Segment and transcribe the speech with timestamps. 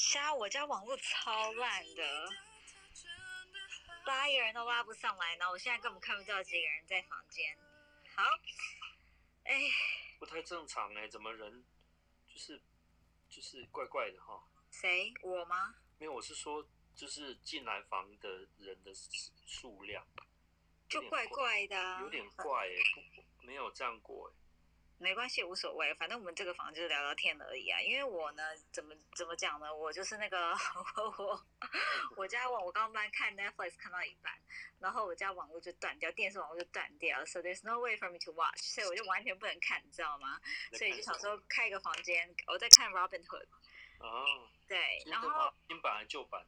[0.00, 2.28] 瞎，我家网络超烂的，
[4.06, 7.54] 拉一个人都拉不上来，然后我现在根本看不到几个人在房间。
[8.16, 8.22] 好，
[9.44, 9.60] 哎，
[10.18, 11.62] 不太正常哎，怎么人
[12.26, 12.62] 就是
[13.28, 14.42] 就是怪怪的哈？
[14.70, 15.12] 谁？
[15.20, 15.74] 我吗？
[15.98, 18.94] 没有，我是说，就是进来房的人的
[19.46, 20.02] 数量，
[20.88, 24.34] 就怪怪的，有点怪哎，不，没有这样过哎。
[25.00, 27.80] 没关系，无所谓，反正我们这个房就是聊聊天而已啊。
[27.80, 29.74] 因为我呢，怎么怎么讲呢？
[29.74, 30.54] 我就是那个
[31.16, 31.42] 我
[32.16, 34.30] 我家网，我刚刚看 Netflix 看到一半，
[34.78, 40.38] 然后我家网络就断掉，电视网络就断掉，so there's no way for me to watch，所以我就完全不能看，你知道吗？
[40.76, 43.46] 所以就想说开一个房间，我在看 Robin Hood。
[44.00, 44.26] 哦。
[44.68, 46.46] 对，然后新版还是旧版？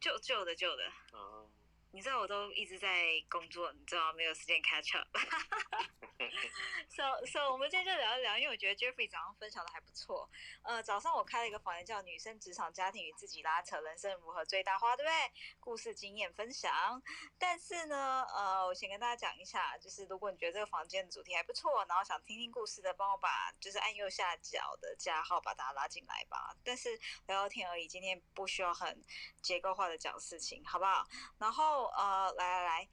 [0.00, 0.90] 旧旧的旧的。
[1.12, 1.50] 哦。
[1.94, 5.08] 你知道我都一直在工作，你知道没有时间 catch up。
[6.88, 10.30] So so，我们今天就聊一聊，因为我觉得 Jeffrey 早上分享的还不错。
[10.62, 15.32] 呃，早上我开了一个房间，叫“女生职场家庭与自己拉扯，人生如何最大化”，对不对？
[15.58, 17.02] 故事经验分享。
[17.38, 26.54] 但是呢，呃，我先跟大家讲一下，就是如果你觉得这个房间的主题还不错，然后想听听故事的，帮我把就是按右下角的加号把大家拉进来吧。
[26.62, 29.04] 但是聊聊天而已，今天不需要很
[29.42, 31.04] 结构化的讲事情，好不好？
[31.38, 31.81] 然后。
[31.86, 32.88] 呃，来来来，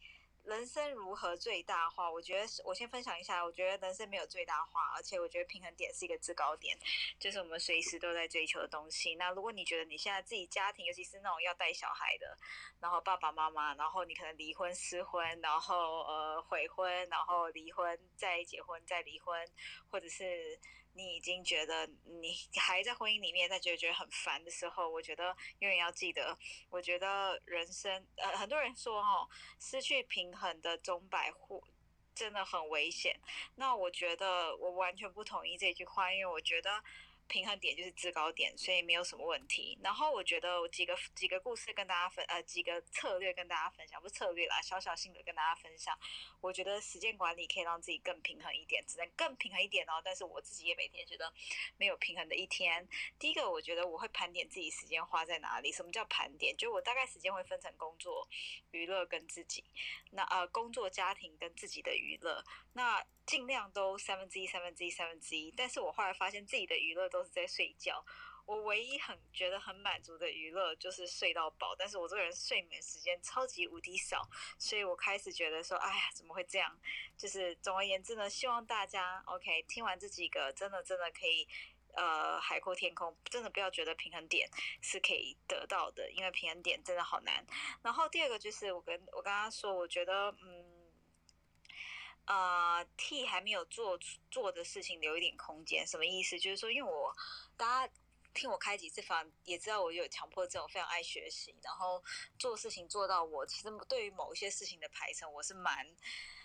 [0.45, 2.09] 人生如何最大化？
[2.09, 6.78] 我觉得我先分享一下，我觉得人生没有最大化，而且我觉得平衡点是一个制高点，
[7.20, 9.16] 就是我们随时都在追求的东西。
[9.16, 12.38] 那如果你觉得你现在自己家庭，尤其是那种要带小孩的，
[12.80, 19.48] 然后爸爸妈妈，然后你可能离婚、失婚，然后呃悔婚，然后离婚再结婚再离婚，
[19.92, 20.60] 或者是。
[20.94, 21.88] 你已经觉得
[22.22, 26.38] 你 还在婚姻里面，但觉得觉得很烦的时候，我觉得永远要记得，
[26.70, 29.28] 我觉得人生呃，很多人说哦，
[29.60, 31.64] 失去平衡的钟摆户
[32.14, 33.20] 真的很危险。
[33.55, 36.83] 那我觉得我完全不同意这句话，因为我觉得。
[37.30, 39.78] 平衡点就是制高点，所以没有什么问题。
[39.82, 45.98] 然后我觉得几个几个故事跟大家分，呃，几个策略跟大家分享，不是策略啦，小小心得跟大家分享。
[46.42, 50.02] 我觉得时间管理可以让自己更平衡一点，只能更平衡一点哦。
[50.04, 51.32] 但是我自己也每天觉得
[51.78, 52.86] 没有平衡的一天。
[53.20, 55.72] 第一个，我觉得我会盘点自己时间花在哪里。
[55.72, 56.58] 什么叫盘点？
[56.58, 58.28] 就我大概时间会分成工作、
[58.72, 59.64] 娱乐跟自己。
[60.11, 62.44] 那呃，工作、家庭跟自己的娱乐。
[62.73, 68.04] 那尽量都三分之一、三分之一、三分之一，但是我后来发现自己的娱乐都是在睡觉。
[68.48, 76.76] 我唯一很觉得很满足的娱乐就是睡到饱，但是我这个人睡眠时间超级无敌少，所以我开始觉得说，哎呀，怎么会这样？
[77.16, 81.48] 就是总而言之呢，希望大家 OK 听完这几个，真的真的可以
[81.94, 84.50] 呃海阔天空，真的不要觉得平衡点
[84.82, 87.46] 是可以得到的，因为平衡点真的好难。
[87.84, 90.68] 然后第二个就是我跟我刚刚说，我觉得嗯。
[92.30, 94.00] 呃，替还没有做
[94.32, 96.40] 做的事情留一点空间，什么意思？
[96.40, 97.14] 就是说，因为我
[97.58, 97.94] 大家
[98.34, 102.02] 听我开几次房，也知道我有强迫症，我非常爱学习，然后
[102.38, 105.86] 做事情做到我其实对于某一些事情的排程，我是蛮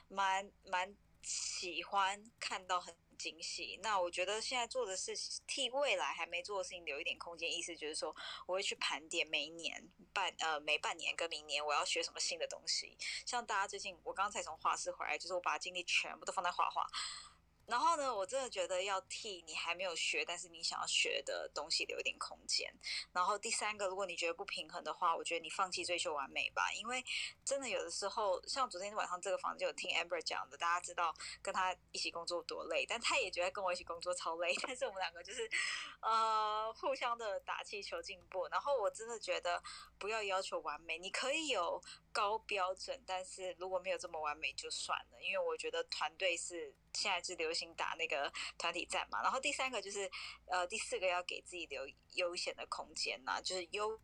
[0.09, 2.97] 蛮蛮喜欢看到很。
[3.17, 3.79] 惊喜。
[3.81, 8.15] 那我觉得现在做的事情，替未来还没做的事情留一点空间，意思就是说，
[8.45, 12.97] 我会去盘点每一年半呃每半年跟明年我要学什么新的东西。
[13.27, 16.87] 像大家最近，我刚才从画室回来，就是我把精力全部都放在画画。
[17.67, 22.73] 然后呢，我真的觉得要替你还没有学，但是你想要学的东西留一点空间。
[23.13, 26.73] 然后第三个，如果你觉得不平衡的话，我觉得你放弃追求完美吧。
[26.73, 27.05] 因为
[27.45, 34.55] 真的有的时候，像昨天晚上这个房间有听 Amber 讲的，大家知道跟他一起工作多累，但他也觉得跟我一起工作超累。
[34.63, 35.49] 但是我们两个就是
[36.01, 38.47] 呃互相的打气求进步。
[38.49, 39.63] 然后我真的觉得
[39.99, 41.83] 不要要求完美，你可以有
[42.15, 45.21] 高标准，但是如果没有这么完美就算了。
[45.21, 46.73] 因为我觉得团队是。
[46.97, 50.09] 现在是流行打那个团体战嘛，然后第三个就是，
[50.47, 54.01] 呃，第四个要给自己留悠闲的空间呐，就是悠。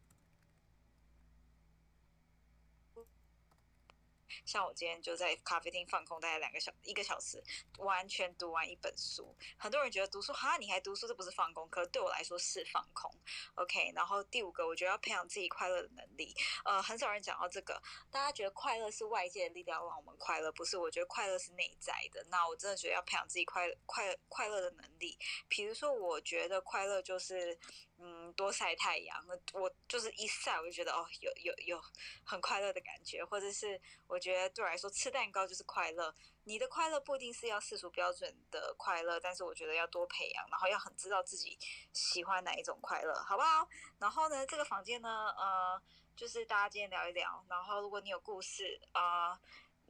[4.45, 7.43] 像我今天就在咖啡厅放空，大概两个小一个小时，
[7.79, 9.35] 完全读完一本书。
[9.57, 11.69] 很多人觉得读书哈，你还读书，这不是放空？
[11.69, 13.11] 可对我来说是放空。
[13.55, 16.35] OK，然后第五个，我觉得要培养自己快乐的能力。
[16.65, 17.81] 呃，很少人讲到这个，
[18.11, 20.77] 大家觉得快乐是外界的力量让我们快乐，不是？
[20.77, 22.25] 我觉得快乐是内在的。
[22.31, 25.19] 那我真的觉得要培养自己快快快乐的能力。
[25.49, 27.59] 比如说，我觉得快乐就是。
[28.03, 31.83] 嗯，多晒太阳，我就是一晒我就觉得哦，有有有
[32.25, 36.15] 很快乐的感觉，或者是我觉得对我来说吃蛋糕就是快乐。
[36.45, 41.59] 你的快乐不一定是要世俗标准的快乐，但是我觉得要多培养，然后要很知道自己
[41.93, 43.69] 喜欢哪一种快乐，好不好？
[43.99, 45.81] 然后呢，这个房间呢，呃，
[46.17, 49.39] 就是大家今天聊一聊，然后如果你有故事啊，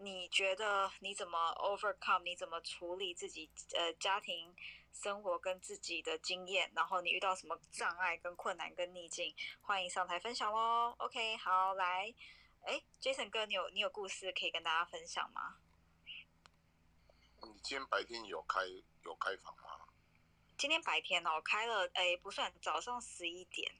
[0.02, 4.54] 你觉得你怎么 overcome，你怎么处理自己呃家庭？
[4.92, 10.92] 生活跟自己的经验，然后你遇到什么障碍、跟困难、跟逆境，欢迎上台分享喽。
[10.98, 12.12] OK，好，来，
[12.62, 15.58] 哎，Jason 哥，你有你有故事可以跟大家分享吗？
[17.42, 18.62] 你今天白天有开
[19.04, 19.86] 有开房吗？
[20.58, 23.72] 今天白天哦，开了，哎，不算，早上十一点，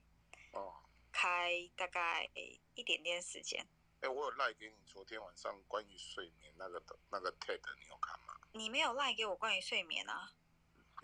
[0.53, 0.77] 哦，
[1.11, 2.31] 开大概
[2.77, 3.67] 一点点时间。
[4.01, 8.35] 哎，我有赖给你昨天晚上关于睡眠那个的那个 TED，你有看吗？
[8.53, 10.33] 你没有赖给我关于睡眠啊？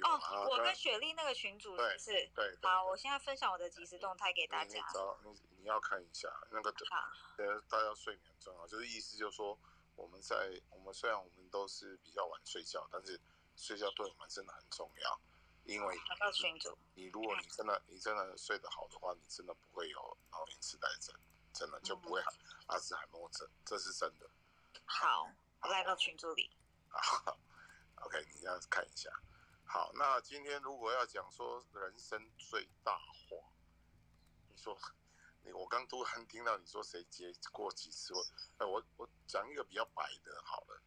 [0.03, 2.11] 哦啊，我跟雪莉那个群主是不是？
[2.35, 4.87] 对对好，我现在分享我的即时动态给大你家。
[4.93, 6.87] 找你你要看一下那个的，
[7.39, 9.59] 呃，大家睡眠很重要，就是意思就是说，
[9.95, 13.21] 我们在我们虽然我们都是比较晚睡觉，但是
[13.57, 15.21] 睡觉对我们真的很重要，
[15.65, 15.99] 因为
[16.33, 16.77] 群主。
[16.95, 21.15] 你如果你真的你真的睡得好的话，你真的不会有老年痴呆症，
[21.57, 22.23] 真的就不会
[22.67, 24.29] 阿兹海默症，这是真的。
[24.85, 25.33] 好，
[25.63, 26.55] 我来到群组里。
[26.91, 27.39] 好，
[28.05, 29.11] OK，你这样看一下。
[29.65, 33.49] 好，那今天如果要讲说人生最大化，
[34.51, 34.79] 你说
[35.43, 38.23] 你我刚突然听到你说谁结过几次婚，
[38.59, 40.83] 哎，我我讲一个比较白的好了，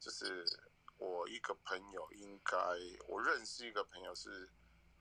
[0.00, 0.46] 就是
[0.96, 2.56] 我一个朋友，应该
[3.06, 4.48] 我认识一个朋友是，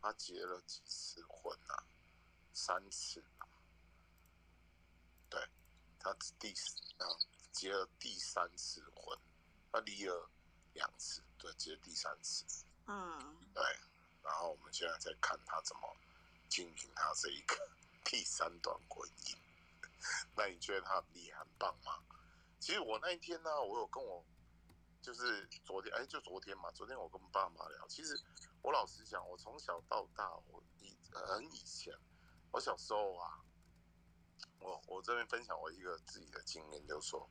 [0.01, 1.87] 他结了几次婚啊？
[2.51, 3.23] 三次
[5.99, 6.53] 他第
[6.97, 7.05] 啊
[7.51, 9.17] 结了第三次婚，
[9.71, 10.29] 他离了
[10.73, 12.45] 两次，对，结了第三次，
[12.87, 13.63] 嗯，对。
[14.23, 15.95] 然后我们现在在看他怎么
[16.49, 17.55] 经营他这一个
[18.03, 19.37] 第三段婚姻。
[20.35, 21.97] 那你觉得他很厉害、很棒吗？
[22.59, 24.23] 其实我那一天呢，我有跟我
[25.01, 27.87] 就是昨天，哎，就昨天嘛，昨天我跟爸妈聊。
[27.87, 28.19] 其实
[28.61, 31.97] 我老实讲，我从小到大，我以很以前，
[32.51, 33.39] 我小时候啊，
[34.59, 37.29] 我我这边分享我一个自己的经验，就是说，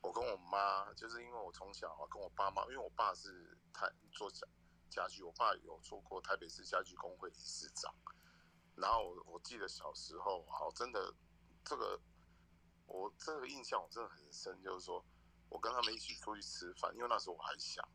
[0.00, 4.46] 我跟我妈，就是因为我从小啊跟我爸妈，因为我爸是台做家
[4.90, 7.94] 家具，我爸有做过台北市家具工会理事长。
[8.74, 11.14] 然后我我记得小时候，好真的
[11.64, 12.00] 这个
[12.86, 15.04] 我这个印象我真的很深，就是说
[15.48, 17.86] 我跟他们一起出去吃饭，因为那时候我还小，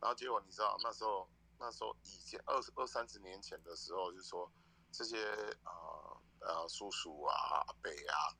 [0.00, 1.28] 然后结果你知道那时候
[1.58, 4.50] 那时候以前二二三十年前的时候，就是说
[4.90, 5.16] 这些
[5.64, 6.05] 呃
[6.46, 7.34] 呃叔叔啊
[7.66, 8.38] 阿伯啊，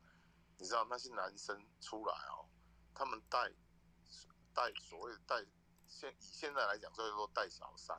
[0.57, 2.47] 你知道那些男生出来哦，
[2.93, 3.51] 他们带
[4.53, 5.45] 带所谓的带
[5.87, 7.97] 现以现在来讲，所以说带小三，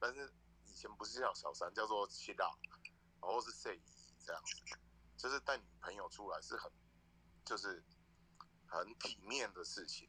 [0.00, 0.32] 但是
[0.66, 2.50] 以前不是叫小三，叫做七大，
[3.20, 3.78] 或是 say
[4.24, 4.78] 这样子，
[5.16, 6.72] 就是带女朋友出来是很
[7.44, 7.84] 就是
[8.66, 10.08] 很体面的事情，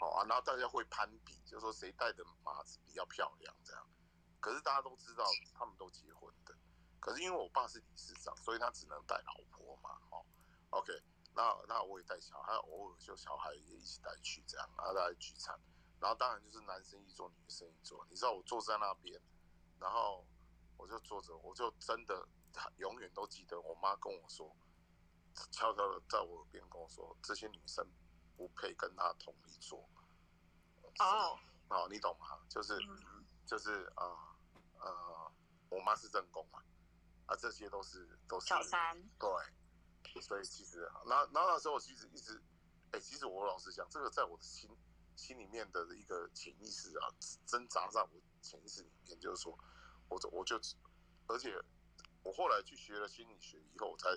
[0.00, 3.86] 好、啊，然后大家会攀比，就说谁带的马子比较漂亮这样。
[4.40, 6.56] 可是大家都知道他们都结婚的，
[7.00, 10.24] 可是因为我爸是理事长，所以他只能带老婆嘛，哦
[10.70, 10.92] ，OK，
[11.34, 15.58] 那那我也带小孩，偶尔就小孩也一起带去这样，然后大家聚餐，
[15.98, 18.06] 然后当然就是男生一桌，女生一桌。
[18.10, 19.20] 你知道我坐在那边，
[19.78, 20.24] 然后
[20.76, 22.28] 我就坐着，我就真的
[22.76, 24.54] 永远都记得我妈跟我说，
[25.50, 27.86] 悄悄的在我耳边跟我说，这些女生
[28.36, 29.88] 不配跟她同一桌。
[30.98, 31.38] 哦，
[31.68, 32.38] 哦，你懂吗？
[32.48, 34.04] 就是嗯就是呃
[34.80, 35.32] 呃，
[35.70, 36.62] 我妈是正宫嘛，
[37.30, 39.00] 啊，这些都是都是小三。
[39.18, 42.42] 对，所以其实，那那那时候我其实一直，
[42.90, 44.68] 哎、其实我老实讲，这个在我的心
[45.14, 47.06] 心里面的一个潜意识啊，
[47.46, 48.10] 挣扎在我
[48.42, 49.56] 潜意识里面，就是说，
[50.08, 50.60] 我就我就，
[51.28, 51.54] 而且
[52.24, 54.08] 我后来去学了心理学以后，我才，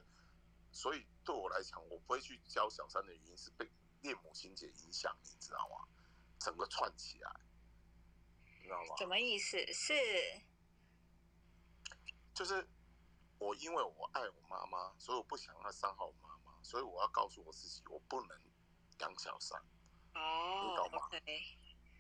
[0.72, 3.70] 所以对我来讲，我不会去教小三的原因是被
[4.02, 5.88] 恋母情节影响，你知道吗？
[6.40, 7.32] 整个串起来，
[8.58, 8.96] 你知道吗？
[8.98, 9.58] 什么意思？
[9.72, 9.94] 是
[12.34, 12.68] 就是
[13.44, 18.42] 我因为我爱我妈妈，所以我不想要伤害我妈妈，所以我要告诉我自己，我不能
[19.00, 19.62] 养小三。
[20.14, 21.10] 你哦懂吗。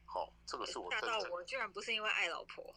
[0.05, 2.73] 好、这个是我吓真正到我，居然不是因为爱老婆。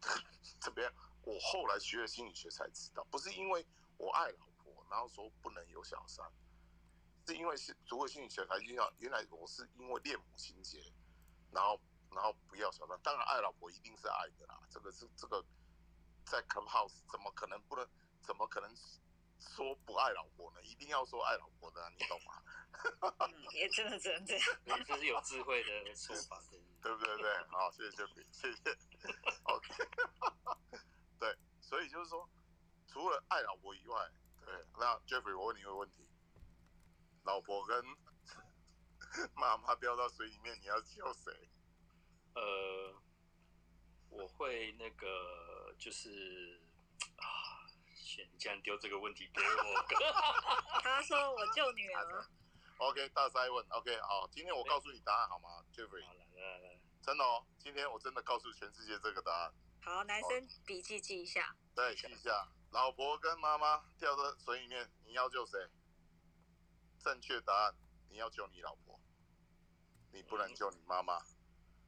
[0.58, 0.90] 怎么样？
[1.22, 3.66] 我后来学了心理学才知道，不是因为
[3.98, 6.24] 我爱老婆，然后说不能有小三，
[7.26, 10.80] 是因为是读了心理学才知道，原来我是因为恋母情节，
[11.52, 11.78] 然后
[12.10, 12.98] 然后不要小三。
[13.02, 15.44] 当然爱老婆一定是爱的啦，这个是这个
[16.30, 17.86] 在 Clubhouse 怎么可能不能？
[18.20, 18.70] 怎么可能
[19.40, 20.60] 说不爱老婆呢？
[20.62, 22.42] 一定要说爱老婆的、啊，你懂吗？
[23.20, 24.46] 嗯，也真的只能这样。
[24.86, 27.16] 这是有智慧的说法，对对不对？
[27.22, 28.76] 对，好，谢谢 Jeffrey，谢谢。
[29.44, 29.88] OK，
[31.18, 32.28] 对，所以就是说，
[32.86, 34.10] 除了爱老婆以外，
[34.44, 36.06] 对，那 Jeffrey，我问你一个问题：
[37.24, 37.82] 老婆跟
[39.34, 41.32] 妈妈掉到水里面，你要救谁？
[42.34, 42.94] 呃，
[44.10, 46.60] 我会那个就是
[47.16, 49.86] 啊，选你竟然丢这个问题给我，
[50.82, 52.26] 他说我救女儿。
[52.78, 53.64] OK，大灾问。
[53.70, 56.04] OK，好，今天我告诉你答案好吗，Jeffrey？
[56.04, 59.52] 好来来来来，真的哦，今天我真的告诉全世界这个答案。
[59.82, 61.54] 好，男生笔记记一下。
[61.74, 65.58] 对记一下，老婆跟妈妈掉到水里面，你要救谁？
[67.00, 67.74] 正确答案，
[68.10, 69.00] 你要救你老婆，
[70.12, 71.20] 你不能救你妈妈。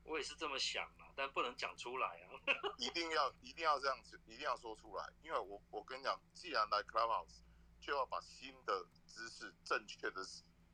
[0.05, 2.30] 我也是这么想的，但不能讲出来啊。
[2.79, 7.43] 一定要一定要这样子，一定要说出来，因为我我跟你讲，既然来 Clubhouse，
[7.81, 10.25] 就要把新的知识、正确的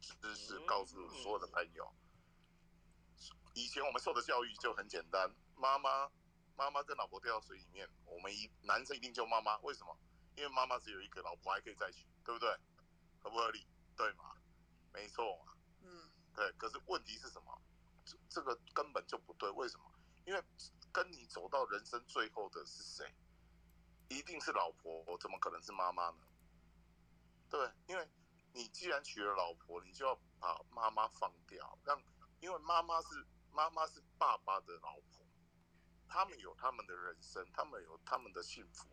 [0.01, 1.93] 知识告诉所有的朋友。
[3.55, 6.11] 以前我们受的教育就很简单，妈妈
[6.57, 9.97] 妈妈跟老婆掉到水里面，我们一男生一定救妈妈，为什么？
[10.37, 12.49] 因为妈妈只有一个，老婆还可以再娶，对不对？
[13.23, 13.67] 合不合理？
[13.97, 14.37] 对吗？
[14.93, 15.55] 没错嘛。
[15.83, 16.53] 嗯，对。
[16.53, 17.61] 可是问题是什么？
[18.05, 19.91] 这这个根本就不对，为什么？
[20.27, 20.43] 因为
[20.97, 23.15] 跟你走到人生最后的是谁？
[24.09, 26.27] 一定是老婆，怎么可能是妈妈呢？
[27.51, 28.09] 对，因为
[28.55, 32.03] 你既然娶了老婆，你就要把妈妈放掉，让
[32.41, 35.27] 因为妈妈是妈妈是爸爸的老婆，
[36.09, 38.89] 他们有他们的人生，他们有他们的幸福，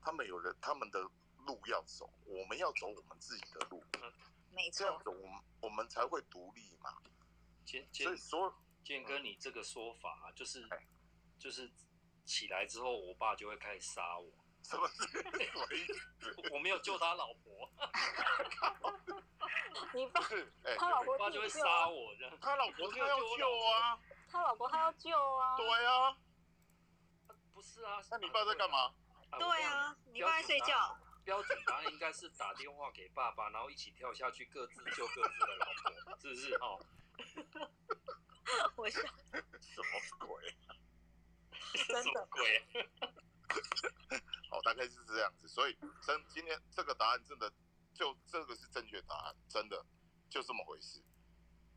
[0.00, 1.02] 他们有人他们的
[1.44, 3.84] 路要走，我们要走我们自己的路，
[4.54, 4.78] 没错。
[4.78, 6.96] 这样子我们我们才会独立嘛。
[7.66, 10.86] 建所以建说，建哥，你这个说法啊就是哎
[11.38, 11.70] 就是
[12.24, 14.30] 起来之后，我爸就会开始杀我。
[14.62, 14.88] 什么？
[16.52, 17.70] 我没有救他老婆，
[19.94, 20.20] 你爸
[20.76, 22.36] 他老婆爸就会杀我这样。
[22.40, 23.96] 他老婆他要救啊，
[24.28, 25.56] 他老婆他要救啊。
[25.56, 26.18] 对啊，
[27.54, 28.68] 不是啊，那你爸在干？
[28.68, 28.92] 嘛？
[29.30, 30.98] 啊对啊，你爸在睡觉。。
[31.24, 36.54] 标准答案应该是打电话给爸爸，然后一起跳下去，各自救各自的老婆，是不是？
[36.56, 36.78] 哦，
[38.76, 40.54] 我笑，什么鬼？
[41.88, 42.26] 真的。
[42.30, 42.66] 鬼？
[44.50, 45.48] 好，大概是这样子。
[45.48, 47.52] 所以真今天这个答案真的
[47.94, 49.84] 就这个是正确答案，真的
[50.28, 51.02] 就这么回事。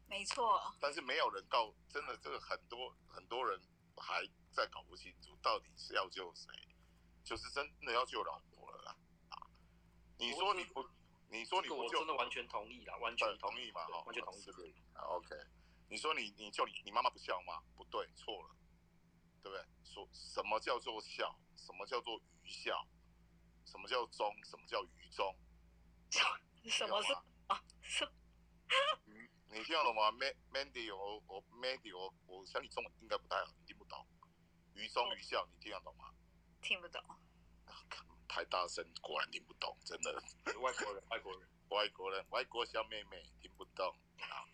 [0.08, 3.62] 没错，但是没有人告，真的这个很多很多人
[3.96, 6.48] 还在搞不清楚到底是要救谁，
[7.24, 8.96] 就是真的要救老婆了啦。
[9.30, 9.38] 啊，
[10.18, 10.84] 你说你不，
[11.30, 13.86] 你说你我真的完全同意啦，完全同意嘛？
[13.86, 15.36] 对哈，完全同意是不是啊？OK，
[15.90, 17.62] 你说你你救你你妈妈不孝吗？
[17.78, 18.56] 不对，错了，
[19.42, 19.66] 对不对？
[19.84, 21.36] 说什么叫做孝？
[21.56, 22.88] 什么叫做愚孝？
[23.66, 24.34] 什么叫忠？
[24.46, 25.36] 什么叫愚忠？
[26.70, 27.14] 什么是
[27.48, 27.62] 啊？
[29.52, 34.06] 你听得懂吗？Man Mandy，我我 Mandy，我我想你中文应该不太好，你听不懂。
[34.76, 36.14] 愚忠愚孝，你听得懂吗？
[36.62, 37.02] 听不懂。
[38.28, 40.14] 太大声，果然听不懂，真的。
[40.60, 41.50] 外国人，外国人。
[41.70, 43.88] 外国人，外国小妹妹听不懂
[44.20, 44.46] 啊。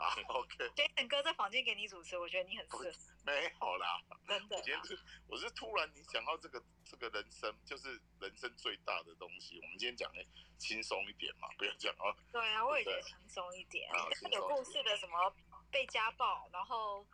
[0.00, 2.92] 好，OK，Jason 哥在房间给你主持，我觉得你很适合，
[3.26, 4.00] 没有啦。
[4.26, 4.62] 真的我。
[4.62, 9.60] 今天是我是突然你讲到这个这个人生，就是人生最大的东西。
[9.62, 10.24] 我们今天讲的
[10.58, 12.16] 轻松一点嘛，不要讲哦。
[12.32, 13.90] 对啊，我也觉得轻松一点
[14.30, 15.34] 有故事的什么
[15.70, 17.06] 被家暴，然后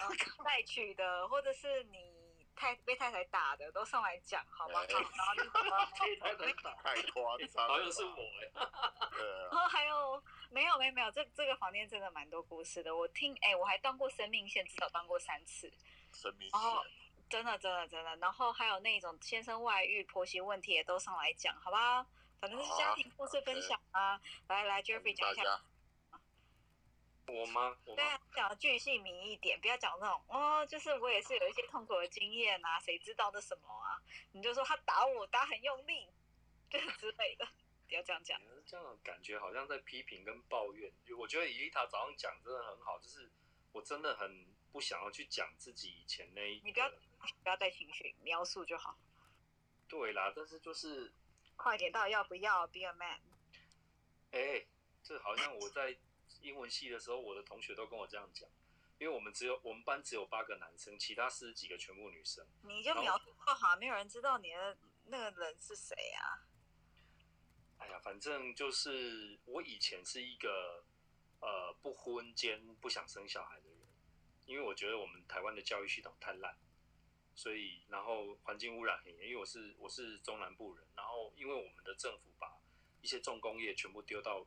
[0.00, 0.08] 呃
[0.44, 4.80] 带娶的，或者是你太被太太打的，都上来讲好吗？
[4.80, 5.86] 哎好，然后那什么
[6.82, 8.50] 太夸张，好像是我哎、
[9.16, 10.22] 对啊然后还有
[10.52, 12.94] 没有没有没有，这这个房间真的蛮多故事的。
[12.94, 15.72] 我听哎，我还当过生命线，至少当过三次，
[16.12, 16.92] 生命线哦线。
[17.28, 18.14] 真的真的真的。
[18.16, 22.06] 然后还有那种先生外遇、婆媳问题也都上来讲，好吧？
[22.40, 24.20] 反正是家庭故事分享啊。
[24.48, 25.42] 来来，Jeffrey 讲一下。
[27.28, 27.74] 我吗？
[27.86, 27.96] 我吗？
[27.96, 33.96] 对啊，讲的巨细靡一点，不要讲那种哦，就是我也是有一些痛苦的经验啊，谁知道那什么啊？
[34.32, 36.10] 你就说他打我打很用力，
[36.68, 37.52] 就是之类的，不
[37.96, 38.40] 要这样讲。
[38.64, 40.92] 这样感觉好像在批评跟抱怨。
[41.04, 43.30] 就我觉得伊丽塔早上讲真的很好，就是
[43.72, 46.60] 我真的很不想要去讲自己以前那一。
[46.64, 48.96] 你不要不要带情绪，描述就好。
[49.88, 51.12] 对啦，但是就是
[51.56, 53.20] 快点到要不要？Be a man。
[54.30, 54.64] 哎、
[55.02, 55.96] 这好像我在
[56.40, 58.48] 英文系的时候，我的同学都跟我这样讲，
[58.98, 62.46] 因为我们只有我们班只有八个男生，其他四十几个全部女生。
[62.62, 66.40] 你就描述就好，没有人知道你的那个人是谁啊。
[68.02, 70.84] 反正就是我以前是一个
[71.40, 73.78] 呃不婚兼不想生小孩的人，
[74.44, 76.56] 因为我觉得我们台湾的教育系统太烂，
[77.34, 79.28] 所以然后环境污染很严。
[79.28, 82.58] 因为我是我是中南部人，然后因为我们的政府把
[83.00, 84.44] 一些重工业全部丢到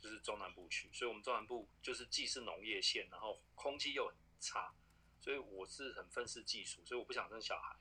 [0.00, 4.74] 就是中南部去，所以我们中南部就是既是农业县，然后空气又很差，
[5.18, 7.74] 所以我是很愤世嫉俗，所以我不想生小孩，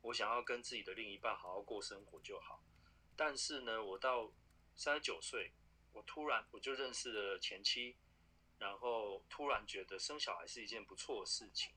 [0.00, 2.62] 我想要跟自己的另一半好好过生活就好。
[3.16, 4.30] 但是呢，我到
[4.76, 5.52] 三十九岁，
[5.92, 7.96] 我突然我就认识了前妻，
[8.58, 11.72] 然后突然觉得生小孩是一件不错的事情。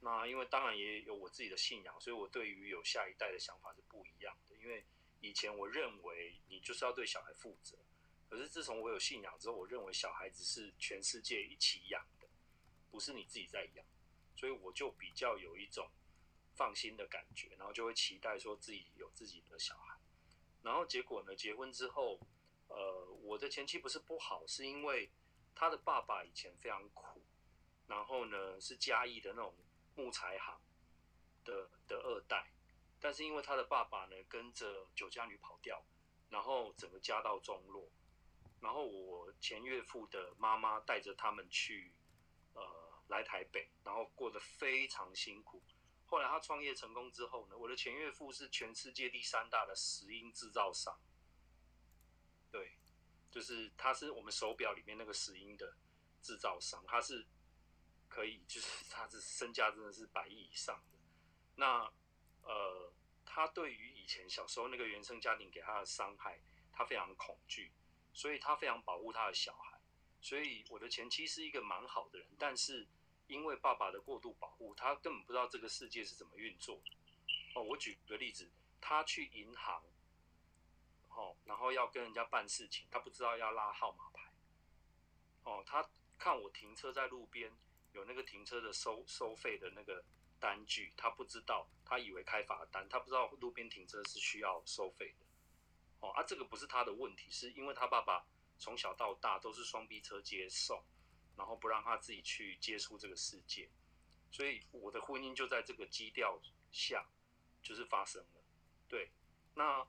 [0.00, 4.56] 那因为当然也有我自己的信仰，所以我对于有下一代的想法是不一样的。
[4.56, 4.84] 因为
[5.20, 7.78] 以前我认为你就是要对小孩负责，
[8.28, 12.28] 可是自从我有信仰之后，我认为小孩子是全世界一起养的，
[12.90, 13.86] 不是你自己在养，
[14.36, 15.90] 所以我就比较有一种
[16.54, 19.98] 放心的感觉，然后就会期待说自己有自己的小孩。
[20.64, 22.18] 然后结果呢，结婚之后，
[22.68, 25.10] 呃，我的前妻不是不好，是因为
[25.54, 27.22] 他的爸爸以前非常苦，
[27.86, 29.54] 然后呢是嘉义的那种
[29.94, 30.58] 木材行
[31.44, 32.50] 的的二代，
[32.98, 35.84] 但是因为他的爸爸呢跟着酒家女跑掉，
[36.30, 37.88] 然后整个家道中落。
[38.60, 41.92] 然后我前岳父的妈妈带着他们去，
[42.54, 42.62] 呃，
[43.08, 45.62] 来台北，然后过得非常辛苦。
[46.14, 50.96] 后来他创业成功之后呢，我的前岳父是全世界第三大的石英制造商，
[52.52, 52.78] 对，
[53.32, 55.76] 就是他是我们手表里面那个石英的
[56.22, 57.26] 制造商，他是
[58.08, 60.98] 可以，就是他的身价真的是百亿以上的。
[61.56, 61.92] 那
[62.42, 62.92] 呃，
[63.24, 66.40] 他对于以前小时候那个原生家庭给他的伤害，
[66.72, 67.72] 他非常恐惧。
[68.16, 69.80] 所以他非常保护他的小孩，
[70.20, 72.86] 所以我的前妻是一个蛮好的人，但是
[73.26, 76.96] 因为爸爸的过度保护，他根本不知道这个世界是怎么运作的。
[77.54, 78.50] 哦，我举个例子，
[78.80, 79.82] 他去银行，
[81.08, 84.32] 哦，然后要跟人家办事情，他不知道要拉号码牌。
[85.44, 85.88] 哦，他
[86.18, 87.52] 看我停车在路边，
[87.92, 90.04] 有那个停车的收收费的那个
[90.40, 95.26] 单据，他不知道，他以为开罚单，他不知道路边停车是需要收费的。
[96.00, 98.26] 哦啊，这个不是他的问题，是因为他爸爸
[98.58, 100.84] 从小到大都是双逼车接送，
[101.36, 103.70] 然后不让他自己去接触这个世界，
[104.30, 107.06] 所以我的婚姻就在这个基调下
[107.62, 108.44] 就是发生了。
[108.88, 109.10] 对，
[109.54, 109.86] 那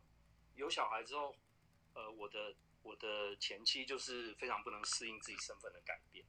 [0.56, 1.36] 有小孩之后，
[1.94, 6.26] 呃，我的我的前妻就是非常不能适应自己身份的改变，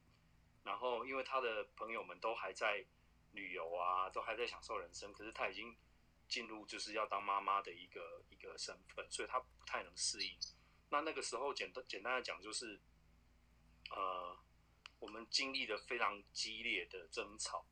[0.63, 2.85] 然后因为他的朋友们都还在
[3.33, 5.75] 旅游啊，都还在享受人生，可是他已经。
[6.29, 10.37] 进入就是要当妈妈的一个一个身份，所以她不太能适应。
[10.89, 12.77] 那那个时候简单简单的讲，就是
[13.91, 14.37] 呃，
[14.99, 17.65] 我们经历了非常激烈的争吵，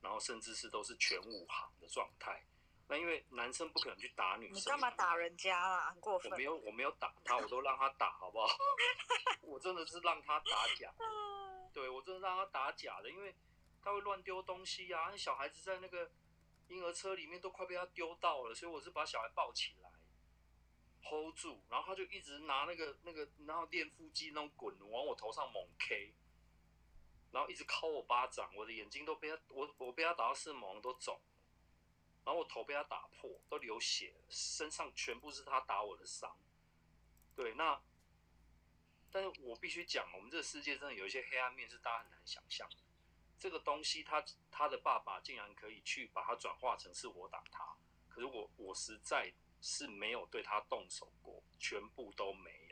[0.00, 2.44] 然后甚至是都是全武行的状态。
[2.88, 5.90] 那因为男生不可能去打女生，你干嘛打人家啦？
[5.90, 6.30] 很过分。
[6.32, 8.48] 我没有我没有打 他，我都让他打，好不好？
[9.42, 10.92] 我真的是让他打假，
[11.72, 13.34] 对我真的让他打假的，因为
[13.82, 16.10] 他会乱丢东西啊，那小孩子在那个。
[16.70, 19.90] 婴儿车里面都快被他丢到了，所以我是把小孩抱起来
[21.02, 26.14] ，hold 住，然后他就一直拿那个那个，然后练腹肌那种滚往我头上猛 K，
[27.32, 31.20] 然后一直敲我巴掌，我的眼睛都被他我我被他打到视网都肿，
[32.24, 36.36] 然后我头被他打破，都流血，身上全部是他打我的伤。
[37.36, 37.80] 对，那
[39.10, 42.76] 但是我必须讲，我们这个世界真的有一些黑暗面是大家很难想象的。
[43.38, 47.76] 这个东西，他他的爸爸竟然可以去把它转化成是我打他，
[48.08, 52.69] 可是我我实在是没有对他动手过，全部都没。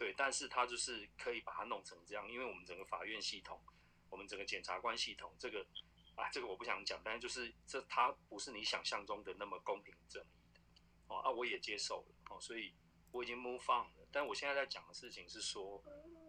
[0.00, 3.60] 对，但是他就是可以把它弄成这样，因为我们整个法院系统，
[4.08, 5.60] 我们整个检察官系统，这个
[6.16, 12.72] 啊，这个我不想讲，但是就是这他不是你想象中的那么公平正义的哦啊，我也接受了哦，所以
[13.12, 14.08] 我已经 move on 了。
[14.10, 15.84] 但我现在在讲的事情是说，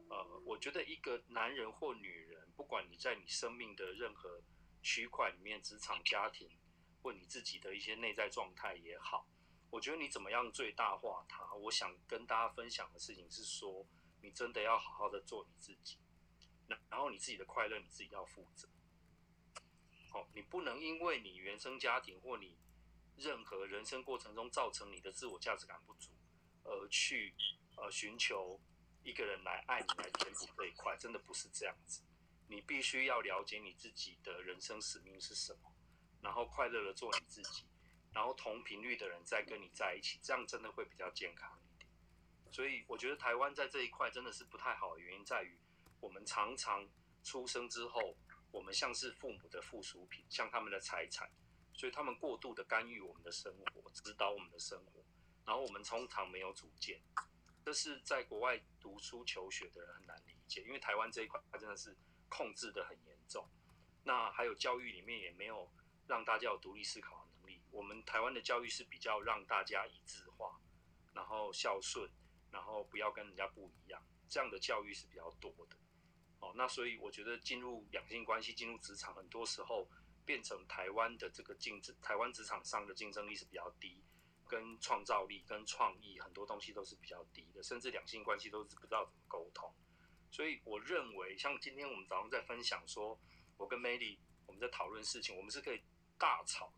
[0.10, 2.42] 呃，我觉得一个男人或女人。
[2.54, 4.40] 不管你在你生命的任何
[4.84, 6.48] 区块里面，职场、家庭，
[7.02, 9.26] 或你自己的一些内在状态也好，
[9.72, 11.56] 我觉得你怎么样最大化它？
[11.56, 13.88] 我想跟大家分享的事情是说，
[14.22, 15.98] 你真的要好好的做你自己，
[16.90, 18.68] 然后你自己的快乐你自己要负责。
[20.10, 22.58] 好，你不能因为你原生家庭或你
[23.18, 26.12] 任何人生过程中造成你的自我价值感不足，
[26.64, 27.34] 而去
[27.78, 28.60] 呃寻求
[29.04, 32.04] 一个人来爱你来填补这一块，真的不是这样子。
[32.50, 35.74] 你必须要了解你自己的人生使命是什么，
[36.22, 37.64] 然后快乐的做你自己，
[38.14, 41.90] 然后同频率的人再跟你在一起，这样真的会比较健康一点。
[42.52, 45.58] 所以我觉得台湾在这一块真的是不太好的原因在于，
[46.00, 46.88] 我们常常
[47.24, 48.16] 出生之后，
[48.52, 51.30] 我们像是父母的附属品，像他们的财产，
[51.74, 55.04] 所以他们过度的干预我们的生活，指导我们的生活，
[55.46, 57.02] 然后我们通常没有主见，
[57.66, 61.96] 这是在国外读书求学的人很难理解，因为台湾这一块它真的是。
[62.34, 63.46] 控制的很严重，
[64.06, 65.70] 那还有教育里面也没有
[66.08, 67.21] 让大家有独立思考。
[67.72, 70.60] 我们台湾的教育是比较让大家一致化，
[71.14, 72.10] 然后孝顺，
[72.52, 75.78] 然后不要跟人家不一样，这样的教育是比较多的。
[76.40, 79.88] 哦，那所以我觉得进入两性关系、进入职场，很多时候
[80.26, 84.04] 变成台湾的这个竞争，台湾职场上的竞争力是比较低，
[84.48, 89.72] 跟创造力、跟创意很多东西都是比较低的，甚至两性关系都是不知道怎么沟通。
[90.32, 93.20] 所以我认为，像今天我们早上在分享说，
[93.58, 95.84] 我跟 Melly 我们在讨论事情，我们是可以
[96.18, 96.74] 大吵，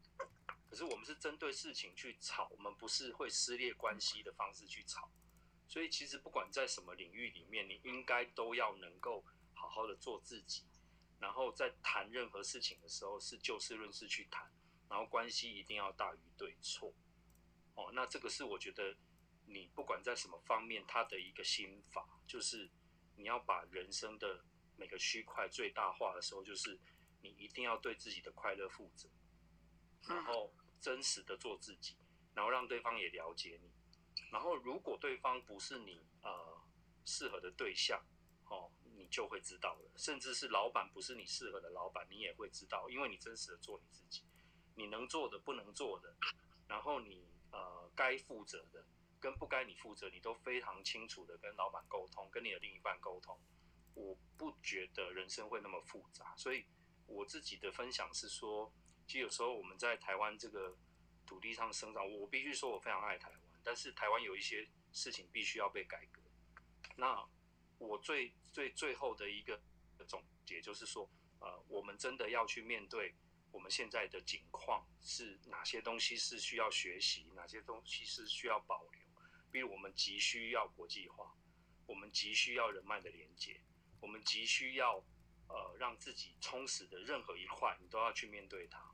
[0.73, 5.07] 可是我们是针对事情去吵，我们不是会撕裂关系的方式去吵。
[5.67, 10.63] 所以其实不管在什么领域里面，你应该都要能够好好的做自己，
[11.19, 14.51] 然后在谈任何事情的时候是就事论事去谈，
[14.89, 16.91] 然后关系一定要大于对错。
[17.75, 18.97] 哦，那这个是我觉得
[19.45, 22.67] 你不管在什么方面，他的一个心法，就是
[23.15, 24.43] 你要把人生的
[24.75, 26.79] 每个区块最大化的时候，就是
[27.21, 29.07] 你一定要对自己的快乐负责，
[30.07, 30.51] 然后
[30.84, 31.96] 真实的做自己，
[32.36, 33.72] 然后让对方也了解你。
[34.32, 36.62] 然后如果对方不是你呃
[37.06, 38.06] 适合的对象，
[38.50, 39.91] 哦，你就会知道了。
[39.96, 44.24] 甚至是老板不是你适合的老板，你也会知道，因为你真实的做你自己，
[44.76, 46.13] 你能做的不能做的，
[46.67, 47.32] 然后你。
[47.56, 48.84] 呃，该负责的
[49.19, 53.39] 跟不该你负责，你都非常清楚的跟老板沟通，跟你的另一半沟通。
[53.93, 56.65] 我不觉得人生会那么复杂，所以
[57.06, 58.74] 我自己的分享是说，
[59.13, 60.76] 其实有时候我们在台湾这个
[61.23, 66.19] 土地上生长，我必须说我非常爱台湾，但是台湾有一些事情必须要被改革。
[66.95, 67.23] 那
[67.78, 69.62] 我最最最后的一个
[70.08, 71.08] 总结就是说，
[71.39, 73.13] 呃，我们真的要去面对。
[73.52, 79.02] 我们现在的景况是哪些东西是需要学习，哪些东西是需要保留？
[79.52, 81.38] 比如我们急需要国际化，
[81.86, 83.62] 我们急需要人脉的连接，
[84.02, 84.95] 我们急需要
[85.49, 88.91] 呃让自己充实的任何一块，你都要去面对它。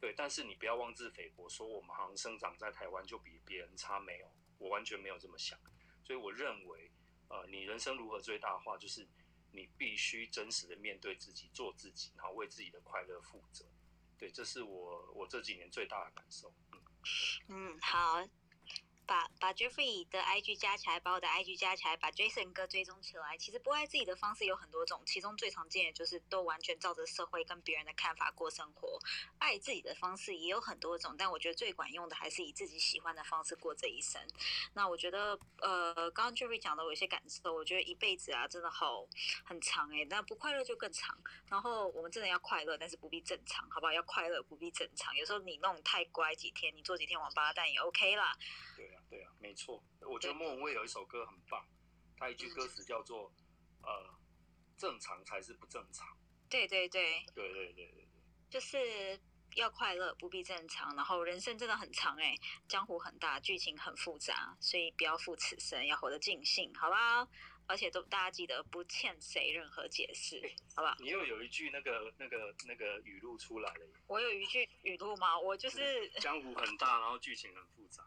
[0.00, 5.58] 对，但是你不要妄自菲薄，说我们好像生长在台湾就比别人差，没有，我完全没有这么想。
[6.02, 6.90] 所以我认为，
[7.28, 9.06] 呃，你人生如何最大化，就是
[9.52, 13.66] 你必须真实的面对自己，做自己，然后为自己的快乐负责。
[14.18, 16.52] 对，这是我我这几年最大的感受。
[16.72, 16.80] 嗯，
[17.48, 18.26] 嗯，好。
[19.10, 23.36] 把把 Jeffrey 的 IG 加起来，把我的 IG 加起来，把 Jason 哥追踪起来。
[23.36, 29.00] 其实不爱自己的方式有很多种，其中最常见的就是都完全照着社会跟别人的看法过生活。
[29.38, 34.24] 爱自己的方式也有很多种，但我觉得最管用的还是以自己喜欢的方式过这一生。
[34.74, 39.04] 那我觉得，呃，刚刚 Jeffrey 讲的我有些感受，我觉得一辈子啊，真的好
[39.44, 41.18] 很长哎，那不快乐就更长。
[41.48, 43.92] 然后我们真的要快乐，但是不必正常，好不好？
[43.92, 45.16] 要快乐不必正常。
[45.16, 48.36] 有时候你弄太乖几天，你做几天王八蛋也 OK 啦。
[49.10, 51.66] 对啊，没错，我觉得莫文蔚有一首歌很棒，
[52.16, 53.30] 他一句歌词叫做
[53.82, 54.14] “呃，
[54.76, 56.06] 正常才是不正常”。
[56.48, 58.08] 对对对，对对对对对，
[58.48, 59.20] 就是
[59.56, 60.94] 要快乐，不必正常。
[60.94, 62.36] 然后人生真的很长哎，
[62.68, 67.28] 江湖很大，剧情很复杂，所以不要负此生，要活得尽兴，好不好？
[67.66, 70.40] 而且都大家记得不欠谁任何解释，
[70.74, 70.96] 好不好？
[70.98, 73.86] 你又有一句那个那个那个语录出来了。
[74.08, 75.38] 我有一句语录吗？
[75.38, 78.04] 我就是江湖很大，然后剧情很复杂。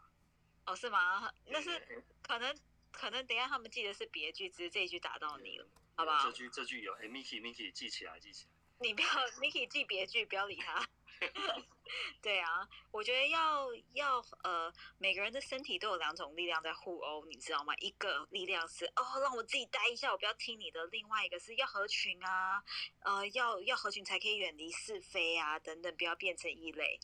[0.66, 1.30] 哦，是吗？
[1.46, 2.56] 那是可能，
[2.90, 6.24] 可能等下他们记得是别句，只是这一句打到你了，好不好？
[6.24, 8.50] 这句这句有，哎，Miki，Miki 记起来，记起来。
[8.80, 9.08] 你不要
[9.40, 10.86] ，Miki 记别句，不要理他。
[12.22, 17.74] 对啊，我觉得要要呃，每个人的身体都有两种力量在互殴，你知道吗？
[17.80, 22.62] 一个力量是哦，让我自己待一下，我不要听你的；另外一个是要合群啊，
[23.00, 26.98] 呃，要要合群才可以远离是非啊，等等，不要变成异类。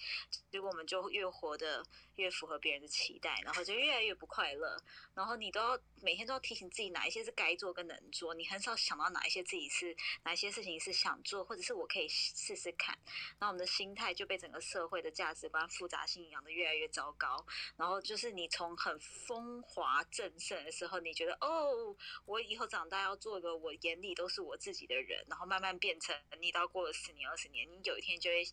[0.51, 1.85] 结果我们就越活得
[2.17, 4.77] 越符合别人的期待，然后就越来越不快乐。
[5.15, 12.99] 然后你都要每天都要提醒自己哪一些是该做跟能做，你很少想到哪一些自己是哪一些事情是想做，或者是我可以试试看。
[13.39, 17.45] 那我们的心态就被整个社会的价值观复杂性养得越来越糟糕。
[17.77, 28.45] 然后就是你从很风华正盛的时候，你觉得哦，我以后长大要做一个我眼里都是我自己的人，然后慢慢变成你到过了十年二十年，你有一天就会。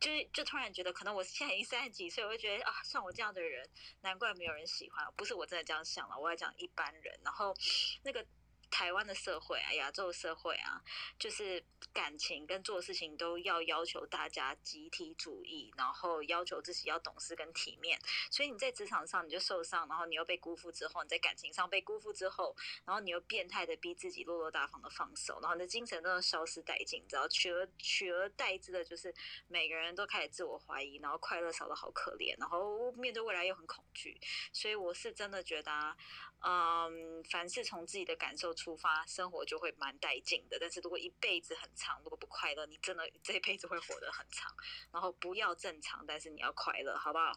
[0.00, 3.64] 就是就突然觉得，可能我现在已经三十几岁，我会觉得啊，像我这样的人，
[4.00, 5.06] 难怪没有人喜欢。
[5.16, 7.20] 不是我真的这样想了，我要讲一般人。
[7.22, 7.54] 然后
[8.02, 8.26] 那个。
[8.72, 10.82] 台湾的社会啊，亚洲社会啊，
[11.18, 18.00] 就是感情跟做事情都要要求大家集体主义，然后要求自己要懂事跟体面。
[18.30, 22.56] 所以你在职场上你就受伤，然后你又被辜负之后，你在感情上被辜负之后，
[22.86, 27.28] 然后你又变态的逼自己落落大方的放手，然后你的精神都要消失殆尽，你知道？
[27.28, 29.14] 取而取而代之的就是
[29.48, 34.18] 每个人都开始自我怀疑，然后快乐少的好可怜，然后面对未来又很恐惧。
[34.50, 35.94] 所以我是真的觉得。
[36.44, 40.58] 嗯，凡是从自己的感受出发，生活就会蛮带劲的。
[40.60, 44.52] 但是如果一辈子很长，如果不快乐，你真的这辈子会活得很长。
[44.90, 47.32] 然后不要正常，但是你要快乐，好不好？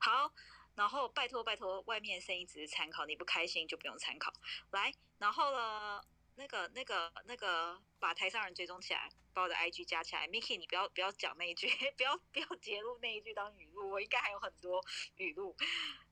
[0.00, 0.32] 好，
[0.74, 4.32] 然后拜托拜托，外面声音只是参考，你不开心就不用参考。
[4.72, 6.02] 来，然后呢，
[6.34, 10.26] 那个那个那个，把台上人追踪起来，把我的 IG 加起来。
[10.26, 14.84] Miki，你不要不要讲那一句， 不要不要截录那一句当语录，我应该还有很多
[15.16, 15.56] 语录。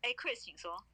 [0.03, 0.87] 哎，Chris，请说。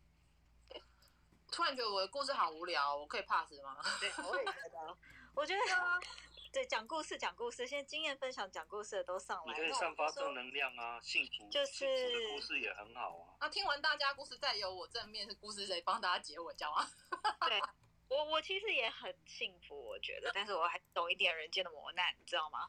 [1.52, 3.76] 突然觉得我的故事好无聊，我可以 pass 吗？
[4.00, 4.96] 对， 我也觉得。
[5.34, 5.60] 我觉得，
[6.50, 9.52] 对，讲故事，讲故事，现在经验分享、讲故事的都上来。
[9.52, 11.86] 你可以散发正能量啊，幸福，就是
[12.30, 13.36] 故事也很好啊。
[13.40, 16.88] 那听完大家故事，再由我正面是故事谁帮大家结尾，讲啊？
[17.48, 17.60] 对，
[18.08, 22.66] 我我其实也很幸福，我觉得，但是我还懂一点人间的磨难，你知道吗？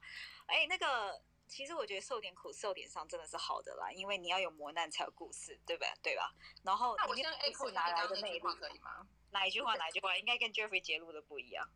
[0.48, 1.22] 哎，那个。
[1.54, 5.86] 其实我觉得受点苦、受点伤真的是好的啦，因为你要有磨难才有故事，对吧？
[6.02, 6.34] 对吧？
[6.64, 8.68] 然后那我先里面 echo 故事哪一下你刚刚来的魅力那句话？
[8.68, 9.08] 可以吗？
[9.30, 9.76] 哪一句话？
[9.76, 10.18] 哪一句话？
[10.18, 11.70] 应该跟 Jeffrey 揭露的不一样。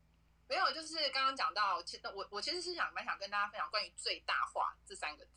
[0.49, 5.31] 没有，就是刚刚讲到，其实我我其实是想蛮想跟大家分享关于最大化这三个字。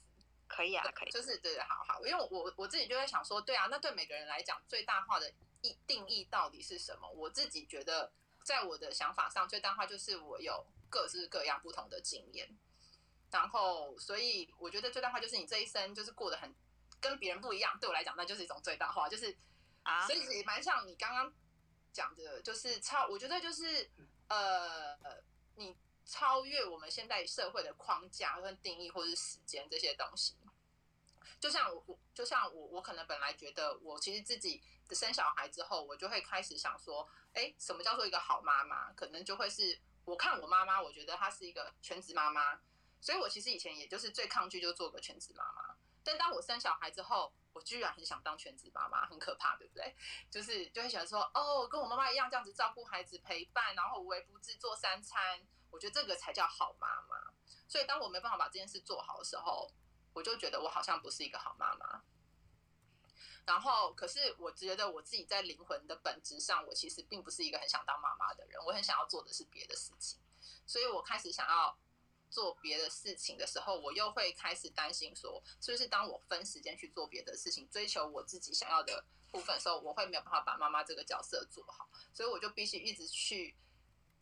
[0.49, 1.11] 可以啊，可以。
[1.11, 7.07] 就是对，好好，因为我我自己就在想说，对啊，那对每个人来讲，最大化的意定义到底是什么？
[7.11, 8.11] 我自己觉得，
[8.43, 12.49] 在我的想法上，最大化就是我有各式各样不同的经验，
[13.31, 16.55] 然后所以我觉得最大化就是你这一生就是过得很
[17.01, 19.37] 跟别人不一样，对我来讲，那就是一种最大化，就是
[19.83, 21.33] 啊所以也蛮像你刚刚
[21.93, 23.91] 讲的，就是超，我觉得就是
[24.29, 24.97] 呃，
[25.57, 30.35] 你超越我们现在社会的框架跟定义，或者是时间这些东西。
[31.39, 38.93] 就像我，我就像我，我可能本来觉得我其实自己生小孩之后，我就会开始想说，哎，什么叫做一个好妈妈？
[38.93, 42.61] 可能就会是我看我妈妈，我觉得她是一个全职妈妈，
[43.01, 45.75] 所以我其实以前也就是最抗拒就做个全职妈妈。
[46.03, 49.95] 但当我生小孩之后，我居然很想当全职妈妈，很可怕，对不对？
[50.31, 57.33] 就是就会想说，哦，跟我妈妈一样这样子照顾孩子、陪伴，然后无微不至做三餐，我觉得这个才叫好妈妈。
[57.69, 59.71] 所以当我没办法把这件事做好的时候，
[60.13, 62.03] 我就觉得我好像不是一个好妈妈。
[63.45, 70.19] 然后，可是我觉得我自己在灵魂的本质上，我其实并不是一个很想当妈妈的人，我很想要做的是别的事情。
[70.67, 71.77] 所以我开始想要
[72.31, 83.55] 做别的事情的时候，我又会开始担心说，是不是当我分时间去做别的事情，追求我自己想要的部分的时候，我会没有办法把妈妈这个角色做好，所以我就必须一直去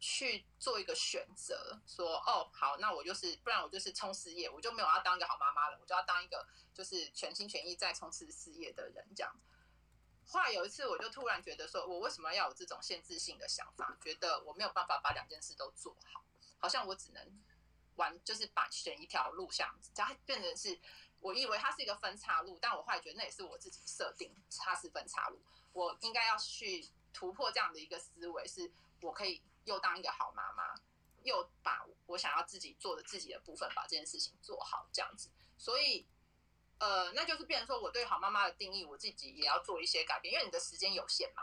[0.01, 9.37] 去做一个选择，说哦好，那我就是，不然我就是冲事业，我就没有要当一个好妈妈了，我就要当一个就是全心全意在冲刺事业的人这样。
[10.31, 13.97] 话有一次，我就突然觉得说，我为什么要有这种限制性的想法？
[14.03, 16.23] 觉得我没有办法把两件事都做好，
[16.59, 17.43] 好像我只能
[17.99, 20.81] 玩，就是把选一条路这样子，它变成是，
[21.21, 25.39] 我以为它是一个分岔路，但我后来觉得那也是我自己设定它是分岔路，
[25.75, 30.75] 我应该要去突破这样的一个思维，是我可以又当一个好妈妈，
[31.23, 36.07] 又把我想要自己做的自己的部分把这件事情做好，这样子，所以。
[36.81, 41.43] 呃，那就是变成说，我对好妈妈的定义，我自己也要做一些改变，因为你的时间有限嘛，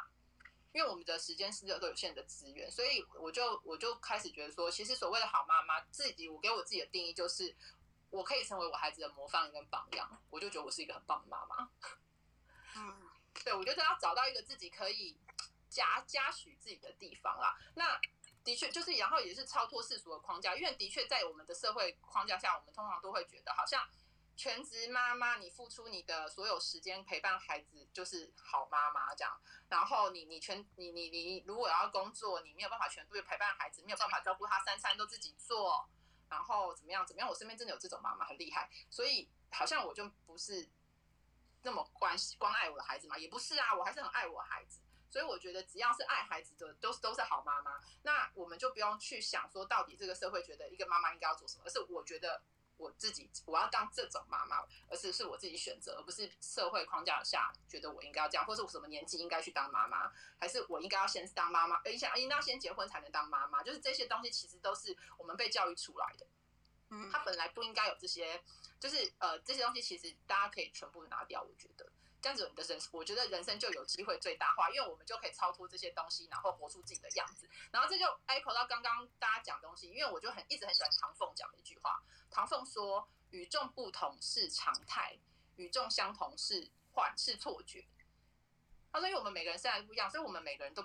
[0.76, 7.56] 因为我们的时间是都有限的资源，所以我就我就开始觉得说，其实所谓的好妈妈，自己我给我自己的定义就是，
[8.10, 11.70] 我可以成为我孩子的模范跟榜样，我就觉得我是一个很棒的妈妈。
[12.76, 13.10] 嗯，
[13.46, 15.18] 对，我觉得要找到一个自己可以
[15.70, 17.58] 嘉嘉许自己的地方啦。
[17.76, 17.98] 那
[18.44, 23.82] 的确就是，然后也是超脱世俗的框架，因为的确在我们的社会框架下，我们通常都会觉得好像。
[24.38, 29.40] 全职妈妈，你付出你的所有时间陪伴孩子，就是好妈妈这样。
[29.70, 35.90] 然后你你全你你你如果要工作，你没有办法全部陪伴孩子，没有办法照顾他三餐都自己做，
[36.30, 37.30] 然后怎么样怎么样？
[37.30, 38.70] 我身边真的有这种妈妈，很厉害。
[38.90, 40.70] 所以好像我就不是
[41.62, 44.82] 那么关心关爱我的孩子嘛，也不是啊，我还是很爱我孩子。
[45.10, 47.80] 所以我觉得只要是爱孩子的，都是都是好妈妈。
[48.04, 52.44] 那我们就不用去想说，到底这个社会觉得一个妈妈应该要做什么，而是我觉得。
[52.78, 54.58] 我自己我要当这种妈妈，
[54.90, 66.28] 而是是我自己选择，而不是社会框架下觉得我应该要这样，或是我什么年纪应该去当妈妈，还是我应该要先当妈妈，而且应该要先结婚才能当妈妈，就是这些东西其实都是我们被教育出来的。
[66.90, 68.44] 嗯，他本来不应该有这些，
[68.80, 71.92] 就是呃这些东西其实大家可以全部拿掉，我觉得
[72.26, 77.48] 这样子你的人，我觉得人生就有机会最大化，因为我们就可以超脱这些东西，然后活出自己的样子。
[77.72, 82.02] 然后这就 echo 到刚刚大家讲东西，因为我就很一直很喜欢唐凤讲的一句话。
[82.32, 85.16] 唐凤说：“与众不同是常态，
[85.58, 87.86] 与众相同是幻是错觉。”
[88.92, 90.84] 他说：“因为我们每个人生来不一样，所以我们每个人都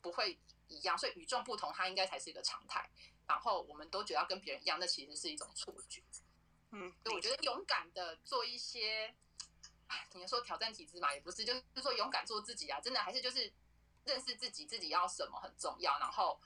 [0.00, 2.88] 不会一样，所以与众不同，它应该才是一个常态。
[3.26, 6.02] 然后我们都觉得要跟别人一样，那其实是一种错觉。
[6.70, 9.14] 嗯，所以我觉得勇敢的做一些，
[10.14, 13.52] 你说挑战体制嘛，也不是，就是说勇敢做自己啊，真的还是就是
[14.04, 15.98] 认识自己，自己要什么很重要。
[15.98, 16.40] 然后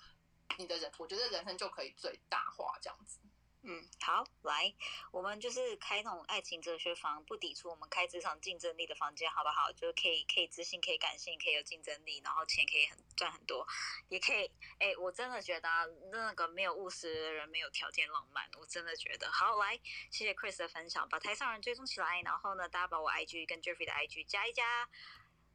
[0.58, 3.18] 你的人，我觉得人生就可以最大化这样子。”
[3.64, 4.74] 嗯，好，来，
[5.12, 9.70] 我们就是开那种爱情哲学房，不抵触我们开职场竞争力的房间，好不好？
[9.70, 13.64] 就可以可以自信，可以感性，可以有竞争力，然后钱可以很赚很多，
[14.08, 14.50] 也可以。
[14.80, 19.30] 哎，我真的觉得、啊、那个没有务实的人没有条件浪漫，我真的觉得。
[19.30, 19.78] 好，来，
[20.10, 24.88] 谢谢 Chris 的分享，把台上人追踪起来，然后呢，大家把我 IG 跟 Jeffrey 的 IG 加一加，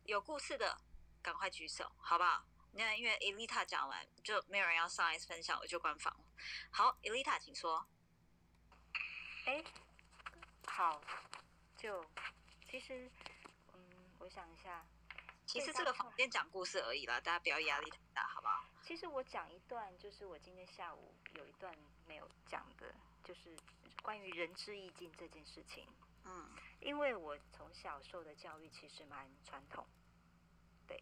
[0.05, 0.79] 有故事的
[1.21, 2.45] 赶快举手，好不好？
[2.71, 6.15] 那因为 Elita 讲完就没有人要上来分享，我就关房。
[6.71, 7.85] 好，Elita，请说。
[9.47, 9.63] 哎，
[10.65, 11.01] 好，
[11.77, 12.03] 就
[12.69, 13.09] 其实，
[13.73, 13.79] 嗯，
[14.19, 14.85] 我想一下，
[15.45, 18.65] 其实这个房间讲故事而已啦，大家不要压力太大，好不好？
[18.83, 21.73] 其实我讲一段，就是我今天下午有一段
[22.05, 23.55] 没有讲的，就是
[24.03, 25.87] 关于仁至义尽这件事情。
[26.25, 26.49] 嗯
[26.81, 29.87] 因为我从小受的教育其实蛮传统，
[30.85, 31.01] 对，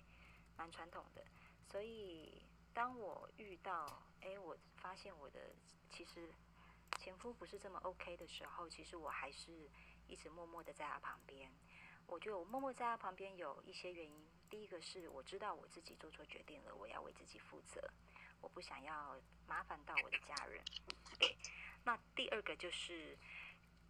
[0.56, 1.26] 蛮传统的，
[1.70, 5.40] 所以当我遇到，哎，我发现我的
[5.92, 6.32] 其实
[7.00, 9.70] 前夫不是这么 OK 的时候，其实我还是
[10.08, 11.52] 一直默默的在他旁边。
[12.08, 17.82] 我觉得我默默在他旁边有一些原因，第一个是我知道我自己做错决定了，我要为自己负责，
[18.42, 20.64] 我不想要麻烦到我的家人。
[21.84, 23.18] 那第二个就是。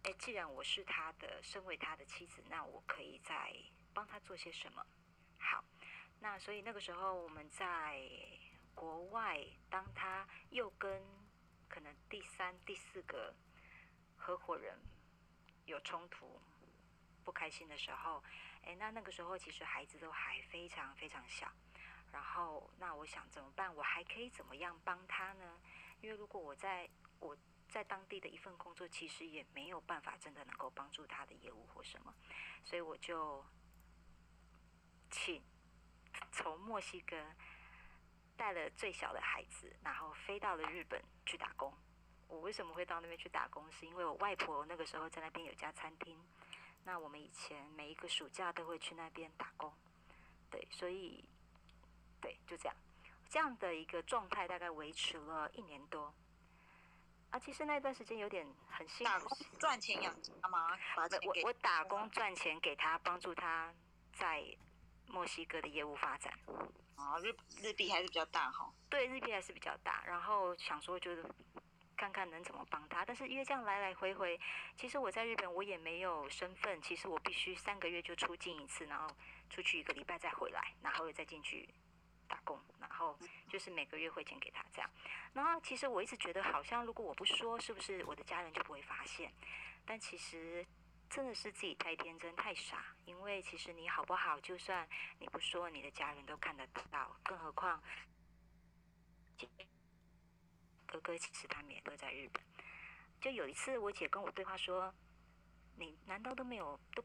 [0.02, 3.52] 哎，既然我是他的，身为他的妻子，那我可以再
[3.92, 4.86] 帮他做些什么？
[5.36, 5.64] 好，
[6.20, 8.08] 那所以那个时候我们在
[8.72, 11.02] 国外，当他又跟
[11.68, 13.34] 可能第三、第四个
[14.16, 14.78] 合伙人
[15.64, 16.40] 有冲突、
[17.24, 18.22] 不开心的时候，
[18.62, 21.50] 哎，那那个时候其实孩子都还非常非常小，
[22.12, 23.74] 然后那我想怎么办？
[23.74, 25.60] 我还可以怎么样帮他呢？
[26.00, 27.36] 因为如果我在我
[27.68, 32.14] 在当地的一份工作，其实也没有办法真的能够帮助他的业务或什么，
[32.64, 33.44] 所以我就
[35.10, 35.42] 请
[36.30, 37.16] 从墨西哥
[38.36, 41.72] 带了最小的孩子，然后飞到了日本去打工。
[42.28, 43.70] 我为什么会到那边去打工？
[43.70, 46.18] 是因为我外婆那个时候在那边有家餐厅，
[46.84, 49.72] 那我们以前每一个暑假都会去那边打工，
[50.50, 51.24] 对，所以
[52.20, 52.76] 对，就这样，
[53.28, 56.12] 这样的一个状态大概维持了一年多。
[57.30, 60.76] 啊，其实那段时间有点很辛苦打工，赚钱养家吗？
[60.96, 63.72] 把钱给我我打工赚钱给他，帮助他
[64.12, 64.44] 在
[65.06, 66.32] 墨西哥的业务发展。
[66.96, 68.72] 啊，日日币还是比较大哈。
[68.88, 71.24] 对，日币还是比较大，然后想说就是
[71.96, 74.38] 看看能怎么帮他，但是因为这样来来回回，
[74.76, 79.08] 其实我在日本我也没有身份，其实我必须三个月就出境一次，然后
[79.50, 81.68] 出去一个礼拜再回来，然后又再进去
[82.28, 84.90] 打工，然后就是每个月汇钱给他这样。
[85.32, 89.32] 然后其实我一直觉得好像如果我不说，是不是我的家人就不会发现？
[89.84, 90.66] 但其实
[91.08, 94.88] 真的是自己太天真太傻，因为其实你好不好，就算
[95.18, 97.82] 你不说，你的家人都看得到，更何况。
[100.86, 102.42] 哥哥其实他们也都在日本。
[103.20, 104.92] 就有一次，我姐跟我对话说
[105.76, 107.04] ：“你难道都没有都，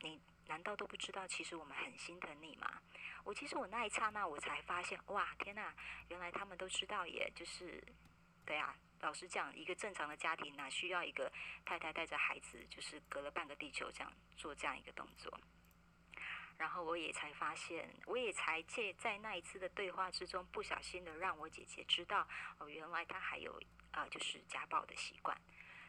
[0.00, 2.80] 你难道都不知道，其实我们很心疼你吗？”
[3.24, 5.72] 我其实我那一刹那我才发现，哇，天呐，
[6.08, 7.30] 原来他们都知道耶！
[7.36, 7.82] 就是，
[8.44, 11.30] 对啊，老实讲，一个正常的家庭哪需要一个
[11.64, 15.38] 太太带着孩子，就是隔了半个地球这样做这样一个动作？
[16.56, 22.26] 然后我也才发现，我也才借在那一次的对话之中，不小心的让我姐姐知道，
[22.58, 23.52] 哦，原来她还有
[23.90, 25.36] 啊、呃，就是家暴的习惯。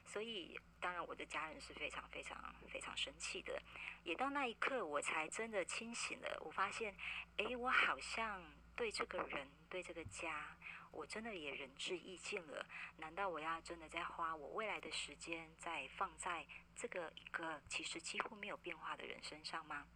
[0.06, 3.62] 所以，当然我的家人是非常非常非常生气的。
[4.04, 6.42] 也到那一刻，我才真的清醒了。
[6.44, 6.96] 我发现，
[7.38, 8.44] 诶，我好像
[8.76, 10.58] 对这个人、对这个家，
[10.94, 12.66] 我真的也仁至义尽了。
[12.98, 19.88] 难道我要真的在花我未来的时间，在放在这个一个其实几乎没有变化的人身上吗？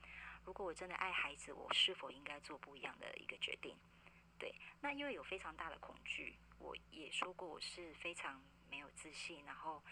[0.44, 3.78] 如果我真的爱孩子，我是否应该做不一样的一个决定？
[4.40, 9.84] 对，那因为有非常大的恐惧，我也说过我是非常没有自信，然后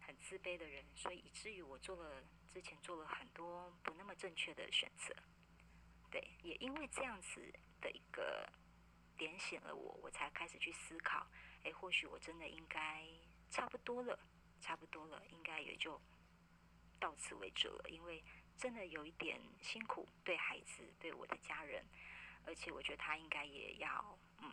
[0.00, 2.22] 很自卑的人，所以以至于我做了
[2.52, 5.14] 之前做了很多不那么正确的选择。
[6.10, 7.40] 对，也因为这样子
[7.80, 8.46] 的一个
[9.26, 11.26] 点醒了我，我才开始去思考，
[11.64, 13.06] 诶，或许我真的应该
[13.50, 14.18] 差不多了，
[14.60, 16.00] 差不多了，应该也就
[16.98, 18.22] 到此为止了，因为。
[18.58, 21.84] 真的有一点辛苦，对孩子，对我的家人，
[22.46, 24.52] 而且我觉得他应该也要，嗯，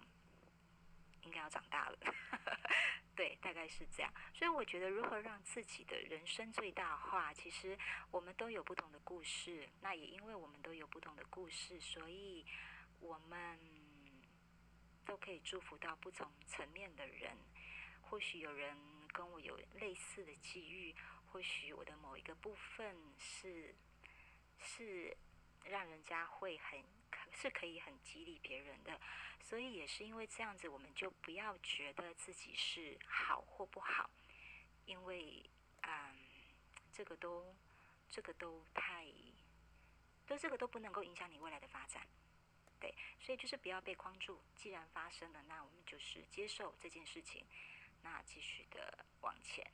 [1.22, 2.00] 应该要长大了，
[3.16, 4.12] 对，大概是这样。
[4.34, 7.78] 所以我觉得，如何让自己的人生最大化，其实
[8.10, 9.70] 我们都有不同的故事。
[9.82, 12.44] 那也因为我们都有不同的故事，所以
[13.02, 13.60] 我们
[15.10, 17.36] 都可以祝福到不同层面的人。
[18.04, 18.78] 或许有人
[19.12, 20.96] 跟我有类似的际遇，
[21.26, 23.76] 或许我的某一个部分是。
[24.62, 25.16] 是
[25.64, 26.84] 让人家会很
[27.32, 29.00] 是可以很激励别人的，
[29.42, 34.10] 所以也是因为这样子，我们就不要觉得自己是好或不好，
[34.86, 35.50] 因为
[35.84, 36.14] 嗯，
[36.92, 37.56] 这个都
[38.10, 39.08] 这个都太，
[40.28, 42.06] 都这个都不能够影响你未来的发展，
[42.80, 44.42] 对，所以就是不要被框住。
[44.56, 47.46] 既然发生了，那我们就是接受这件事情，
[48.02, 49.66] 那继续的往前。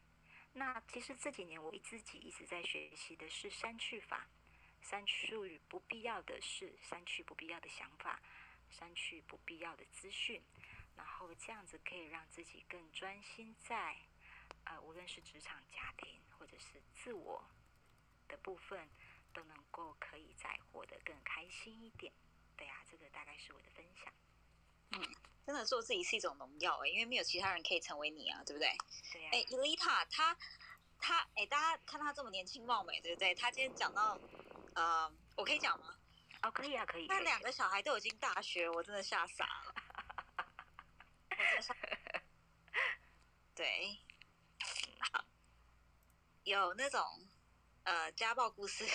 [0.53, 4.27] 那其实这几年我自己一直在学习的是删去法。
[4.81, 8.21] 删去不必要的事，删去不必要的想法，
[8.69, 10.39] 删去不必要的资讯，
[10.95, 13.97] 然后这样子可以让自己更专心在，
[14.65, 17.43] 呃，无论是职场、家庭或者是自我
[18.27, 18.87] 的部分，
[19.33, 22.13] 都能够可以再活得更开心一点。
[22.57, 24.11] 对啊，这个大概是我的分享。
[24.91, 25.01] 嗯，
[25.45, 28.75] 真的做自己是一种荣耀哎，因为没有其他人可以成为你啊，对不对？
[29.11, 30.37] 对呀、哎，伊丽塔，她
[30.99, 33.35] 她哎，大家看她这么年轻貌美，对不对？
[33.35, 34.19] 她今天讲到
[34.75, 35.95] 呃，我可以讲吗？
[36.41, 37.07] 哦，可以啊，可以。
[37.07, 39.75] 可以她两个小孩都已经大学，我真的吓傻了。
[41.31, 41.75] 我真的吓
[43.55, 43.97] 对，
[45.11, 45.25] 好，
[46.43, 47.01] 有那种
[47.83, 48.85] 呃家暴故事、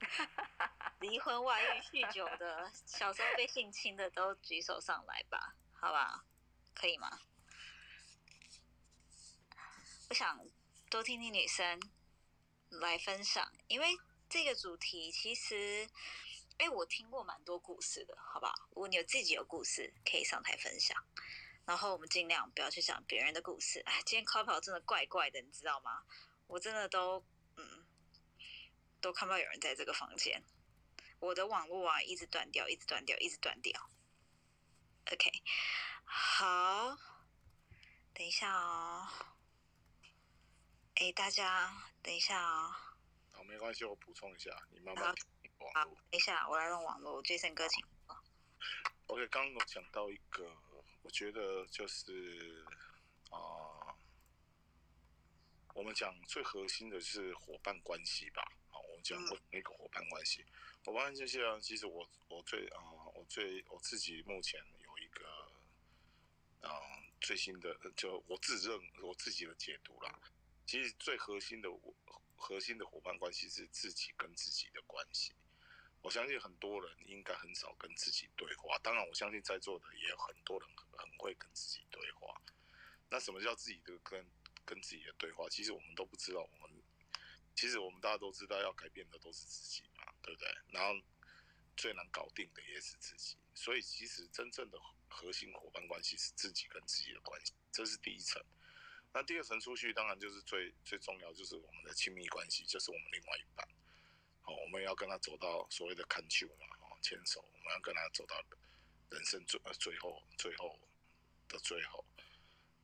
[1.02, 6.24] 离婚、外遇、酗酒的，小时候被性侵的都举手上来吧，好吧，
[6.72, 7.18] 可以吗？
[10.08, 10.46] 我想
[10.88, 11.80] 多听听女生
[12.70, 13.98] 来分享，因为
[14.28, 15.90] 这个主题其实，
[16.58, 18.54] 哎，我听过蛮多故事的，好不好？
[18.68, 20.96] 如果你有自己有故事，可以上台分享。
[21.64, 23.80] 然后我们尽量不要去讲别人的故事。
[23.86, 26.04] 哎，今天 c o p 真的怪怪的，你知道吗？
[26.46, 27.24] 我真的都
[27.56, 27.84] 嗯，
[29.00, 30.40] 都看不到有人在这个房间。
[31.22, 33.88] 我的网络啊，一直断掉，一直断掉，一直断掉。
[35.12, 35.30] OK，
[36.04, 36.98] 好，
[38.12, 39.08] 等一下哦。
[40.96, 42.74] 哎，大家等一下哦。
[43.30, 45.14] 好，没关系，我补充一下，你慢慢
[45.74, 47.22] 好，等一下，我来弄网络。
[47.22, 47.86] Jason 哥，请。
[49.06, 50.52] OK，刚刚有讲到一个，
[51.02, 52.66] 我觉得就是
[53.30, 53.96] 啊、呃
[55.74, 58.42] 我们讲最核心的就是伙伴关系吧。
[58.70, 60.44] 啊，我们讲嗯过那个伙伴关系，
[60.84, 62.82] 伙伴关系啊，其实我我最啊、
[63.14, 65.24] 我最我自己目前有一个
[66.68, 66.74] 啊、
[67.20, 70.18] 最新的，就我自认我自己的解读啦。
[70.66, 71.94] 其实最核心的我
[72.36, 75.32] 核心的伙伴关系是自己跟自己的关系。
[76.02, 80.68] 我相信很多人应该很少跟自己对话，当然我相信在座的也有很多人
[80.98, 82.42] 很会跟自己对话。
[83.08, 84.26] 那什么叫自己的跟
[84.64, 85.48] 跟自己的对话？
[85.48, 86.82] 其实我们都不知道，我们
[87.54, 89.84] 其实我们大家都知道，要改变的都是自己，
[90.22, 90.48] 对不对？
[90.70, 90.94] 然后
[91.76, 98.42] 最难搞定的也是自己，所以其实真正的核心伙伴关系是自己跟自己的关系，这是第一层。
[99.14, 103.68] 那第二层出去，当然就是最最重要，就是我们的亲密关系，就是我们另外一半。
[104.40, 108.42] 好，我们要跟他走到所谓的看球嘛，哦，牵手，我们要跟他走到
[109.10, 110.78] 人生最呃最后最后
[111.48, 112.04] 的最后。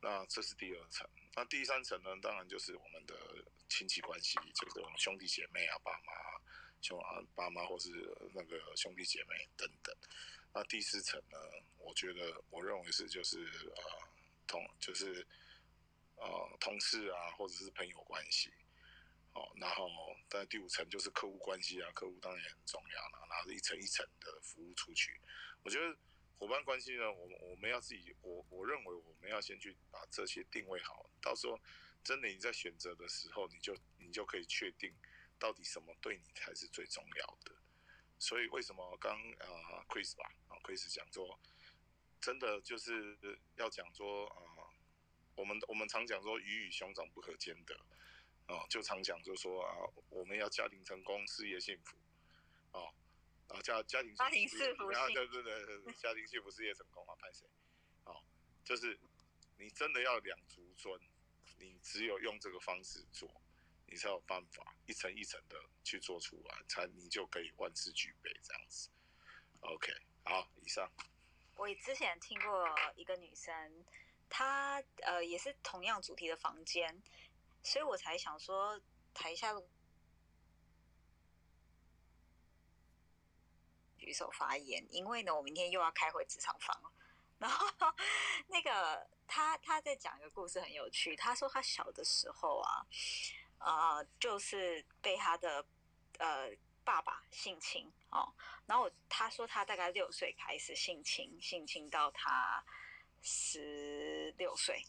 [0.00, 1.08] 那这是第二层。
[1.34, 6.12] 那第三层呢，当然就是我们的亲戚关系，就是我们兄弟姐妹啊、爸妈、
[6.80, 7.90] 兄啊、爸妈或是
[8.34, 9.96] 那个兄弟姐妹等等。
[10.52, 11.38] 那第四层呢，
[11.78, 13.38] 我觉得我认为是就是
[13.76, 13.82] 呃
[14.46, 15.26] 同就是
[16.16, 18.52] 呃同事啊，或者是朋友关系。
[19.34, 19.88] 哦，然后
[20.28, 25.20] 在第五层就是客户关系啊，客户当然也很重要了，然后一层一层的服务出去。
[25.62, 25.96] 我觉得
[26.38, 31.60] 伙伴关系呢，我我们要自己，我我认为我们要先去把这些定位好，到时候
[32.02, 34.92] 真的你在选择的时候，你就你就可以确定
[35.38, 37.54] 到底什么对你才是最重要的。
[38.18, 41.38] 所以为什么刚呃 Chris 吧啊 Chris 讲说，
[42.20, 43.16] 真的就是
[43.54, 44.70] 要讲说啊、呃，
[45.36, 47.74] 我们我们常讲说鱼与熊掌不可兼得。
[48.48, 49.76] 哦，就常讲就说啊，
[50.08, 51.98] 我们要家庭成功，事业幸福，
[52.72, 52.90] 哦，
[53.48, 57.46] 啊家家庭家庭幸福然后对对对对，家庭幸福，事业成功啊，拍谁？
[58.04, 58.24] 哦，
[58.64, 58.98] 就是
[59.58, 60.98] 你真的要两足尊，
[61.58, 63.30] 你只有用这个方式做，
[63.90, 68.90] 你才有办法一层一层的去做出来，才你就可以万事俱备这样子。
[69.60, 69.92] OK，
[70.24, 70.90] 好，以上。
[71.56, 73.84] 我之前听过一个女生，
[74.28, 77.02] 她呃也是同样主题的房间。
[77.64, 78.80] 所以我才想说，
[79.12, 79.52] 台下
[83.98, 86.92] 举手发言，因为呢，我明天又要开会职场房了。
[87.38, 87.66] 然后
[88.46, 91.16] 那个她她在讲一个故事，很有趣。
[91.16, 92.86] 她说她小的时候啊，
[93.58, 95.64] 呃，就是被他的
[96.18, 96.50] 呃
[96.84, 98.32] 爸爸性侵哦。
[98.66, 102.64] 然后他说他大概六岁开始性侵，性侵到他
[103.22, 104.84] 十六岁。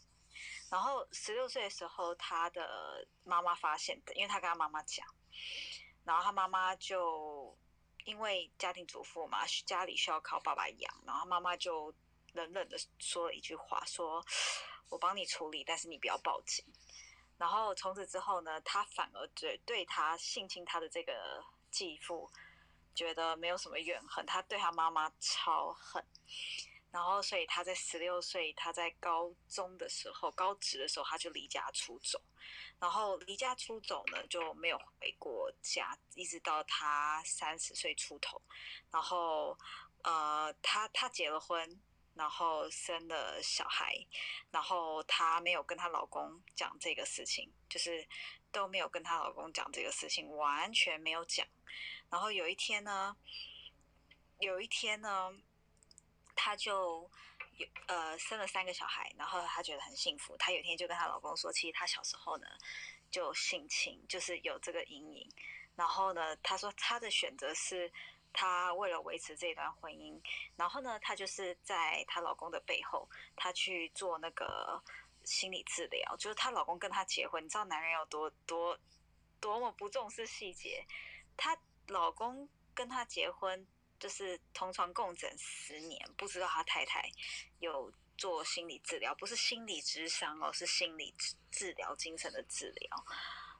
[0.70, 5.04] 然后十六岁的时候，他的妈妈发现的，因为他跟他妈妈讲，
[6.04, 7.58] 然后他妈妈就
[8.04, 11.92] 因为家庭主妇嘛，家里需要靠爸爸养，然后妈妈就
[12.32, 14.24] 冷冷的说了一句话，说
[14.88, 16.64] ：“我帮你处理，但是你不要报警。”
[17.40, 22.30] 然后从此之后呢，他反而对对他性侵他的这个继父
[22.94, 26.04] 觉得没有什么怨恨，他对他妈妈超恨。
[26.90, 32.20] 然后，所以他在十六岁，他在高中的时候，高职的时候，他就离家出走。
[32.78, 38.42] 然后离家出走呢，就没有回过家，一直到他三十岁出头。
[38.90, 39.56] 然后，
[40.02, 41.80] 呃，他他结了婚，
[42.20, 43.96] 然后生了小孩，
[44.50, 48.06] 然后她没有跟她老公讲这个事情，就是
[48.52, 51.46] 都没有跟她老公讲这个事情，完全没有讲。
[52.10, 53.16] 然后有一天呢，
[54.38, 55.32] 有一天呢。
[56.42, 57.10] 她就
[57.58, 60.34] 有呃生了三个小孩，然后她觉得很幸福。
[60.38, 62.46] 她有一天就跟她老公说，其实她小时候呢
[63.10, 65.28] 就性侵，就是有这个阴影。
[65.76, 67.92] 然后呢，她说她的选择是，
[68.32, 70.20] 她为了维持这段婚姻，
[70.56, 74.82] 然后呢，她就是在她老公的背后，她去做那个
[75.24, 76.16] 心理治疗。
[76.16, 78.78] 就是她老公跟她结婚，你知道男人有多多
[79.40, 80.84] 多么不重视细节？
[81.36, 81.56] 她
[81.88, 83.66] 老公跟她结婚。
[84.00, 87.06] 就是同床共枕十年，不知道他太太
[87.58, 91.14] 有做心理治疗，不是心理智商哦，是心理
[91.50, 93.04] 治疗精神的治疗。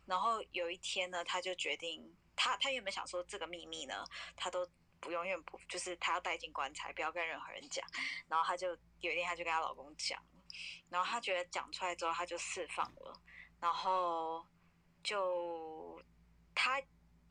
[0.06, 4.02] 然后有一天呢，他就决定，他他原本想说这个秘密呢，
[4.34, 4.66] 他都
[4.98, 7.86] 不用，愿不就是他要带进棺材，不要跟任何人讲。
[8.28, 8.68] 然后他就
[9.00, 10.18] 有一天，他就跟她老公讲，
[10.88, 13.20] 然后他觉得讲出来之后，他就释放了，
[13.60, 14.46] 然后
[15.02, 16.02] 就
[16.54, 16.82] 他。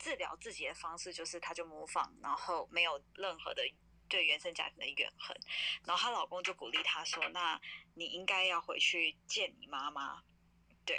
[0.02, 3.62] 治疗自己的方式就是，她就模仿，然后没有任何的
[4.08, 5.36] 对原生家庭的怨恨，
[5.84, 7.60] 然后她老公就鼓励她说：“那
[7.92, 10.22] 你应该要回去见你妈妈，
[10.86, 10.98] 对，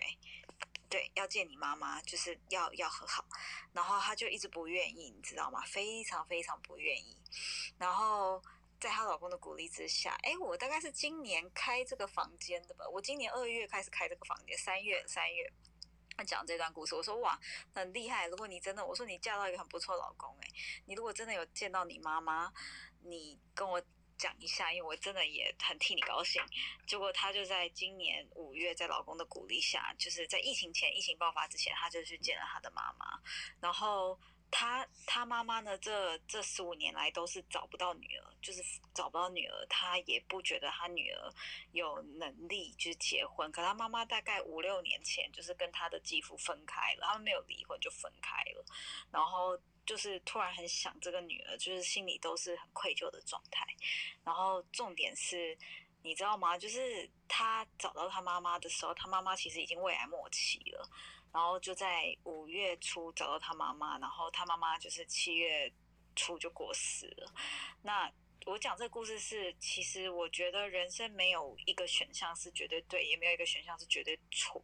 [0.91, 3.25] 对，要见你妈妈，就是要要和好。”
[3.71, 5.61] 然后她就一直不愿意，你知道吗？
[5.65, 7.17] 非常非常不愿意。
[7.77, 8.43] 然后
[8.77, 12.85] 在她老公的鼓励之下，哎，我大概是今年开这个房间的吧？
[12.89, 15.51] 我今年二月开始开这个房间，三月三月。
[16.27, 17.39] 讲这段故事，我说哇，
[17.73, 18.27] 很厉害。
[18.27, 20.47] 如果你真的，我说你嫁到一个很不错老公，哎，
[20.85, 22.51] 你如果真的有见到你妈妈，
[23.01, 23.81] 你跟我
[24.21, 26.39] 讲一下，因为我真的也很替你高兴。
[26.85, 33.19] 结果她就在今年五月，在老公的鼓励下，就是在疫情前、疫情爆发之前，她就去见了她的妈妈，
[33.59, 34.19] 然后。
[34.53, 35.77] 她她妈妈呢？
[35.77, 38.61] 这这十五年来都是找不到女儿，就是
[38.93, 39.65] 找不到女儿。
[39.69, 41.33] 她也不觉得她女儿
[41.71, 43.49] 有能力就是结婚。
[43.53, 48.65] 可她妈妈大概五六年前就是跟她的继父分开了，他们没有离婚就分开了。
[49.09, 49.57] 然后
[49.91, 53.67] 就是突然很想这个女儿，就是心里都是很愧疚的状态。
[54.23, 55.57] 然后重点是，
[56.01, 56.57] 你知道吗？
[56.57, 60.89] 就是他找到他妈妈的时候，他妈妈其实已经胃癌末期了。
[61.33, 65.69] 然后就在五月初找到他妈妈，然后他妈妈就是七月
[66.15, 67.29] 初就过世了。
[67.81, 68.09] 那
[68.45, 74.63] 我讲这个故事是，其实我觉得人生没有一个选项是绝对对，也没有一个选项是绝对错。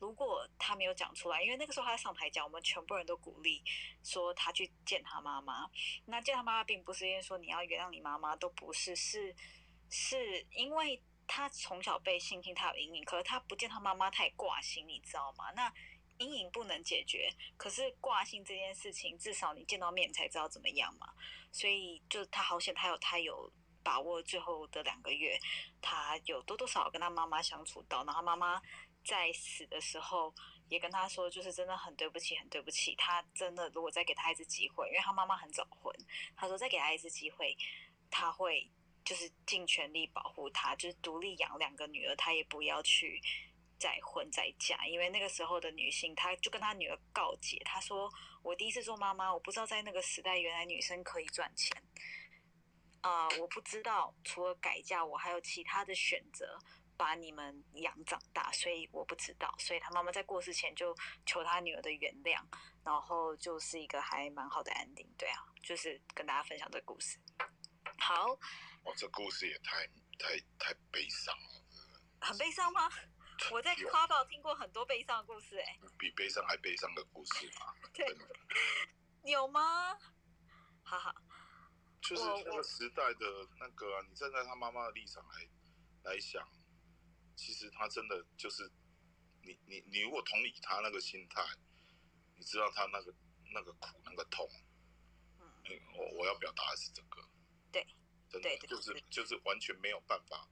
[0.00, 3.62] 如果他没有讲出来，因为那个时候他在上台讲，我们全部人都鼓励
[4.02, 5.70] 说他去见他妈妈。
[6.06, 9.34] 那见他妈妈并不是因为说你要原谅你妈妈，都不是，是
[9.90, 15.50] 是因为他从小被性侵，他有阴影，可是他不见他妈妈，他也挂心，你知道吗？
[15.52, 15.72] 那
[16.18, 21.12] 阴影不能解决，可是挂心这件事情，至少你见到面才知道怎么样嘛。
[21.52, 25.38] 所以就他好险，他有他有把握最后的两个月，
[25.80, 28.04] 他有多多少少跟他妈妈相处到。
[28.04, 28.60] 然后妈妈
[29.10, 30.32] 在死的时候
[30.68, 32.94] 也跟他说，就是真的很对不起，很对不起。
[32.94, 35.92] 他真的如果再给他一次机会，因为他妈妈很早婚，
[36.36, 37.56] 他说再给他一次机会，
[38.08, 38.70] 他会
[39.04, 43.20] 就是尽全力保护他，就是独立养两个女儿，他也不要去。
[43.80, 48.12] 再婚再嫁，因为那个时候的女性，她就跟她女儿告诫，她说
[48.44, 51.74] ：“我第一次做妈妈，我不知道在那个时代，原来女生可以赚钱。
[53.00, 56.58] 啊，我不知道除了改嫁，我还有其他的选择，
[57.00, 59.54] 把你们养长大，所以我不知道。
[59.58, 60.94] 所以他妈妈在过世前就
[61.24, 62.44] 求他女儿的原谅，
[62.84, 65.08] 然后就是一个还蛮好的 ending。
[65.16, 67.18] 对啊，就是跟大家分享这个故事。
[67.98, 68.32] 好，
[68.84, 69.86] 哦，这故事也太
[70.18, 71.64] 太太悲伤了，
[72.20, 72.90] 很悲伤吗？
[73.50, 77.72] 我在夸宝听过很多悲伤的故事，哎，比悲伤还悲伤的故事吗？
[77.94, 78.06] 对，
[79.24, 79.94] 有吗？
[80.84, 81.14] 哈哈，
[82.02, 86.46] 就是那个时代的那个，你站在他妈妈的立场来来想，
[87.40, 88.70] 其实他真的就是
[89.40, 91.42] 你你你如果同理他那个心态，
[92.36, 93.14] 你知道他那个
[93.54, 94.46] 那个苦那个痛，
[95.38, 95.48] 嗯，
[95.96, 97.26] 我我要表达的是这个，
[97.72, 97.86] 对，
[98.28, 100.46] 真的就是就是完全没有办法，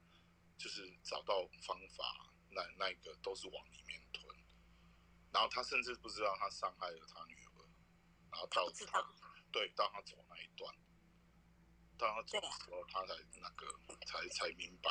[0.57, 2.33] 就是找到方法。
[2.49, 4.25] 那那个都是往里面吞，
[5.31, 7.69] 然后他甚至不知道他伤害了他女儿，
[8.31, 9.07] 然后到他
[9.51, 10.75] 对到他走那一段，
[11.95, 13.67] 到他走的时候，他才那个
[14.07, 14.89] 才才明白。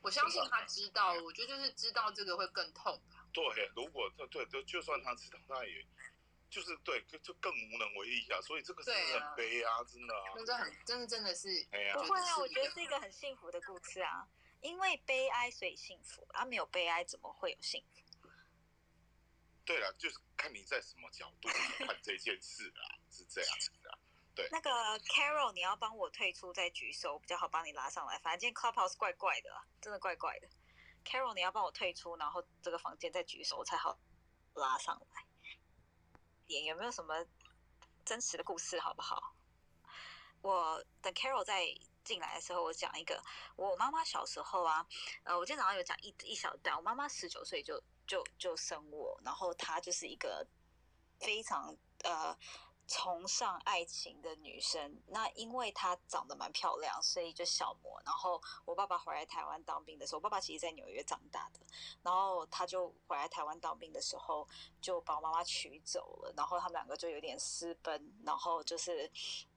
[0.00, 3.26] 我相信他知道，我觉得就是知道这个会更痛吧。
[3.32, 3.44] 对，
[3.76, 5.86] 如果对对就就算他知道，他也
[6.50, 8.40] 就是对就就更无能为力啊。
[8.40, 14.26] 所以这个是很悲啊，真的啊，真的很真的真的是哎呀不会啊，我觉得是一个很幸福的故事啊。
[14.62, 16.26] 因为悲哀，所以幸福。
[16.34, 18.28] 他没有悲哀，怎么会有幸福？
[19.64, 21.48] 对了，就是看你在什么角度
[21.86, 23.50] 看这件事啊，是这样。
[24.50, 24.70] 那个
[25.00, 28.18] Carol，你要帮我退出再举手，比较好帮你拉上来。
[28.20, 29.50] 反正今天 Clubhouse 怪怪的，
[29.82, 30.48] 真的怪怪的。
[31.04, 33.98] Carol，你要帮我退出，然后这个房间再举手我才好
[34.54, 35.26] 拉上来。
[36.46, 37.26] 点有没有什么
[38.04, 39.34] 真实的故事，好不好？
[40.40, 41.66] 我等 Carol 再
[42.02, 43.22] 进来的时候，我讲一个，
[43.56, 44.86] 我妈妈小时候啊，
[45.24, 50.46] 呃，我今天早上有讲一一小段，我妈妈十九岁就就就生我，然后她就是一个
[51.18, 52.34] 非常呃。
[52.90, 58.02] 崇尚爱情的女生，那因为她长得蛮漂亮，所以就小模。
[58.04, 61.60] 然后我爸爸回来台湾当兵的时候，我爸爸其实在纽约长大的，
[62.02, 64.44] 然后他就回来台湾当兵的时候，
[64.82, 66.34] 就把我妈妈娶走了。
[66.36, 69.08] 然后他们两个就有点私奔，然后就是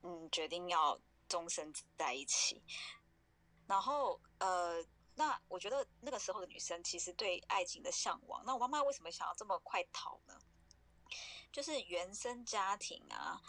[0.03, 2.61] 嗯，决定要终身在一起。
[3.65, 10.39] 然后呃，那我觉得那个时候的女生其实对爱情的向往，那我妈妈为什么想要这么快逃呢？
[11.54, 13.39] 就是原生家庭啊，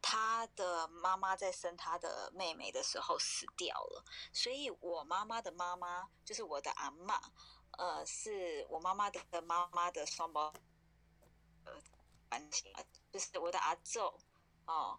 [0.00, 7.20] 他的妈妈在生他的妹妹的时候死掉了，所以我妈妈的妈妈就是我的阿妈，
[7.72, 10.52] 呃，是我妈妈的妈妈的双胞，
[11.66, 11.72] 呃，
[12.30, 12.74] 关系，
[13.12, 14.14] 就是我的阿昼，
[14.66, 14.98] 哦，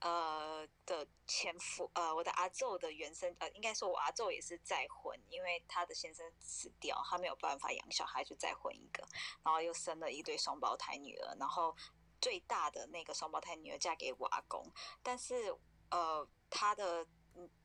[0.00, 9.06] 呃的前夫，呃，我的阿昼的原生，呃，应该说我阿昼也是再婚，因为他的先生死掉，他没有办法养小孩，就再婚一个。
[9.44, 11.74] 然后又生了一对双胞胎女儿，然后
[12.20, 14.64] 最大的那个双胞胎女儿嫁给我阿公，
[15.02, 15.56] 但是
[15.90, 17.06] 呃，他的。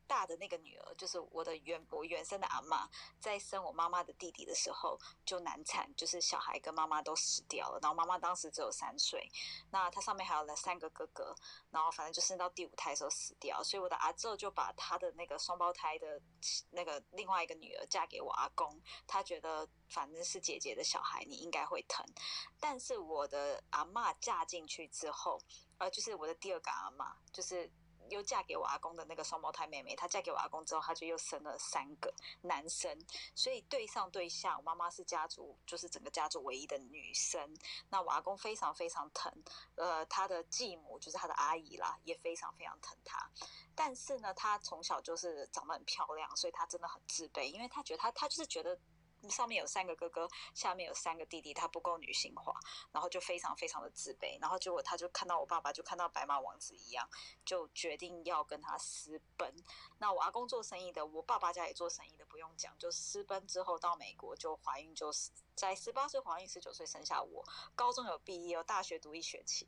[0.08, 2.90] 大的那个女儿就是我的原我原生的阿妈，
[3.20, 7.80] 在生我妈妈的弟弟的时候就难产，就是小孩跟妈妈都死掉了。
[7.82, 9.30] 然后妈妈当时只有三岁，
[9.72, 11.36] 那她上面还有了三个哥哥，
[11.72, 13.64] 然后反正就生到第五胎的时候死掉。
[13.64, 16.22] 所以我的阿昼就把他的那个双胞胎的
[16.72, 22.06] 那个另外一个女儿嫁给我阿公，他觉得反正是姐姐的小孩，你应该会疼。
[22.60, 25.42] 但是我的阿妈嫁进去之后，
[25.78, 27.72] 呃，就是我的第二个阿妈，就是。
[28.10, 32.98] 又嫁给我阿公的那个双胞胎妹妹，她嫁给我阿公之后，她就又生了三个男生，
[33.36, 37.56] 所以对上对下，我妈妈是家族，就是整个家族唯一的女生。
[37.90, 39.32] 那我阿公非常非常疼，
[39.76, 43.30] 呃，他的继母就是他的阿姨啦，也非常非常疼他。
[43.76, 48.80] 但是呢，他从小就是长得很漂亮，所以他真的很自卑，因为他觉得他他就是觉得。
[49.30, 52.54] 上面有三个哥哥，下面有三个弟弟，他不够女性化，
[52.92, 57.08] 然后就非常非常的自卑，然后结果他就看到我爸爸，就看到白马王子一样，
[57.46, 59.54] 就决定要跟他私奔。
[60.00, 67.44] 那我阿公做生意的，我爸爸家也做生意的，不用讲，就私奔之后到美国就怀孕，就是在十八岁怀孕，十九岁生下我，
[67.76, 69.68] 高中有毕业，有大学读一学期，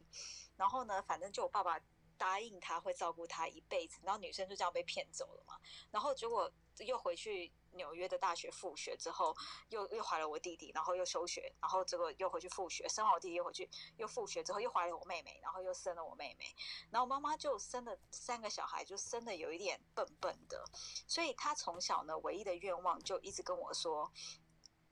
[0.57, 1.79] 然后呢，反正就我爸爸
[2.17, 5.59] 答应他会照顾他一辈子，然后女生就这样被骗走了嘛，
[5.91, 7.51] 然后结果又回去。
[7.75, 9.35] 纽约的大学复学之后，
[9.69, 16.55] 又又怀了我弟弟，然后又休学，然后这个又回去复学，生完我弟弟又回去又复学之后又怀了我妹妹，然后又生了我妹妹，
[16.89, 20.63] 然后妈妈就生了三个小孩，就生的有一点笨笨的，
[21.07, 24.11] 所以她从小呢唯一的愿望就一直跟我说，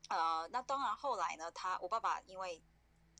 [0.09, 2.61] 呃，那当然后来呢，他我爸爸因为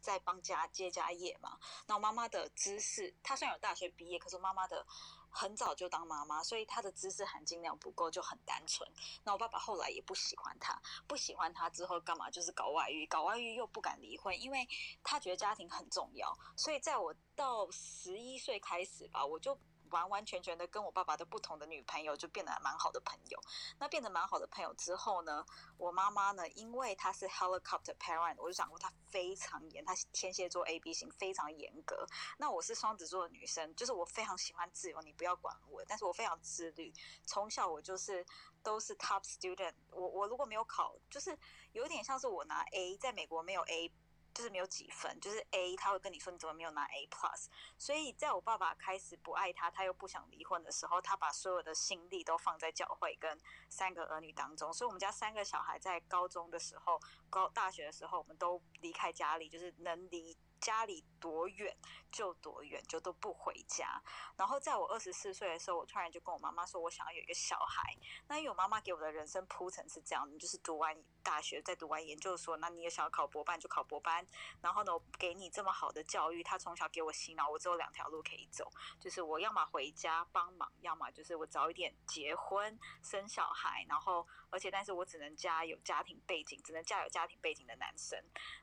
[0.02, 1.58] 在帮家接家业嘛，
[1.88, 4.86] 那我妈妈的知识，她虽然有大学毕业，可是妈妈的。
[5.34, 8.88] 很早就当妈妈，所以她的知识含金量不够，就很单纯。
[9.24, 12.30] 那我爸爸后来也不喜欢她，不喜欢她之后干嘛？
[12.30, 14.66] 就是搞外遇，搞外遇又不敢离婚，因为
[15.04, 16.38] 他觉得家庭很重要。
[16.56, 19.58] 所以在我到十一岁开始吧，我就。
[19.94, 23.40] 完完全全的跟我爸爸的不同的女朋友就变得蛮好的朋友。
[23.80, 25.46] 那变得蛮好的朋友之后呢，
[25.78, 32.08] 我妈妈呢，因为她是 helicopter parent，我就讲过她非常严，她天蝎座 A B 型非常严格。
[32.40, 35.86] 那我是双子座的女生，就是我非常喜欢自由，你不要管我。
[35.88, 36.92] 但是我非常自律，
[37.24, 38.26] 从小我就是
[38.64, 39.76] 都是 top student。
[39.92, 41.38] 我我如果没有考，就是
[41.72, 43.92] 有点像是我拿 A，在美国没有 A。
[44.34, 47.46] 就是没有几分，就是 A，他会跟你说你怎么没有拿 A plus。
[47.78, 53.38] 所以在我爸爸开始不爱他，他又不想离婚的时候，他把所有的心力都放在教会跟
[53.70, 54.74] 三个儿女当中。
[54.74, 60.36] 所以我们家三个小孩在高中的时候、高大学的时候，我们都离开家里，就是能离。
[60.64, 61.76] 家里多远
[62.10, 64.02] 就多远，就都不回家。
[64.38, 67.94] 然后在我二十四岁的时候，我突然就跟我妈妈说，我想要有一个小孩。
[68.30, 74.26] 那因为我妈妈给我的人生铺陈是这样，就是读完大学，再读完研究所，那你也想要考博班就考博班。
[74.62, 83.86] 然后呢，我给你这么好的教育，他从小给我洗脑，我只有两条路可以走，就是我要么回家帮忙，要么就是我早一点结婚生小孩。
[83.90, 88.18] 然后，而且但是我只能嫁有家庭背景，只能嫁有家庭背景的男生。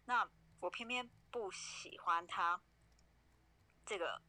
[0.07, 0.27] 那
[0.61, 2.61] 我偏偏不喜欢他
[3.87, 4.21] 这个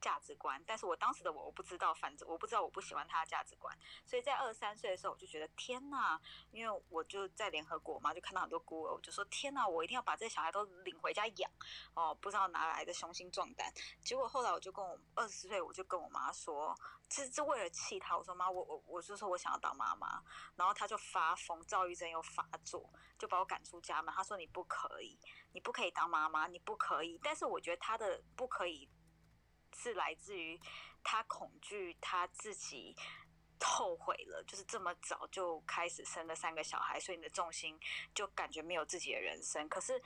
[0.00, 6.20] 价值观，但是我当时的我我不知道，反正我不知道我不喜欢他的价值观，所以在二三岁的时候我就觉得天哪，
[6.50, 11.50] 因为我就在联合国嘛，就看到很多孤儿，我就说天哪，我一定要把这小孩都领回家养
[11.94, 13.72] 哦，不知道哪来的雄心壮胆。
[14.02, 16.74] 结果后来我就跟我二十岁，我就跟我妈说。
[17.10, 20.22] 这是为了气他，我说妈，我我我就说我想要当妈妈，
[20.56, 22.86] 然后他就发疯，躁郁症又发作，
[23.18, 24.14] 就把我赶出家门。
[24.14, 25.18] 他说你不可以，
[25.54, 27.18] 你不可以当妈妈，你不可以。
[27.24, 28.86] 但是我觉得他的不可以
[29.80, 30.60] 是来自于
[31.04, 32.96] 他恐惧他自己
[33.60, 37.78] 后悔了，就是这么早就开始生了三个小孩，所以你的重心
[38.12, 39.68] 就感觉没有自己的人生。
[39.68, 40.02] 可是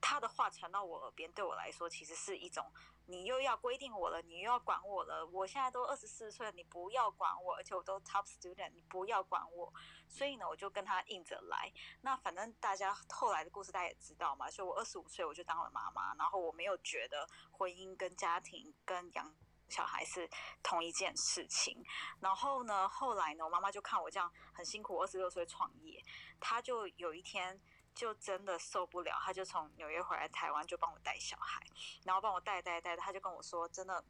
[0.00, 2.64] 他的话传到我耳边，对我来说其实是一种，
[3.06, 5.26] 你又要规定我了，你又要管我了。
[5.26, 9.72] 我现在都二十四岁了，你不要管我，而且我都 top student，你不要管我。
[10.08, 11.72] 所以呢，我就跟他硬着来。
[12.02, 19.34] 那反正大家后来的故事大家也知道嘛，所以我二十五岁我就当了妈妈，然后我没有觉得婚姻跟家庭跟养。
[19.68, 20.28] 小孩是
[20.62, 21.82] 同一件事情，
[22.20, 25.98] 然后呢，后来呢，我妈妈就看我这样很辛苦，二十六岁创业，
[26.38, 27.58] 她就有一天
[27.94, 31.62] 就真的受不了，他就从纽约回来台湾，就帮我带小孩，
[32.04, 34.04] 然后帮我带带带，他就跟我说，真的，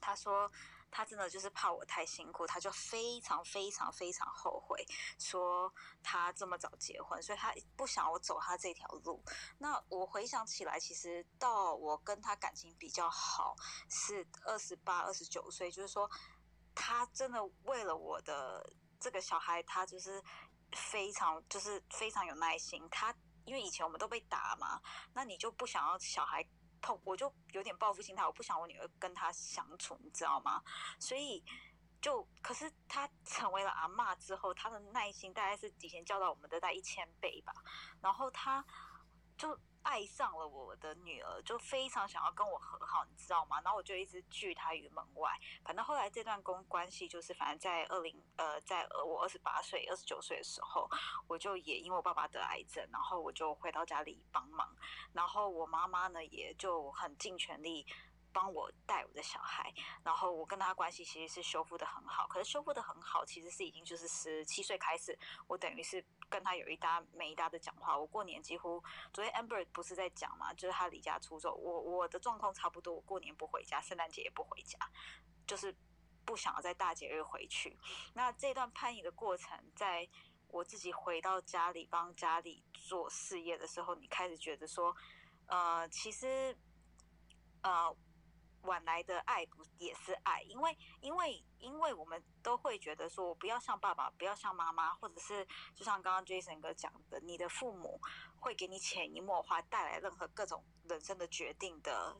[0.00, 0.50] 他说。
[0.94, 4.86] 他真的就是怕我太辛苦，他就非常非常非常后悔，
[5.18, 9.24] 说他这么早结婚，所以他不想我走他这条路。
[9.56, 13.56] 那我回想起来，其实到我跟他感情比较好
[13.88, 16.10] 是二十八、二十九岁，就是说
[16.74, 18.70] 他真的为了我的
[19.00, 20.22] 这个小孩，他就是
[20.72, 22.82] 非常就是非常有耐心。
[22.90, 23.14] 他
[23.44, 24.80] 因为以前我们都被打嘛，
[25.14, 26.44] 那你就不想要小孩。
[26.84, 30.60] 痛，我就有点报复心态，我不想我女儿跟他相处，你知道吗？
[30.98, 31.40] 所以
[32.00, 37.52] 就，可是他成为了阿妈之后，他的耐心大概是以前教导我们的大概一千倍吧，
[38.00, 38.66] 然后他
[39.36, 39.58] 就。
[39.84, 43.60] 爱上了我的女儿，就非常想要跟我和好，你知道吗？
[43.62, 45.32] 然后我就一直拒他于门外。
[45.64, 50.88] 反正后来这段公关系就是，反正在二零呃，在我二十八岁、二十九岁的时候，
[51.26, 54.72] 我就也因为我爸爸得癌症，然后我就回到家里帮忙。
[55.12, 57.84] 然后我妈妈呢，也就很尽全力。
[58.32, 59.72] 帮我带我的小孩，
[60.02, 62.26] 然后我跟他关系其实是修复的很好。
[62.26, 67.96] 可是修复的很好，其实是已经就是十七岁开始，我等于是跟他有一搭没一搭的讲话。
[67.96, 71.54] 我过年几乎，昨天 Amber 不是在讲嘛，就是他离家出走。
[71.54, 74.78] 我我的状况差不多，我过年不回家，圣诞节也不回家，
[75.46, 75.74] 就是
[76.24, 77.78] 不想要在大节日回去。
[78.14, 80.08] 那这段叛逆的过程，在
[80.48, 84.96] 我自己回到家里帮家里做事业的时候，你开始觉得说，
[85.46, 86.56] 呃，其实，
[87.62, 87.94] 呃。
[88.62, 90.42] 晚来的爱不也是爱？
[90.42, 98.00] 因为因为因为我们都会觉得说，我不要像爸爸，不要像妈妈，或者是就像刚刚 Jason 哥讲的，你的父母
[98.40, 102.16] 会给你潜移默化带来任何各种人生的决定的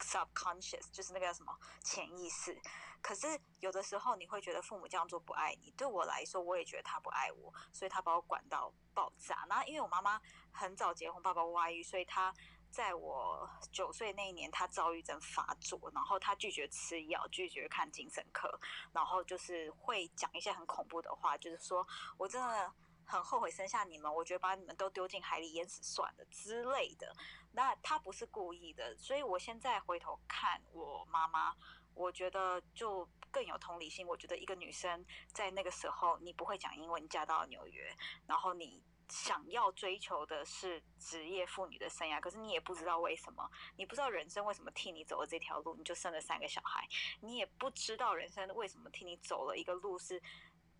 [0.00, 2.60] subconscious，就是那个什么潜意识。
[3.00, 5.70] 可是有的时候你会觉得父母这样做不爱你。
[5.76, 9.44] 对我来说，我也觉得他不爱我，所以他把我管到爆炸。
[9.48, 10.20] 那因为我妈妈
[10.50, 12.34] 很早结婚，爸爸外遇，所以他。
[12.70, 18.60] 在我九岁那一年，他躁郁症发作，然后他拒绝吃药，拒绝看精神科，
[18.92, 21.86] 然后就是会讲一些很恐怖的话，就是说
[22.18, 22.70] 我真的
[23.06, 27.14] 很后悔生下你们，我觉得把你们都丢进海里淹死算了之类的。
[27.52, 31.56] 那他不是故意的，所以我现在回头看我妈妈，
[31.94, 34.06] 我觉得就更有同理心。
[34.06, 35.02] 我觉得一个女生
[35.32, 37.96] 在那个时候，你不会讲英文，嫁到纽约，
[38.26, 38.82] 然后你。
[39.08, 46.88] 想要追求的是职业妇女的生涯，可是你也不知道为什么，你不知道人生为什么替你走了这条路，你就生了三个小孩，
[47.20, 50.20] 你也不知道人生为什么替你走了一个路，是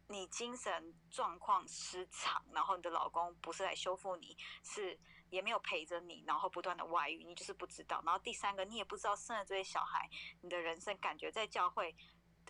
[0.09, 4.99] 你精神状况失常，然后你的老公不是来修复你，是
[5.31, 8.03] 也没有陪着你，然后不断的外遇，你就是不知道。
[8.05, 10.09] 然后第三个，你也不知道生了这些小孩，
[10.43, 11.95] 你的人生感觉在教会，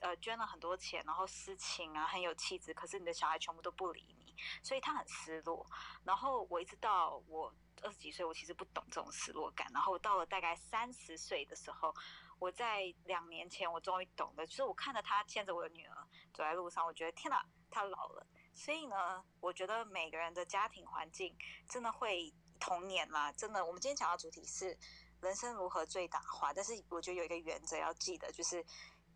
[0.01, 4.16] 呃，捐了很多钱，然后私情啊，很有气质，可是你的小孩全部都不理。
[4.62, 5.66] 所以他很失落，
[6.05, 9.66] 然后我一直到我二十几岁，我其实不懂这种失落感。
[9.72, 11.95] 然后到了大概三十岁的时候，
[12.39, 15.97] 我在两年前我终于懂了，就是我看着他牵着我的女儿
[16.32, 18.26] 走在路上，我觉得天哪，他老了。
[18.55, 21.37] 所以呢，我觉得每个人的家庭环境
[21.68, 23.64] 真的会童年嘛，真的。
[23.64, 24.76] 我们今天讲的主题是
[25.20, 28.64] 人生如何最大化，但是我觉得有一个原则要记得，就是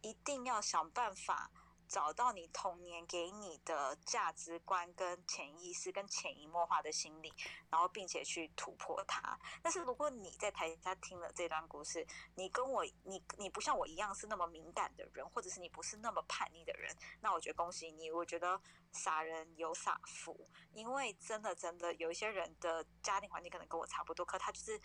[0.03, 1.51] 一定要想办法。
[1.91, 7.33] 找到你童年给你的价值观、跟潜意识、跟潜移默化的心理，
[7.69, 9.37] 然后并且去突破它。
[9.61, 18.09] 但是如果你在台下听了这段故事，你跟我你你不像我一样是那么敏感的人，或者是你不是那么叛逆的人，那我觉得恭喜你。
[18.13, 18.61] 我觉得
[18.93, 24.81] 傻人有傻福，因为真的真的有一些人的家庭环境可能跟我差不多，可他就是。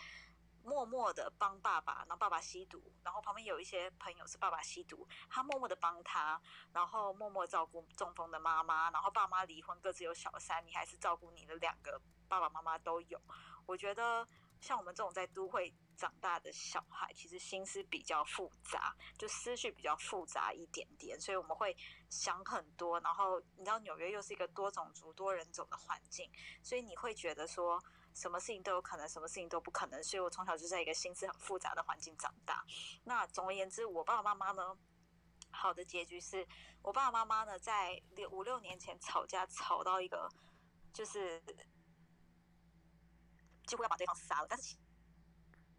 [0.65, 6.41] 默默的帮爸爸，然后爸爸吸毒，然后旁边有一些朋友是爸爸吸毒，他默默的帮他，
[6.73, 13.21] 然后默默照顾中风的妈妈，然后爸妈离婚各自有小三，你还是照顾你的两个爸爸妈妈都有。
[13.67, 14.27] 我觉得
[14.59, 21.77] 像我们这种在都会长大的小孩，其实心思比较复杂，就思绪比较复杂一点点，所以我们会
[22.09, 22.99] 想很多。
[23.01, 26.27] 然后你知道纽约又是一个多种族多人种的环境，
[26.63, 27.79] 所以你会觉得说。
[28.15, 32.65] 什么事情都有可能，什么事情都不可能，所以我从小就在一个心思很复杂的环境长大。
[33.03, 34.75] 那总而言之，我爸爸妈妈呢，
[35.51, 36.47] 好的结局是
[36.81, 40.27] 我爸爸妈妈呢在六五六年前吵架，吵到一个
[40.91, 41.39] 就是
[43.67, 44.75] 几乎要把对方杀了，但是。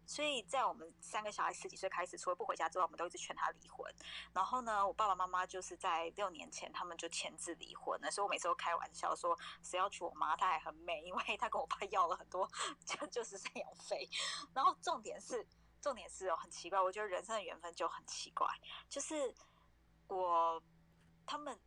[0.07, 3.93] 所以在我们三个小孩十几岁开始，除了不回家之外，我们都一直劝他离婚。
[4.33, 8.09] 然后呢，我爸爸妈妈就是在六年前，他们就签字离婚了。
[8.09, 12.49] 所以我每次都开玩笑说，谁要娶我妈，她还很美，因为她跟我爸要了很多
[12.85, 14.09] 就就是赡养费。
[14.53, 15.45] 然后重点是，
[15.81, 18.47] 重点是哦，很奇怪，我觉得人生的缘分就很奇怪，
[18.89, 19.35] 就是
[20.07, 20.63] 我
[21.25, 21.59] 他们。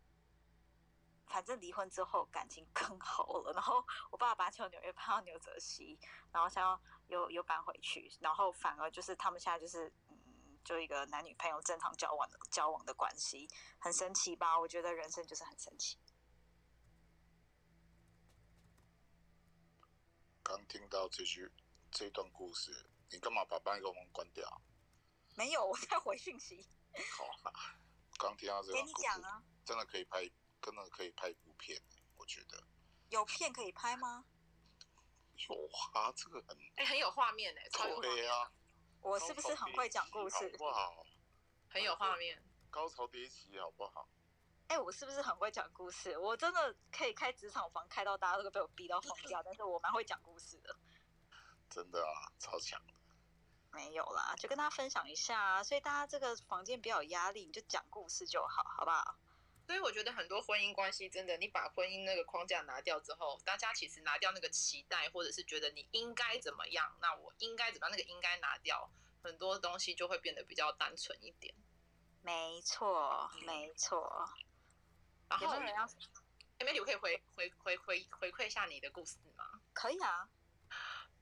[1.40, 5.98] 反正离婚之后感情更好了，然后我爸爸从纽约搬到纽泽西，
[6.30, 14.60] 然后想要又又搬回去，然后反而就是他们现在就是嗯，就一个男女朋友正常交往的交往的关系，很神奇吧？
[14.60, 15.98] 我觉得人生就是很神奇。
[20.42, 21.50] 刚听到这句
[21.90, 24.60] 这段故事，你干嘛把麦克风关掉？
[25.36, 26.68] 没有，我在回讯息。
[27.16, 27.80] 好啊，
[28.18, 30.30] 刚听到这给你讲啊，真的可以拍。
[30.62, 31.80] 真的可以拍一部片，
[32.16, 32.62] 我觉得
[33.10, 34.24] 有片可以拍吗？
[35.48, 35.54] 有
[35.94, 38.52] 啊，这个很哎，很有画面哎，对啊，
[39.00, 40.36] 我是不是很会讲故事？
[40.52, 41.06] 好不好？
[41.70, 44.06] 很有画面，高潮迭起，好不好？
[44.68, 46.16] 哎，我是不是很会讲故事？
[46.18, 50.76] 我真的可以开职场房，开到大家都被我逼到疯掉，但是我蛮会讲故事的。
[51.70, 52.92] 真的啊，超强的。
[53.72, 59.16] 没有啦，就跟大家分享一下，啊所以大家这个房间比较有压力，你就讲故事就好，好不好？
[59.70, 68.90] 所以我觉得很多婚姻关系真的，你把婚姻那个框架拿掉之后，大家其实拿掉那个期待，或者是觉得你应该怎么样，那我应该怎么样，那个应该拿掉，
[69.22, 71.54] 很多东西就会变得比较单纯一点。
[72.20, 74.28] 没错，没错。
[75.28, 75.60] 然后，哎
[76.58, 79.60] ，Melody，我可以回回回回回馈一下你的故事吗？
[79.72, 80.28] 可以啊，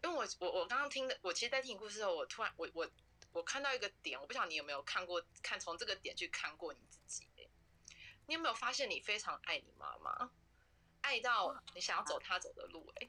[0.03, 2.91] 因为我我我刚刚听的，我其实，在听你故事的时候，我突然我我
[3.33, 7.29] 我看到一个点，我不晓得你有没有看过，看从这个点去看过你自己。
[8.29, 10.31] 你有没有发现你非常爱你妈妈，
[11.01, 12.87] 爱到你想要走她走的路？
[12.97, 13.09] 哎，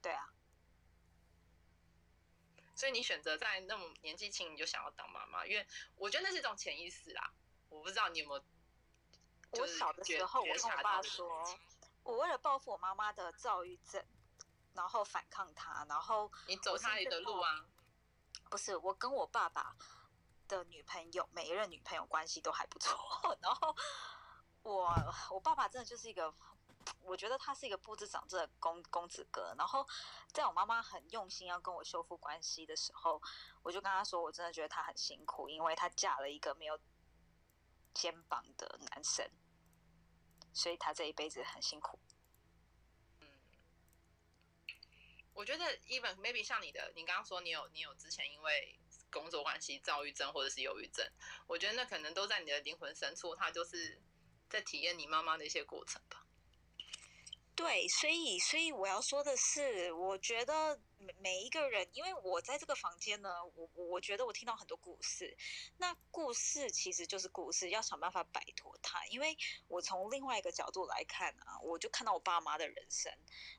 [0.00, 0.32] 对啊，
[2.76, 5.66] 所以你选择在那么年纪轻你就想要当妈妈，因为
[5.96, 7.34] 我觉得那是一种潜意识啊。
[7.70, 8.44] 我不知道你有没有，
[9.50, 11.58] 我小的时候我跟我爸说，
[12.04, 14.00] 我为了报复我妈妈的躁郁症，
[14.74, 17.66] 然后反抗她，然后你走他的路啊？
[18.48, 19.74] 不是，我跟我爸爸。
[20.52, 22.94] 的女朋友，每一任女朋友关系都还不错。
[23.40, 23.74] 然后
[24.62, 24.92] 我
[25.30, 26.32] 我爸爸真的就是一个，
[27.02, 29.54] 我觉得他是一个不知长进的公公子哥。
[29.56, 29.86] 然后
[30.30, 33.20] 在我妈妈很用心要跟我修复关系的时候，
[33.62, 36.78] 我就跟他说，我真的觉得他很辛苦，因为他嫁了一个没有
[37.94, 39.30] 肩膀的男生，
[40.52, 41.98] 所以他这一辈子很辛苦。
[43.20, 43.26] 嗯，
[45.32, 48.78] 我觉得 even maybe 像你的，你刚刚说你有你有之前因为。
[49.12, 51.06] 工作关系、躁郁症或者是忧郁症，
[51.46, 54.00] 我觉得那可能都在你的灵魂深处，他就是
[54.48, 56.26] 在体验你妈妈的一些过程吧。
[57.54, 60.80] 对，所以，所以我要说的是，我觉得
[61.20, 65.36] 每一个人，因为我在这个房间呢，我我我觉得我听到很多故事，
[65.78, 69.04] 那故事其实就是故事，要想办法摆脱它。
[69.06, 69.36] 因为
[69.68, 73.12] 我从另外一个角度来看啊，我就看到我爸妈的人生，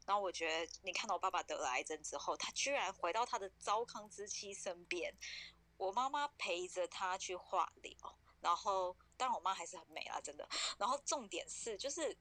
[0.05, 5.13] 然后我觉得你看到我爸爸得了癌症之后，他居然回到他的糟糠之妻身边，
[5.77, 7.93] 我妈妈陪着他去化疗，
[8.41, 10.47] 然后当然我妈还是很美啦，真的。
[10.77, 12.17] 然后重点是就是。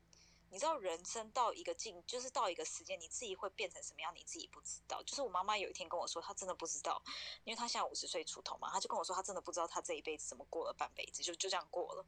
[0.52, 5.02] 你知道人生到一个境，就是到一个时间，你自己会变成什么样，你自己不知道。
[5.02, 7.02] 就是我妈妈有一天跟我说，她真的不知道，
[7.44, 12.04] 因为她现在五十岁出头嘛，她就跟我说，她真的不知道她这一辈子怎么过了半辈子，就就这样过了。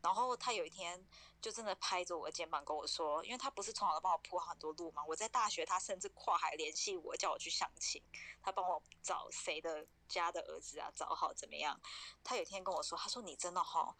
[0.00, 1.06] 然后她有一天
[1.42, 8.02] 就真的拍着我的肩膀跟我说，因为她不是从小都帮我铺好很多路嘛，我在大学，她甚至跨海联系我，叫我去相亲，
[8.42, 11.78] 她帮我找谁的家的儿子啊，找好怎么样。
[12.24, 13.94] 她有一天跟我说，她说你真的哈。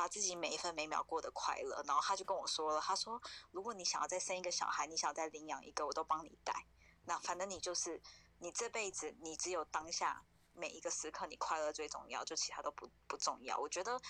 [0.00, 3.20] 把自己每一分每秒过得快乐，然后他就跟我说了，他说
[3.52, 6.66] ：“如果你想要再生一个小孩，你想再领养一个，我都帮你带。
[7.04, 8.00] 那反正你就是
[8.38, 10.24] 你这辈子，你只有当下
[10.54, 14.00] 每一个时刻，你快乐最重要，就其他都不不重要。”我觉得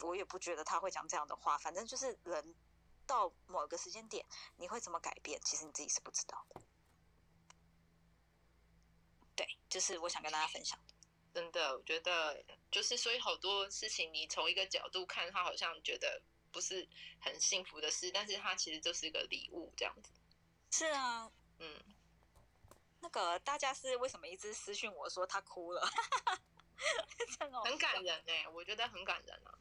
[0.00, 2.54] 我也不觉得他会讲这样的话，反正就是人
[3.06, 4.24] 到某个时间点，
[4.56, 6.62] 你会怎么改变，其实你自己是不知道的。
[9.36, 10.78] 对，就是我想跟大家分享。
[11.34, 16.22] 真的，我觉得就是，所以好多事情，你从一个角度看，他好像觉得
[16.52, 16.88] 不是
[17.20, 20.12] 很幸福的事，但是他其实就是一个礼物，这样子。
[20.70, 21.28] 是啊，
[21.58, 21.82] 嗯，
[23.00, 25.84] 那个大家是为什么一直私讯我说他哭了？
[27.64, 29.58] 很感人哎，我觉得很感人啊。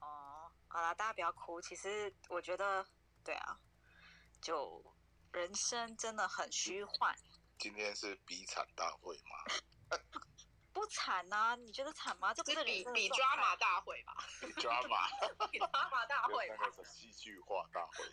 [0.00, 1.60] 哦，好啦，大家不要哭。
[1.60, 2.84] 其实我觉得，
[3.22, 3.60] 对啊，
[4.42, 4.84] 就
[5.32, 7.16] 人生真的很虚幻。
[7.56, 9.44] 今天是比惨大会吗？
[10.78, 11.54] 不惨啊？
[11.56, 12.32] 你觉得惨吗？
[12.32, 14.14] 这不是比比抓马大会吧？
[14.60, 15.08] 抓马，
[15.48, 16.56] 比抓马大会吧？
[16.60, 18.04] 那个是戏剧化大会。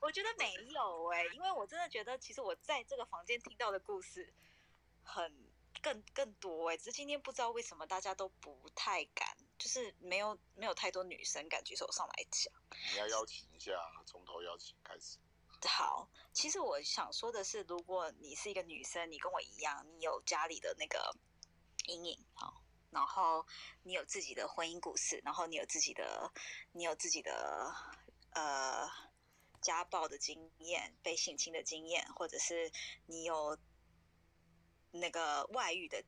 [0.00, 4.32] 我觉得没有哎、因为我真的觉得，其实我在这个房间听到的故事
[5.02, 5.50] 很
[5.82, 12.52] 更更多哎、只是今天不知道为什么大家都不太敢，就是没有没有太多女生敢举手上来讲。
[12.92, 13.72] 你要邀请一下，
[14.06, 15.18] 从头邀请开始。
[15.66, 21.16] 好，其实我想说的是，如果你是一个女生，你跟我一样，你有家里的那个
[21.86, 23.44] 阴影，好，然后
[23.82, 26.32] 你有自己的婚姻故事，然后你有自己的，
[26.72, 27.74] 你有自己的
[28.34, 28.88] 呃
[29.60, 32.70] 家暴的经验、被性侵的经验，或者是
[33.06, 33.58] 你有
[34.92, 36.04] 那个外遇的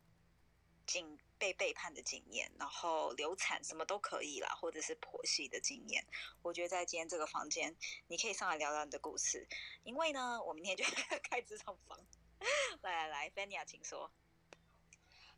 [0.87, 6.07] 经被背叛的经验，然后流产什么都可以啦，或者是婆媳的经验。
[6.43, 7.75] 我觉得在今天这个房间，
[8.09, 9.49] 你可以上来聊聊你的故事，
[9.83, 10.85] 因为呢，我明天就
[11.25, 11.99] 开职场房。
[12.83, 14.13] 来来来 f a n y 请说。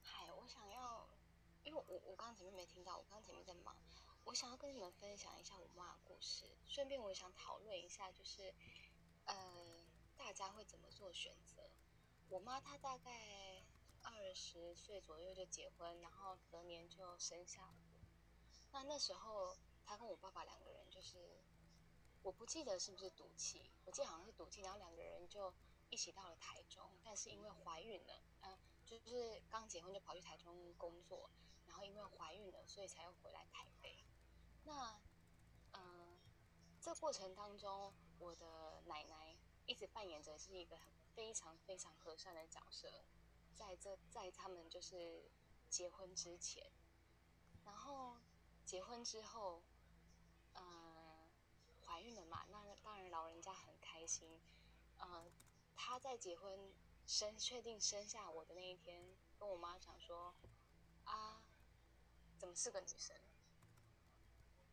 [0.03, 1.09] 嗨，我想要，
[1.63, 3.77] 因为我我刚刚前面没听到，我刚刚前面在忙，
[4.25, 8.53] 我想要跟你们分享一下我妈的故事，顺便我也想讨论一下，就是
[9.27, 9.35] 呃，
[10.17, 11.71] 大家会怎么做选择。
[12.29, 13.63] 我妈她大概
[14.03, 18.01] 二十岁左右就结婚，然后隔年就生下我。
[18.73, 21.43] 那那时候他跟我爸爸两个人就是，
[22.23, 25.53] 我不记得是不是赌气，我记得好像是赌气，然后两个人就
[25.91, 31.31] 一起到了台中，但是因为怀孕了，嗯、就是刚结婚就跑去台中工作，
[31.67, 34.05] 然后因为怀孕了，所以才又回来台北。
[34.65, 35.01] 那，
[35.73, 36.19] 嗯、
[36.81, 39.37] 这过程当中，我的奶奶
[39.67, 42.89] 一直扮演着是一个很非常非常和善的角色，
[43.55, 45.31] 在这在他们就是
[45.69, 46.71] 结婚之前，
[47.65, 48.17] 然后
[48.65, 49.63] 结婚之后，
[50.55, 51.31] 嗯、
[51.85, 54.41] 怀孕了嘛，那当然老人家很开心，
[54.99, 55.31] 嗯、
[55.75, 56.75] 她在结婚
[57.07, 60.35] 生确定生下我的那一天，跟我妈讲说，
[61.05, 61.43] 啊，
[62.39, 63.17] 怎么是个女生？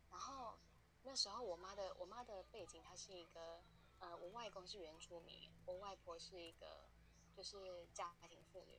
[0.10, 0.58] 然后
[1.04, 3.64] 那时候我妈的我妈的背景，她是一个
[4.00, 6.90] 呃，我外公是原住民，我外婆是一个
[7.40, 8.78] 就是家庭妇女，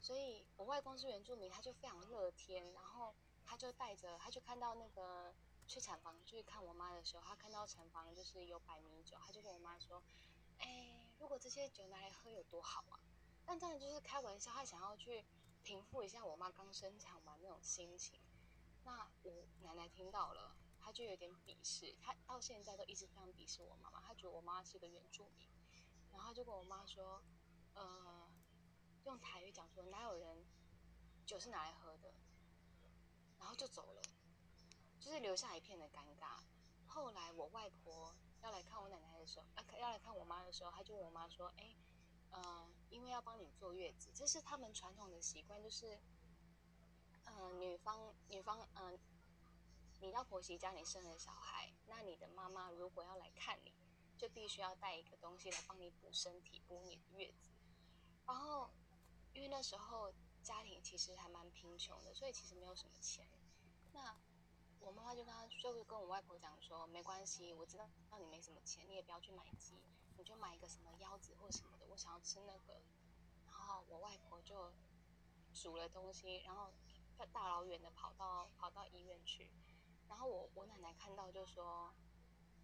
[0.00, 3.12] 所以我外公是原住民，他就非常乐天，然后
[3.44, 5.34] 他就带着他就看到那个
[5.66, 10.00] 去产房去看我妈的时候，他看到产房就是有摆米酒，他就跟我妈说，
[10.58, 13.00] 哎，如果这些酒拿来喝有多好啊！
[13.44, 15.24] 但当然就是开玩笑，他想要去
[15.64, 18.20] 平复一下我妈刚生产完那种心情。
[18.84, 25.48] 那我奶奶听到了，她就有点鄙视，她到现在都一直非常鄙视我妈妈，她觉得我妈是个原住民，
[26.12, 27.22] 然后就跟我妈说，
[27.74, 28.28] 呃，
[29.04, 30.44] 用台语讲说哪有人
[31.26, 32.12] 酒是拿来喝的，
[33.38, 34.02] 然后就走了，
[35.00, 36.42] 就是留下一片的尴尬。
[36.86, 41.74] 后来我外婆要来看我奶奶的时候，呃，要来看我妈的时候，她就问我妈说，哎，
[42.30, 45.98] 呃，因为要帮你坐月子，这是他们传统的习惯，就是。
[47.24, 48.98] 呃，女方女方，嗯、
[50.00, 53.72] 你到婆媳家里生了小孩，那你的妈妈如果要来看你，
[54.18, 57.51] 就必须要带一个东西来帮你补身体，补你的月子。
[58.26, 58.70] 然后，
[59.34, 60.12] 因为那时候
[60.42, 63.26] 家庭其实还蛮贫穷的，所以其实没有什么钱。
[63.92, 64.16] 那
[64.80, 67.86] 我妈妈就跟她，就跟我外婆讲说，没关系，我知道
[68.18, 69.74] 你没什么钱，你也不要去买鸡，
[70.16, 72.80] 你就买一个什么腰子或什么的，我想要吃那个。
[73.46, 74.72] 然后我外婆就
[75.54, 76.72] 煮了东西，然后
[77.32, 79.52] 大老远的跑到跑到医院去，
[80.08, 81.92] 然后我我奶奶看到就说，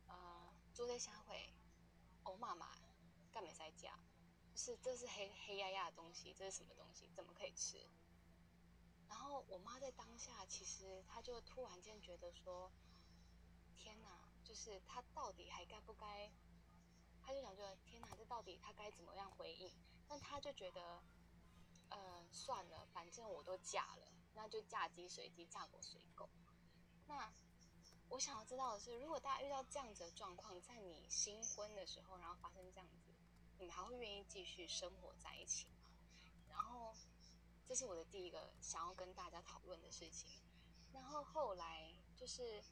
[0.09, 1.53] 呃，做这下会，
[2.25, 2.69] 我妈妈
[3.33, 3.97] 干没在家，
[4.59, 7.09] 是这是黑黑压压的东西，这是什么东西？
[7.15, 7.79] 怎么可以吃？
[9.09, 12.69] 然后我妈在当下其实她就突然间觉得说，
[13.77, 16.29] 天哪，就是她到底还该不该？
[17.23, 19.73] 她就想说，天哪，这到底她该怎么样回应？
[20.09, 21.01] 但她就觉得，
[21.91, 24.13] 呃，算了，反正我都嫁了。
[24.35, 26.29] 那就嫁鸡随鸡，嫁狗随狗。
[27.07, 27.33] 那
[28.09, 33.08] 我想要知道的是，如果大家遇到这样子的状况，在你新婚的时候，然后发生这样子，
[33.59, 35.79] 你们还会愿意继续生活在一起吗？
[36.49, 36.95] 然后，
[37.67, 40.31] 这是我的第一个想要跟大家讨论的事情。
[40.93, 42.63] 然后后来就是，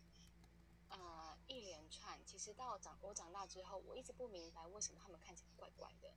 [0.89, 6.15] 呃，一连串，其实到长我长大之后，我一直不明白为什么他们看起来怪怪的。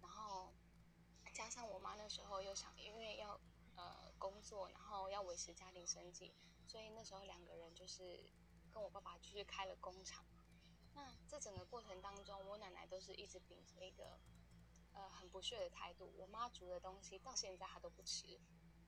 [0.00, 0.52] 然后
[1.32, 3.40] 加上我妈那时候又想，因为要
[3.76, 6.34] 呃工作，然后要维持家庭生计，
[6.66, 8.20] 所以那时候两个人就是
[8.72, 10.24] 跟我爸爸就是开了工厂。
[10.94, 14.18] 那这整个过程当中，我奶奶都是一直秉着一个
[14.92, 16.12] 呃很不屑的态度。
[16.16, 18.40] 我妈煮的东西到现在她都不吃，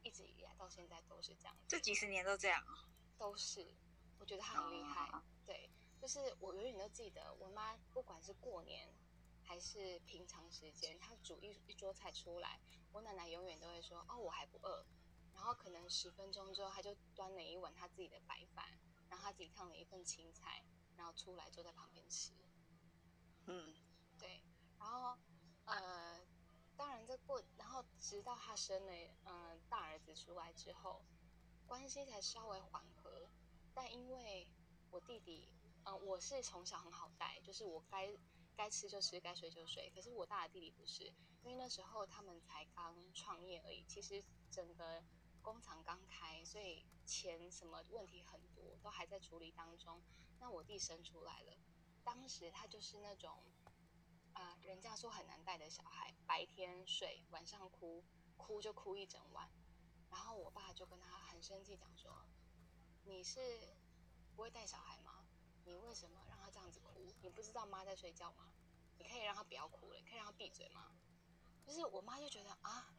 [0.03, 1.57] 一直以来到现在都是这样。
[1.67, 2.89] 这几十年都这样啊。
[3.17, 3.75] 都是，
[4.19, 5.09] 我觉得她很厉害。
[5.13, 8.93] 哦对，就是我永远都记得，我妈不管是过年，
[9.43, 12.61] 还是平常时间，她煮一一桌菜出来，
[12.93, 14.85] 我奶奶永远都会说：“哦，我还不饿。”
[15.35, 18.65] 然后可能十分钟之后，她就端了一碗她自己的白饭，
[19.09, 20.65] 然后她自己烫了一份青菜，
[20.97, 22.33] 然后出来坐在旁边吃。
[23.47, 23.75] 嗯，
[24.19, 24.43] 对，
[24.79, 25.19] 然后
[25.67, 26.21] 呃，
[26.77, 28.93] 当然这过，然后直到他生了
[29.25, 31.05] 嗯、呃大儿子出来之后，
[31.67, 33.29] 关系才稍微缓和。
[33.75, 34.49] 但因为
[34.91, 35.49] 我弟弟，
[35.85, 38.17] 嗯、我是从小很好带，就是我该
[38.57, 39.91] 该吃就吃，该睡就睡。
[39.95, 41.03] 可是我大的弟弟不是，
[41.43, 45.03] 因为那时候他们才刚创业而已，其实整个
[45.43, 50.03] 工厂刚开，所以钱什么问题很多，都还在处理当中。
[50.45, 51.57] 那我弟生出来了。
[52.05, 53.43] 当时他就是那种，
[54.35, 58.05] 呃，人家说很难带的小孩，白天睡，晚上哭，
[58.37, 59.49] 哭就哭一整晚。
[60.11, 62.27] 然后我爸就跟他很生气讲说
[63.09, 63.41] ：“你是
[64.37, 65.25] 不会带小孩吗？
[65.65, 67.15] 你为什么让他这样子哭？
[67.23, 68.53] 你不知道妈在睡觉吗？
[68.99, 70.95] 你可以让他不要哭了，可以让他闭嘴吗？”
[71.65, 72.95] 就是我妈就觉得啊，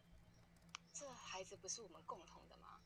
[0.92, 2.80] 这孩子不是我们共同的吗？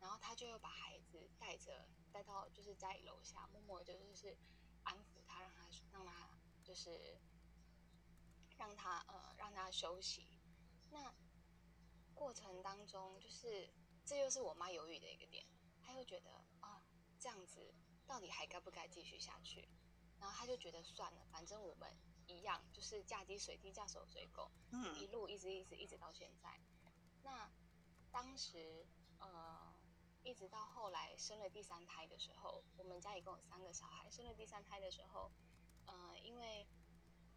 [0.00, 4.36] 然后他就又把孩子带着带到就是家里楼下，默默地就是
[4.84, 7.18] 安抚他，让他让他就是
[8.58, 10.38] 让他呃让他休息。
[10.90, 11.14] 那
[12.14, 13.70] 过程当中，就是
[14.04, 15.46] 这又是我妈犹豫的一个点，
[15.80, 16.30] 她又觉得
[16.60, 16.82] 啊
[17.18, 17.72] 这样子
[18.06, 19.68] 到底还该不该继续下去？
[20.18, 21.90] 然后她就觉得算了，反正我们
[22.26, 24.50] 一样，就是嫁鸡随鸡，嫁狗随狗，
[24.96, 26.60] 一嗯路一直一直一直到现在。
[27.22, 27.50] 那
[28.10, 28.86] 当时
[29.18, 29.59] 呃，
[30.22, 34.10] 一直到后来生了第三胎的时候，我们家一共有三个小孩。
[34.10, 35.30] 生了第三胎的时候，
[35.86, 36.66] 呃，因为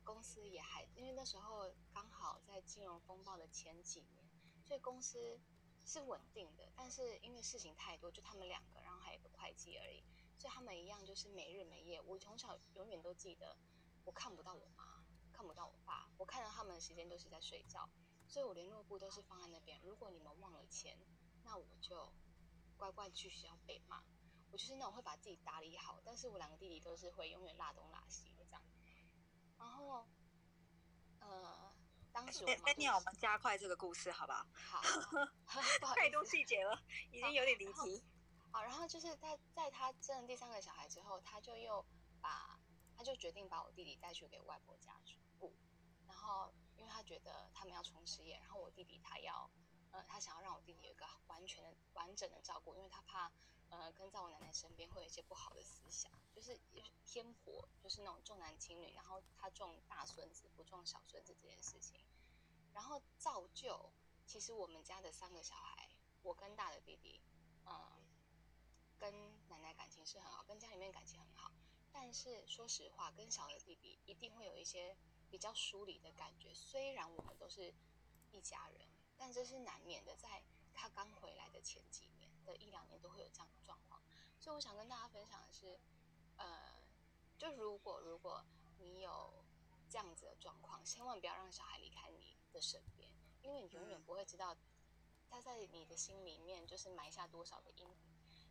[0.04, 4.26] 公司也还，因为那时候刚好在金融风暴的前几年，
[4.66, 5.40] 所以公司
[5.86, 6.72] 是稳定的。
[6.76, 10.04] 但是因为事情太多，就他们两个，然后还有一个会计而已，
[10.38, 12.02] 所以他们一样就是没日没夜。
[12.02, 13.56] 我从小永远都记得，
[14.04, 17.90] 我看不到我妈，看不到我爸，我看到他们的时间都是在睡觉。
[18.28, 19.80] 所以我联络簿都是放在那边。
[19.84, 20.98] 如果你们忘了钱，
[21.44, 22.12] 那我就
[22.78, 24.04] 乖乖去学校被骂。
[24.52, 28.62] 我就是那种会把自己打理好，但是我两个弟弟都是会永远拉东拉西的这样。
[29.58, 30.08] 然后，
[31.20, 31.74] 呃，
[32.12, 34.46] 当时我妈就那那我们加快这个故事好不好？
[35.46, 35.60] 好，
[35.96, 36.80] 太多细节了，
[37.12, 38.04] 已经有点离题。
[38.52, 41.84] 好，然后就是在在他生了第三个小孩之后，他就又
[42.22, 42.60] 把
[42.96, 45.02] 他就决定把我弟弟带去给外婆家
[45.40, 45.52] 住，
[46.06, 49.50] 然后因为他觉得他们要重事业，然后我弟弟他要
[49.94, 53.32] 呃他想要让我弟弟有一个完全的完整的照顾，因为他怕
[53.70, 56.60] 呃跟在我奶奶身边会有一些不好的思想，就是
[57.06, 62.02] 偏颇，就是那种重男轻女，然后他重大孙子不重小孙子这件事情，
[62.74, 63.94] 然后造就
[64.28, 65.88] 其实我们家的三个小孩，
[66.22, 67.22] 我跟大的弟弟，
[67.66, 68.04] 嗯。
[69.00, 69.14] 跟
[69.50, 71.52] 奶奶感情是很好，跟家里面感情很好。
[71.92, 74.96] 但是说实话，跟小的弟弟一定会有一些
[75.30, 76.54] 比较疏离的感觉。
[76.54, 77.74] 虽然我们都是
[78.32, 78.88] 一家人，
[79.24, 80.14] 但这是难免的。
[80.18, 80.44] 在
[80.74, 84.02] 他刚回来的前几年的一两年，都会有这样的状况。
[84.38, 85.80] 所以我想跟大家分享的是，
[86.36, 86.74] 呃，
[87.38, 88.44] 就如果如果
[88.80, 89.46] 你有
[89.90, 93.10] 这样子的状况，千万不要让小孩离开你的身边，
[93.42, 94.58] 因为你永远不会知道
[95.30, 97.98] 他在你的心里面就是埋下多少的阴影。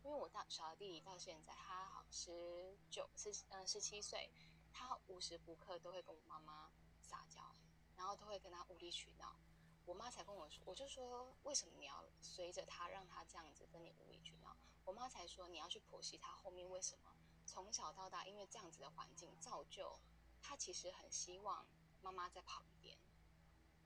[0.03, 4.27] 因为我大小弟弟到现在，他好十九十嗯十七岁，
[4.71, 7.55] 他无时不刻都会跟我妈妈撒娇，
[7.95, 9.37] 然后都会跟他无理取闹。
[9.85, 14.55] 我妈才跟我说，我就说为什么你要随着他，让他这样子跟你无理取闹？
[14.85, 17.15] 我妈才说你要去剖析他后面为什么
[17.45, 19.99] 从小到大，因为这样子的环境造就
[20.41, 21.65] 他其实很希望
[22.01, 22.97] 妈妈在旁边，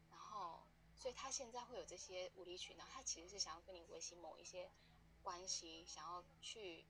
[0.09, 4.71] 然后所以他现在会有这些无理取闹，他其实是想要跟你维系某一些。
[5.23, 6.85] 关系，想要去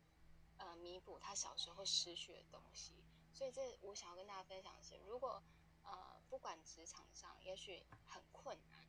[0.58, 2.94] 呃弥补他小时候失去的东西，
[3.34, 5.42] 所以这我想要跟大家分享的是，如果
[5.84, 8.87] 呃不管职场上也许很困难，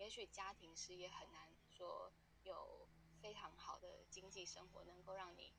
[0.00, 2.10] 也许家庭事业很难说
[2.42, 2.88] 有
[3.20, 5.52] 非常好的经济生活能够让你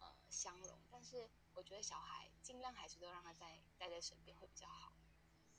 [0.00, 4.94] 呃相容，但是我觉得小孩尽量还是都让他在待在身边会比较好，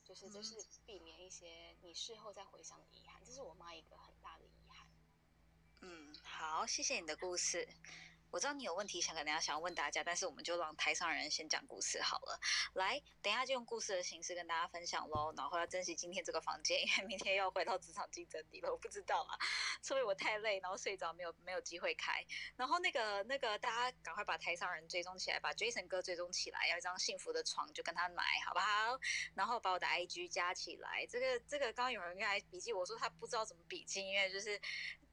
[0.02, 4.84] 就是这是避免一些你事后再回想的遗憾，这是我妈一个很大的遗憾。
[5.82, 7.68] 嗯，好，谢谢你的故事。
[8.34, 12.40] 我知道你有问题想可能要想要问大家，但是我们就让台上人先讲故事好了。
[12.72, 15.32] 来，等一下就用故事的形式跟大家分享喽。
[15.36, 18.72] 然后要珍惜今天这个房间，因为明天要回到职场竞争力了。
[18.72, 19.38] 我不知道啊，
[19.84, 22.26] 除非我太累，然后睡着没有没有机会开。
[22.56, 28.98] 然后那个那个，大家赶快把台上人追踪起来，把 Jason 哥追踪起来，要一张幸福的床就跟他买，好不好？
[29.36, 31.06] 然后把我的 IG 加起来。
[31.06, 34.60] 这个这个，刚刚有人来笔记，我说他不知道怎么笔记，因为就是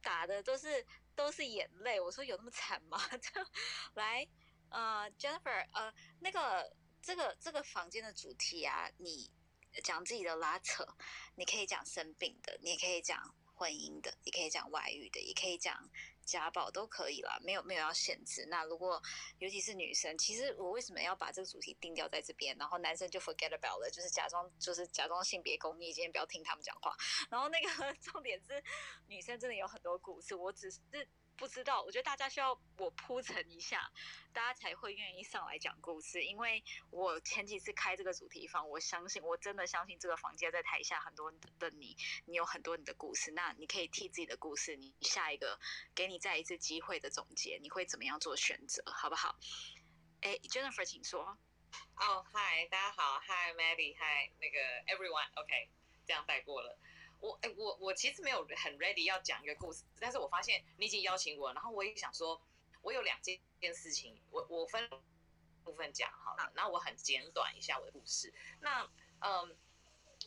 [0.02, 0.84] 打的都是。
[1.24, 3.00] 都是眼泪，我说有那么惨吗？
[3.94, 4.28] 来，
[4.70, 9.30] 呃，Jennifer，呃，那个这个这个房间的主题啊，你
[9.84, 10.84] 讲自己的拉扯，
[11.36, 15.88] 你可以讲生病的，你也可以讲婚姻的，也可以讲外遇的，也可以讲
[16.26, 18.48] 家暴，都可以啦，没有没有要限制。
[18.48, 19.00] 那如果
[19.38, 26.96] 尤其是女生，其实我为什么要把这个主题定掉在这边，然后男生就 forget about 了，就是假装就是假装性别公益，今天不要听他们讲话。
[27.30, 28.64] 然后那个 重点是，
[29.08, 30.80] 女生真的有很多故事，我只是。
[31.42, 33.92] 不知道，我觉得大家需要我铺陈一下，
[34.32, 36.24] 大家才会愿意上来讲故事。
[36.24, 43.32] 因为我前几次开这个主题房，我相信，我真的相信这个房间在台下很多的你，你有很多你的故事。
[43.32, 45.60] 那你可以替自己的故事，你下一个
[45.96, 49.36] 给你再一次机会的总结，你会怎么样做选择，好不好？
[50.22, 51.40] 哎，Jennifer，请说。
[51.96, 54.60] 哦，嗨，大家好，Hi Maddie，Hi 那个
[54.96, 55.72] Everyone，OK，
[56.06, 56.78] 这样带过了。
[57.22, 62.42] 我哎，我我其实没有很 ready 要讲一个故事，但是我发现你已经邀请我，然后我也想说，
[62.82, 64.90] 我有两件件事情，我我分
[65.64, 68.90] 部分讲好了，然后我很简短一下我的故事，那
[69.20, 69.56] 嗯。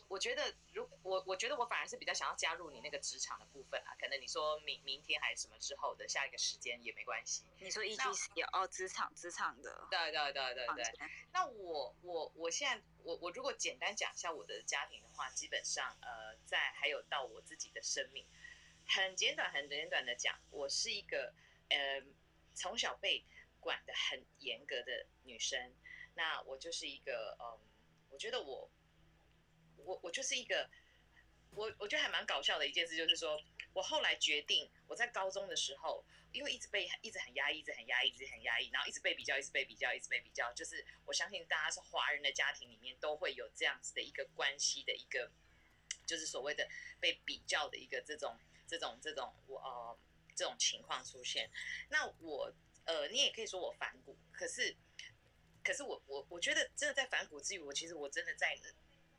[0.07, 7.43] 我觉得，如我我觉得我反而是比较想要加入你那个职场的部分啊，可能你说明明天还是什么之后的下一个时间也没关系。
[7.59, 8.03] 你说一句
[8.35, 10.83] 有哦，职场职场的，对对对对对。
[11.31, 18.25] 那我我我现在我我如果简单讲一下我的家庭的话，基本上呃，在还有到我自己的生命，
[18.87, 21.33] 很简短很简短的讲，我是一个
[21.69, 22.03] 呃
[22.53, 23.23] 从小被
[23.59, 25.73] 管的很严格的女生，
[26.15, 27.59] 那我就是一个嗯，
[28.09, 28.69] 我觉得我。
[29.85, 30.69] 我我就是一个，
[31.51, 33.39] 我我觉得还蛮搞笑的一件事，就是说
[33.73, 36.03] 我后来决定，我在高中的时候，
[36.33, 45.31] 因为一直被一直很压抑，一直很压抑，一直很压抑，然后一直被比较，一直被比较，一直被比较，就是我相信大家是华人的家庭里面都会有这样子的一个关系的一个，
[46.05, 46.67] 就是所谓的
[46.99, 48.37] 被比较的一个这种
[48.67, 49.97] 这种这种我呃
[50.35, 51.49] 这种情况出现。
[51.89, 52.51] 那我
[52.85, 54.75] 呃你也可以说我反骨，可是
[55.63, 58.57] 可是我我我觉得真的在反骨之余，我其实我真的在。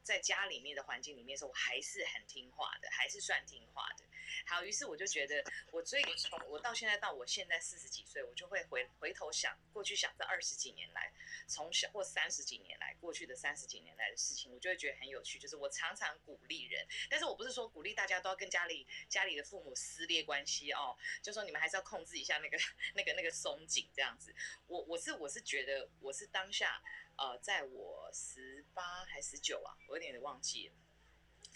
[0.07, 4.05] 在家里面的环境里面的时候，我还是很听话的，还是算听话的。
[4.47, 11.13] 好，于是我就觉得，我最从我到现在到我现在四十几岁，我就会回回头想过去，想这二十几年来，
[11.47, 15.39] 从小或三十几年来过去的三十几年来的事情，我就会觉得很有趣。
[15.39, 22.59] 就是我常常鼓励人，但是我不是说鼓励大家都要跟家里家里的父母撕裂关系哦，就说你们还是要控制一下那个
[22.95, 24.35] 那个那个松紧这样子。
[24.67, 26.83] 我我是我是觉得我是当下。
[27.19, 30.75] 呃，在我十八还十九啊，我有点忘记了。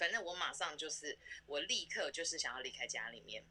[0.00, 3.44] 反正我马上就是，我立刻就是想要离开家里面。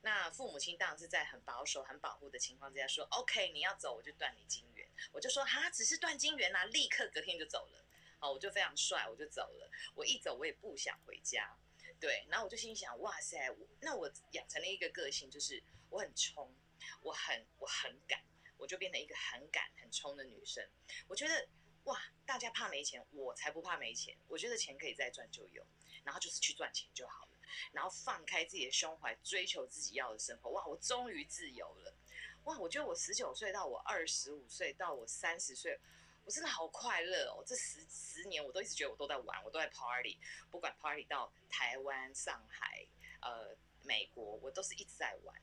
[0.00, 7.86] 那父母亲当然是在很保守、很保护的情况之下说：“OK，你要走，我就断你金源。”我就说：“哈，只是断金源呐！”立刻隔天就走了。
[8.18, 9.70] 好，我就非常帅，我就走了。
[9.94, 11.56] 我一走，我也不想回家。
[12.00, 13.38] 对，然后我就心想：“哇塞，
[13.80, 16.52] 那我养成了一个个性，就是我很冲，
[17.02, 18.20] 我很我很敢。”
[18.58, 20.68] 我就变成一个很敢、很冲的女生。
[21.08, 21.48] 我觉得，
[21.84, 24.16] 哇，大家怕没钱，我才不怕没钱。
[24.28, 25.64] 我觉得钱可以再赚就有，
[26.04, 27.38] 然后就是去赚钱就好了。
[27.70, 30.50] 然后放开自己的胸怀，追求自己要的生活。
[30.50, 31.94] 哇，我终于自由了！
[32.44, 35.78] 哇，我觉得我十九岁到我二十五岁到我三十岁，
[36.24, 37.44] 我真的好快乐哦！
[37.46, 40.18] 这十十年我都一直觉得我都在玩，我都在 party，
[40.50, 42.86] 不管 party 到台湾、上海、
[43.20, 45.40] 呃美国，我都是一直在玩。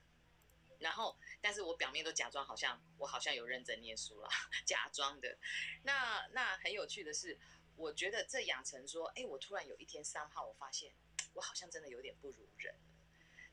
[0.79, 4.29] 然后，但是我表面都假装好像我好像有认真念书了，
[4.65, 5.37] 假装的。
[5.83, 7.37] 那那很有趣的是，
[7.79, 10.91] 我觉得这养成说，哎，我突然有一天三号，我发现
[11.33, 12.75] 我好像真的有点不如人。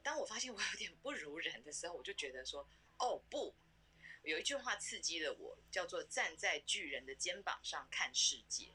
[0.03, 3.55] 当我发现我有点不如人的时候，我就觉得说，哦不，
[4.25, 8.75] 有一句话刺激了我，叫做站在巨人的肩膀上看世界。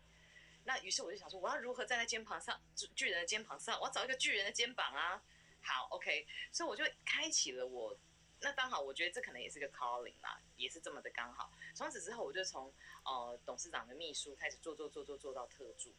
[0.64, 2.62] 那于是我就想说，我要如何站在肩膀上
[2.96, 3.78] 巨人的肩膀上？
[3.82, 5.22] 我要找一个巨人的肩膀啊。
[5.62, 8.00] 好，OK，所以我就开启了我。
[8.44, 11.52] 那刚好，我觉得这可能也是个 calling 啦，也是这么的刚好。
[11.76, 12.74] 从此之后，我就从
[13.04, 15.94] 呃董事长的秘书开始做做做做做到特助。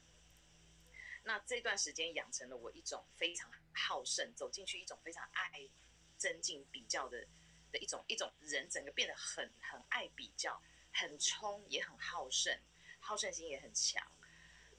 [1.24, 5.68] 那这段时间养成了我一种非常好胜，走进去一种非常爱
[6.16, 7.26] 增进比较的
[7.70, 10.60] 的一种一种人，整个变得很很爱比较，
[10.92, 12.58] 很冲，也很好胜，
[13.00, 14.04] 好胜心也很强。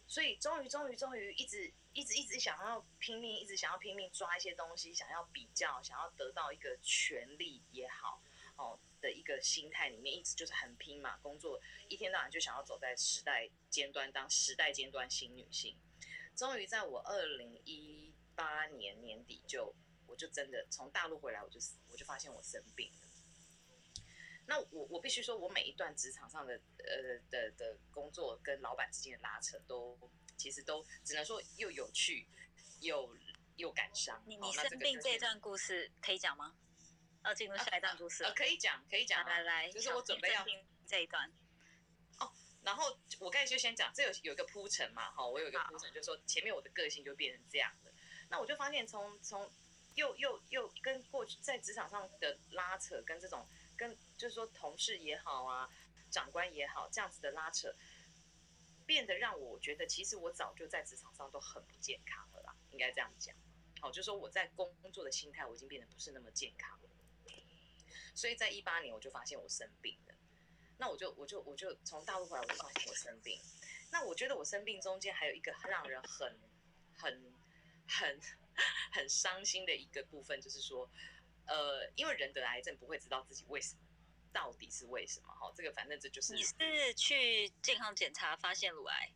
[0.08, 1.74] 所以终于终于终于一直。
[1.95, 8.20] 一直一直想要拼命，一直想要拼命抓一些东西，想要比较，想要得到一个权利也好，
[8.56, 15.77] 哦的一个心态里面，一直就是很拼嘛，工作一天到晚就想要走在时代尖端，当时代尖端新女性。
[16.35, 19.75] 终于在我二零一八年年底就，
[20.07, 21.59] 我就真的从大陆回来，我就
[21.91, 23.07] 我就发现我生病了。
[24.47, 29.99] 那我我必须说，我每一段职场上的呃的的工作跟老板之间的拉扯都。
[30.35, 32.27] 其实都只能说又有趣，
[32.81, 33.15] 又
[33.55, 34.21] 又感伤。
[34.25, 36.55] 你你生病这段故事可以讲吗？
[37.24, 39.24] 要进入下一段故事可以讲，可以讲。
[39.26, 41.32] 来来，就是我准备要听这一段。
[42.20, 42.32] 哦，
[42.64, 47.91] 然后我刚才就先讲，这有有一个铺陈嘛，哈，我有一个铺陈，就是说前面我的个性就变成这样了。
[48.30, 49.50] 那我就发现从从
[49.95, 53.48] 又又又跟过去在职场上的拉扯，跟这种
[53.78, 55.70] 跟就是说同事也好啊，
[56.12, 57.74] 长官也好，这样子的拉扯，
[58.86, 63.34] 变得让我觉得其实我早就在职场上都很不健康了啦，应该这样讲。
[63.80, 66.90] 好，就是说我在工作的心态我已经变得不是那么健康了。
[68.14, 70.15] 所以在一八年我就发现我生病了。
[70.77, 73.40] 那我就我就我就从大陆回来，我就发现我生病。
[73.91, 76.40] 那我觉得我生病中间还有一个让人很
[76.95, 77.34] 很
[77.88, 78.19] 很
[78.91, 80.90] 很伤心的一个部分，就是说，
[81.45, 83.81] 呃，因为人得癌症不会知道自己为什么，
[84.34, 85.27] 到底是为什么？
[85.34, 89.14] 哈，这个反正这就是你是去健康检查发现乳癌？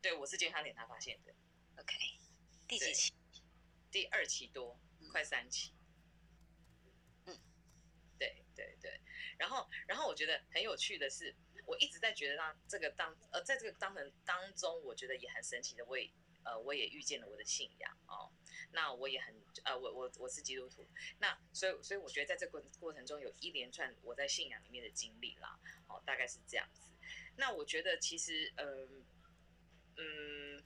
[0.00, 1.34] 对，我是健康检查发现的。
[1.76, 1.94] OK，
[2.68, 3.12] 第几期？
[3.90, 4.78] 第二期多，
[5.10, 5.72] 快三期。
[7.24, 7.36] 嗯，
[8.16, 9.00] 对对对。
[9.38, 11.34] 然后，然后我觉得很有趣的是，
[11.66, 16.10] 我一直在觉得当这个当呃，在这个当程当中，我觉得也很神奇的，我也
[16.44, 18.32] 呃，我也遇见了我的信仰哦。
[18.72, 19.34] 那我也很
[19.64, 20.86] 呃，我我我是基督徒，
[21.18, 26.90] 那所以所以我觉得在这个过程中有一连串我在信仰里面的经历啦，哦，大概是这样子。
[27.36, 29.04] 那我觉得其实嗯
[29.96, 30.64] 嗯。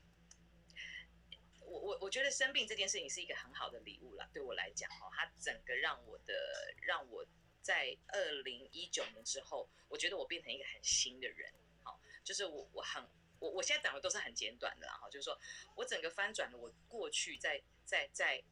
[1.63, 6.35] 我我我觉得生病这件事情是一个很好的礼物啦，对我来讲哦，它整个让我的
[6.83, 7.25] 让我
[7.63, 13.07] 在二零一九年之后，我觉得我变成一个很新的人，好，就是我我很
[13.39, 15.39] 我我现在讲的都是很简短的啦，哈，就是说
[15.77, 18.43] 我整个翻转了我过去在在在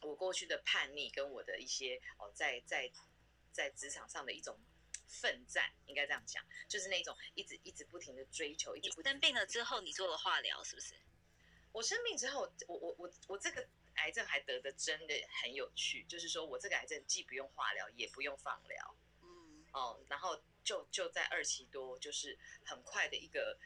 [0.00, 2.90] 我过去的叛逆跟我的一些哦，在在
[3.52, 4.58] 在职场上的一种
[5.06, 10.94] 奋战，应该这样讲，就是那种一直一直不停的追求，一直不生病了之后，你做了化疗是不是？
[11.72, 13.66] 我生病之后，我我我我这个
[14.02, 23.56] 癌症还得的真的很有趣，就是说我这个癌症既不用化疗，也不用放疗，嗯，哦，然后就就在二期多，就是很快的一个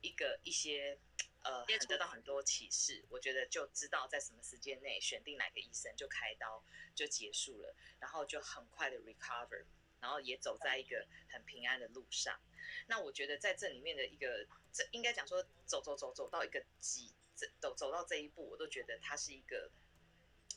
[0.00, 0.98] 一个一些
[1.44, 6.64] 呃，得到很多启示，我觉得就知道在什么时间内选定哪个医生就开刀
[6.94, 9.64] 就结束了，然后就很快的 recover，
[10.00, 12.36] 然后也走在一个很平安的路上。
[12.88, 17.14] 那我觉得在这里面的一个，这应该讲说走走走走到一个极。
[17.58, 19.68] 走走到这一步，我都觉得它是一个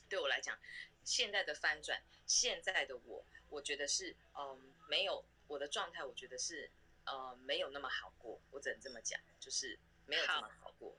[0.08, 0.58] 对我来讲，
[1.04, 6.70] 现在的翻转，现在的我，我觉得是嗯，没有我的状态，我觉得是
[7.04, 10.96] 呃没有那么好过，我只能这么讲，就是没有这么好过。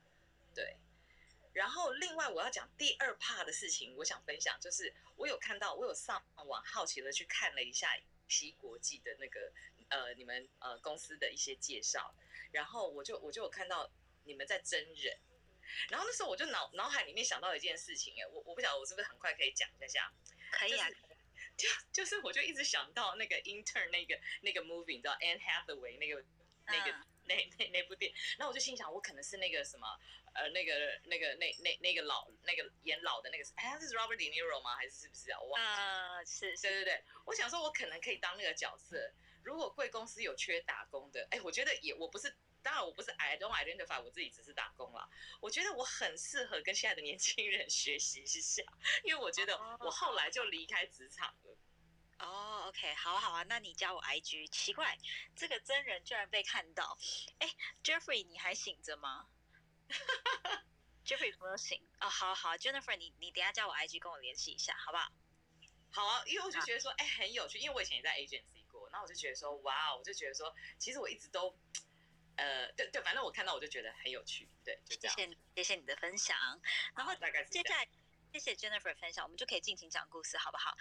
[0.54, 0.78] 对。
[1.54, 7.90] 然后另外我要讲第二 part 的事情，我想分享，就是我有看到，我有上网好奇的去看了一下
[8.28, 9.52] 西国际的那个
[9.90, 12.14] 呃你们呃公司的一些介绍，
[12.52, 13.90] 然后我就我就有看到
[14.26, 15.18] 你们在真人。
[15.90, 20.12] 然后那时候我就脑脑海里面想到一件事情，哎，我我不晓得我是不是很快可以讲一下，
[20.52, 20.88] 可以啊，
[21.58, 26.24] 就就是我就一直想到那个 intern 那个那个 movie，你知道 Anne Hathaway 那个
[26.66, 29.88] 那个、嗯、那那那部电影，然后我就心想，我可能是那个什么
[30.34, 34.76] 呃那个那个那那那个老那个演老的那个，哎，是 Robert De Niro 吗？
[34.76, 35.40] 还是是不是啊？
[35.40, 39.12] 我忘了，呃，是，对对对，我想说，我可能可以当那个角色。
[39.44, 42.36] 如果贵公司有缺打工的，哎，我觉得也我不是。
[42.62, 45.08] 当然，我不是 I don't identify 我自己只是打工啦。
[45.40, 48.64] 我觉得我很适合跟现在的年轻人学习一下，
[49.04, 51.58] 因为我觉得我后来就离开职场了。
[52.20, 54.50] 哦、oh,，OK，好啊好啊，那你加我 IG。
[54.50, 54.98] 奇怪，
[55.38, 56.98] 这个真人居然被看到。
[57.38, 57.50] 哎
[57.82, 59.30] ，Jeffrey，你还醒着吗
[61.06, 65.10] ？Jeffrey 没有醒哦，好好，Jennifer，你你等下加我 IG 跟我联系一下，好不好？
[65.92, 71.58] 好啊，因为我就觉得说，哎，很有趣，因为我以前也在 agency 过，然后我就觉得说，哇，我就觉得说，其实我一直都。
[72.40, 75.18] 呃，对对，反正我看到我就觉得很有趣，对，就这样。
[75.18, 76.38] 谢谢谢谢你的分享，
[76.96, 77.86] 然后大概接下来
[78.32, 80.74] 谢谢 Jennifer 分享，我们就可以尽情讲故事，好不好？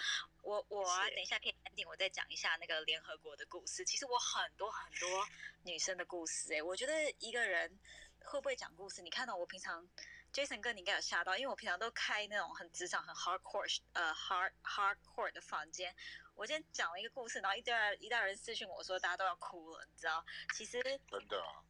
[0.43, 3.85] 我我啊，等一下可以安定，我再讲一下那个联合国的故事。
[3.85, 5.27] 其实我很多很多
[5.65, 7.77] 女生的故事、欸，哎，我觉得一个人
[8.21, 9.89] 会不会讲故事，你看到我平常
[10.33, 15.93] Jason 哥你应该有吓到，因为我平常都开那种很职场很 hardcore 呃 hard hardcore 的房间。
[16.39, 20.25] 我今天讲了一个故事，然后一堆人一大人私讯我说大家都要哭了，你知道？
[20.55, 21.67] 其实真的啊，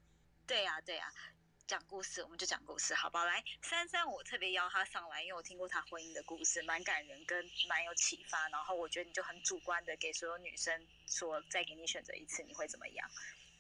[0.46, 1.32] 对呀、啊、对呀、啊，
[1.66, 3.24] 讲故事我们就讲故事，好不好？
[3.24, 8.46] 来，珊珊我特别邀她上来，因为我听过她婚姻的故事，蛮感人跟蛮有启发。
[8.50, 13.10] 然后我觉得你就很主观的给所有女生说，再给你选择一次，你会怎么样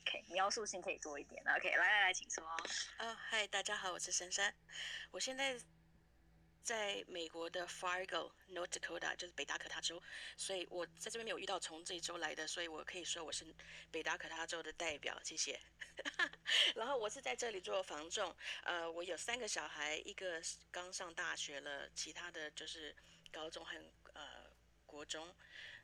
[0.02, 1.42] ？OK，描述性可以多一点。
[1.56, 2.46] OK，来来来，请说。
[2.98, 4.54] 啊，嗨，大家好，我是珊珊，
[5.10, 5.58] 我现在。
[6.62, 10.02] 在美国的 Fargo, North Dakota，就是北达科他州，
[10.36, 13.44] 所以我在这边没有遇到从这一州来的，所以我可以说我是
[13.90, 15.60] 北达科他州的代表，谢谢。
[16.76, 20.40] 然后我是在这里做房仲，呃，我有三个小孩，一个
[20.70, 22.94] 刚上大学了，其他的就是
[23.32, 23.76] 高中和
[24.14, 24.48] 呃
[24.86, 25.34] 国中。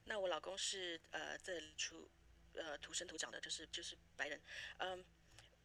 [0.05, 2.09] 那我老公是呃这里出
[2.55, 4.41] 呃土生土长的，就是就是白人。
[4.79, 5.05] 嗯，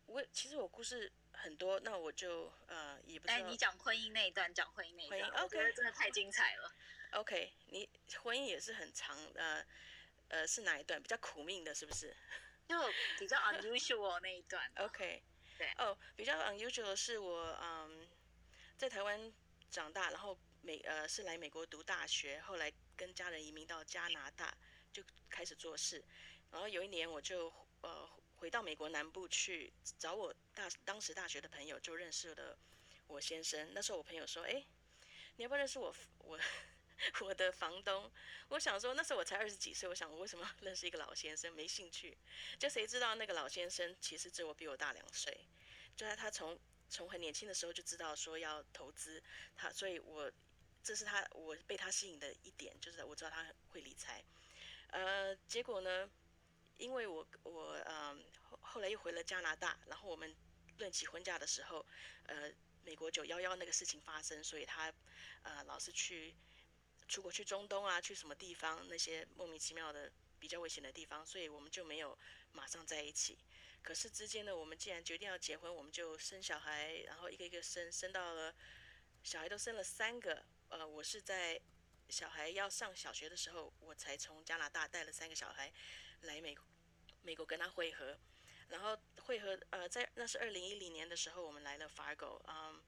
[0.10, 3.40] 我其实我故事很多，那我就呃也不知道。
[3.40, 6.74] 哎，你讲婚姻那一段，讲婚姻那一段，婚姻我觉得真的太精彩了。
[7.12, 7.88] OK，你
[8.24, 9.64] 婚姻也是很长，呃
[10.30, 12.16] 呃是哪一段比较苦命的，是不是
[12.68, 12.76] 就
[13.20, 14.72] 比较 unusual 那一段。
[14.78, 15.24] ？OK，
[15.58, 18.08] 对哦，比较 unusual 的是我嗯
[18.78, 19.32] 在台湾
[19.70, 24.58] 长大，然后美呃是来美国读大学，后来跟家人移民到加拿大，
[24.92, 26.04] 就开始做事。
[26.52, 32.58] 然后有一年我就呃回到美国南部去找我大当时大学的朋友，就认识了
[33.08, 33.74] 我先生。
[33.74, 34.64] 那时候我朋友说，哎，
[35.36, 36.40] 你要不要认识我我
[37.20, 38.10] 我的房东？
[38.48, 41.52] 我想说那时候我才二十几岁，我想我为什么认识一个老先生？
[41.54, 42.18] 没兴趣。
[42.58, 45.38] 就谁知道那个老先生其实只有我比我大两岁，
[45.98, 46.58] 就在他从
[46.90, 49.22] 从很年轻的时候就知道说要投资，
[49.58, 50.32] 他所以我
[50.82, 54.24] 这是他我被他吸引的一点，就是我知道他会理财。
[54.92, 56.10] 呃，结果呢，
[56.80, 60.36] 因为我我嗯后后来又回了加拿大，然后我们
[60.80, 61.86] 论起婚嫁的时候，
[62.24, 62.52] 呃，
[62.84, 64.92] 美国九幺幺那个事情发生，所以他
[65.44, 66.34] 呃老是去
[67.08, 72.18] 出国去中东啊，去什么地方那些莫名其妙的比较危险的地方，所以我们就没有
[72.54, 73.38] 马上在一起。
[73.82, 78.54] 可是之间呢，我们既然决定要结婚，我们就生小孩，然后一个一个生，生到了
[79.24, 80.46] 小孩都生了三个。
[80.70, 81.60] 呃，我是在
[82.10, 85.72] 小孩要上小学的时候，我才从加拿大带了三个小孩
[86.22, 86.58] 来美
[87.22, 88.18] 美国跟他会合。
[88.70, 92.80] 然后会合，呃，在那是二零一零年的时候，我们来了 Fargo，嗯，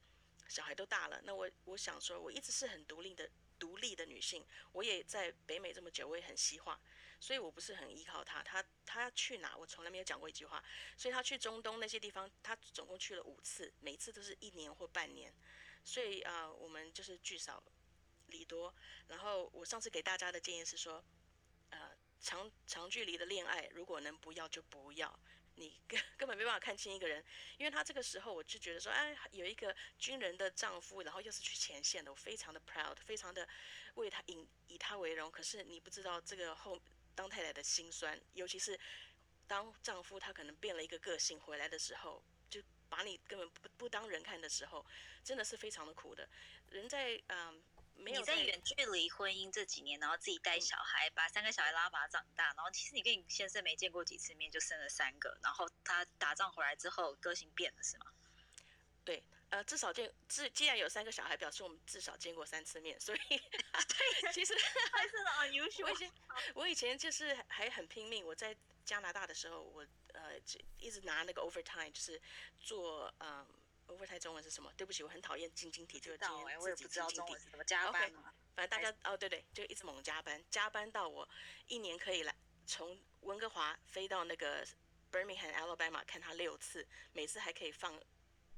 [0.46, 1.20] 小孩都大了。
[1.24, 3.28] 那我我想说，我一直是很独立的
[3.58, 6.80] 独立的女性，我也在北美这么久，我也很西化，
[7.18, 8.40] 所以我不是很依靠他。
[8.44, 10.62] 他他去哪，我从来没有讲过一句话。
[10.96, 15.34] 所以他去中东那些地方，他总共去了五次，每次都是一年或半年。
[15.84, 17.60] 所以啊、我们就是聚少
[18.28, 18.72] 离多。
[19.08, 21.04] 然后我上次给大家的建议是说，
[22.22, 25.20] 长长距离的恋爱如果能不要就不要。
[25.56, 27.22] 你根 根本没办法看清一个人，
[27.58, 33.46] 因为他这个时候我就觉得说，哎，有一个军人的丈夫，然后又是去前线的，我非常的 proud，非常的
[33.96, 35.30] 为他以以他为荣。
[35.30, 36.80] 可是你不知道这个后
[37.14, 38.80] 当太太的辛酸，尤其是
[39.46, 44.84] 当丈夫他可能变了一个个性回来的时候，就把你根本不不当人看的时候，
[45.22, 46.26] 真的是非常的苦的。
[46.70, 47.62] 人在嗯、
[48.02, 58.06] 没有你在远距离婚姻这几年，然后自己带小孩，把三个小孩拉拔长大，然后其实你跟你先生没见过几次面，就生了三个，然后他打仗回来之后个性变了是吗？
[59.04, 64.54] 对，呃，至少见，至既然有三个小孩，表示我们至少见过三次面，所以 对，其实
[64.92, 66.12] 还是很 unusual 我以前
[66.54, 68.24] 我以前就是还很拼命。
[68.24, 72.20] 我在加拿大的时候，我呃就一直拿那个 overtime，就是
[72.60, 73.46] 做嗯
[74.18, 74.72] 中文是什么？
[74.76, 77.40] 对不起，我很讨厌晶晶体，就今知道哎、天自己我也不知道晶晶体中文。
[77.40, 78.34] 是怎么加班 OK 嘛。
[78.54, 81.28] 反正大家哦，对对，就一直猛加班，加班到我
[81.66, 82.34] 一年可以来
[82.66, 84.66] 从温哥华飞到那个
[85.10, 87.94] Birmingham Alabama 看他六次，每次还可以放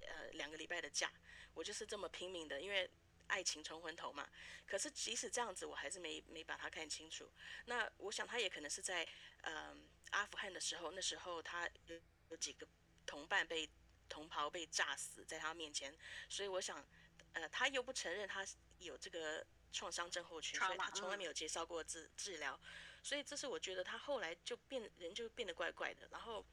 [0.00, 1.10] 呃两个礼拜的假。
[1.54, 2.90] 我就是这么拼命的，因为
[3.28, 4.28] 爱情冲昏头嘛。
[4.66, 7.30] 可是即使这样子，我还是没没把他看清楚。
[7.66, 9.08] 那我想他也可能是在
[9.42, 9.74] 呃
[10.10, 12.00] 阿富汗的时候，那时候他有
[12.30, 12.66] 有几个
[13.06, 13.70] 同伴被
[14.14, 15.92] 同袍被炸死在他面前，
[16.28, 16.86] 所以我想
[17.32, 18.46] 呃他又不承认他
[18.78, 22.60] 有这个创伤症候群，所以他从来没有接受过治治疗，
[23.02, 26.06] 所以这是我觉得他后来就变人就变得怪怪的。
[26.12, 26.46] 然后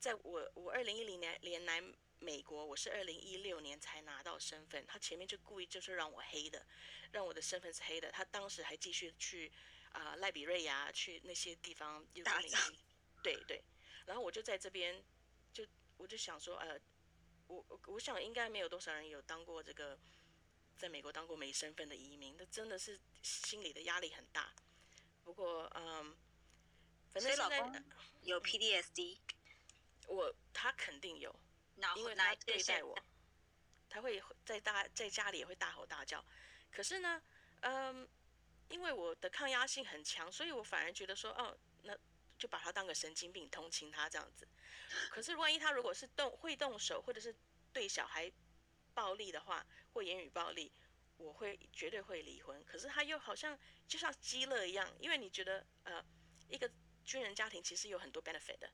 [0.00, 1.82] 在我我二零一零年年来
[2.20, 6.64] 美国，我是二零一六年才拿到身份，他前面就故意就是让我黑的，
[7.12, 8.10] 让我的身份是黑的。
[8.10, 9.52] 他当时还继续去
[9.92, 12.60] 啊、赖比瑞亚去那些地方又打仗
[13.22, 13.62] 对对，
[14.06, 15.04] 然后我就在这边
[15.52, 15.66] 就
[15.98, 16.80] 我就想说呃。
[17.54, 19.96] 我我我想应该没有多少人有当过这个，
[20.76, 24.52] 在美国当过没身份的移民，那真的是心里的压力很大。
[25.22, 26.16] 不过嗯，
[27.12, 27.84] 反正现在公
[28.22, 29.18] 有 PDSD，
[30.06, 31.34] 我他肯定有，
[31.96, 32.98] 因为他对待我，
[33.88, 36.24] 他会在大在家里也会大吼大叫。
[36.72, 37.22] 可是呢，
[37.60, 38.08] 嗯，
[38.68, 41.63] 因为我的抗压性很强，所以我反而觉得说，哦，那
[42.38, 44.46] 就把他当个神经病，同情他这样子。
[45.10, 47.34] 可是万一他如果是动会动手，或者是
[47.72, 48.30] 对小孩
[48.92, 50.72] 暴力的话，或言语暴力，
[51.16, 52.64] 我会绝对会离婚。
[52.64, 53.58] 可是他又好像
[53.88, 56.04] 就像鸡肋一样，因为你觉得呃，
[56.48, 56.70] 一个
[57.04, 58.70] 军人家庭其实有很多 benefit 的，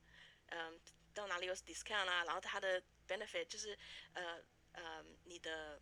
[0.46, 0.80] 嗯、
[1.14, 3.78] 到哪里有 discount 啊，然后他的 benefit 就是
[4.12, 4.42] 呃
[4.72, 5.80] 呃你的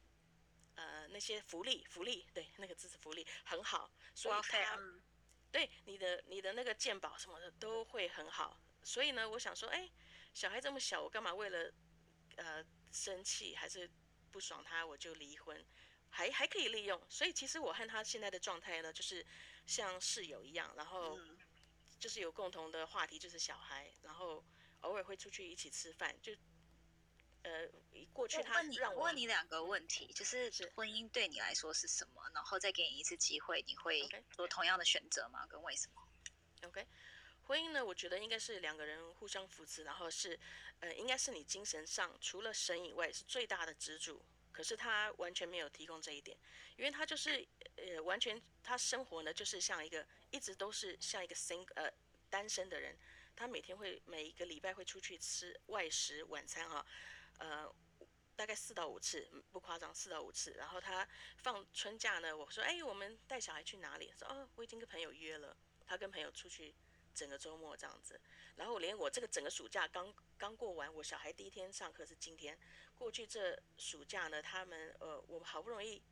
[0.77, 5.03] 呃那些福利福利对那个字是福利很好，所以 welfare，他嗯
[5.51, 8.61] 对你的你的那个鉴宝什么的都会很好。
[8.83, 9.89] 所以呢，我想说，哎，
[10.33, 11.73] 小孩这么小，我干嘛为了
[12.37, 13.91] 呃生气还是
[14.31, 15.65] 不爽他我就离婚？
[16.11, 17.01] 还还可以利用。
[17.11, 19.25] 所以其实我和他现在的状态呢，就是
[19.67, 21.39] 像室友一样，然后嗯
[21.99, 24.45] 就是有共同的话题，就是小孩，然后
[24.81, 26.33] 偶尔会出去一起吃饭，就
[27.49, 27.69] 呃
[28.13, 32.23] 过去他我问你，让我我问你两个问题，就是是婚姻对你来说是什么？
[32.35, 35.47] 然后再给你一次机会，你会做同样的选择吗？
[35.47, 36.03] 跟为什么
[36.69, 36.87] ？OK，
[37.47, 40.39] 婚姻呢，我觉得应该是两个人互相扶持，然后是，
[40.81, 44.23] 呃，应该是你精神上除了神以外是最大的支柱。
[44.51, 46.37] 可是他完全没有提供这一点，
[46.77, 47.47] 因为他就是
[47.77, 51.89] 呃完全他生活呢就是像一个一直都是像一个 sing 呃
[52.29, 52.99] 单身的人，
[53.37, 56.85] 他每天会每一个礼拜会出去吃外食晚餐哈，
[57.39, 57.75] 呃
[58.37, 60.53] 大概四到五次，不夸张四到五次。
[60.53, 61.09] 然后他
[61.39, 64.09] 放春假呢，我说哎我们带小孩去哪里？
[64.13, 65.57] 他说哦我已经跟朋友约了。
[65.91, 66.75] 他跟朋友出去
[67.15, 68.21] 整个周末这样子，
[68.57, 72.59] 然后连我这个整个暑假刚刚过完，我小孩第一天上课是今天，
[72.95, 76.03] 过去这暑假呢，他们呃我好不容易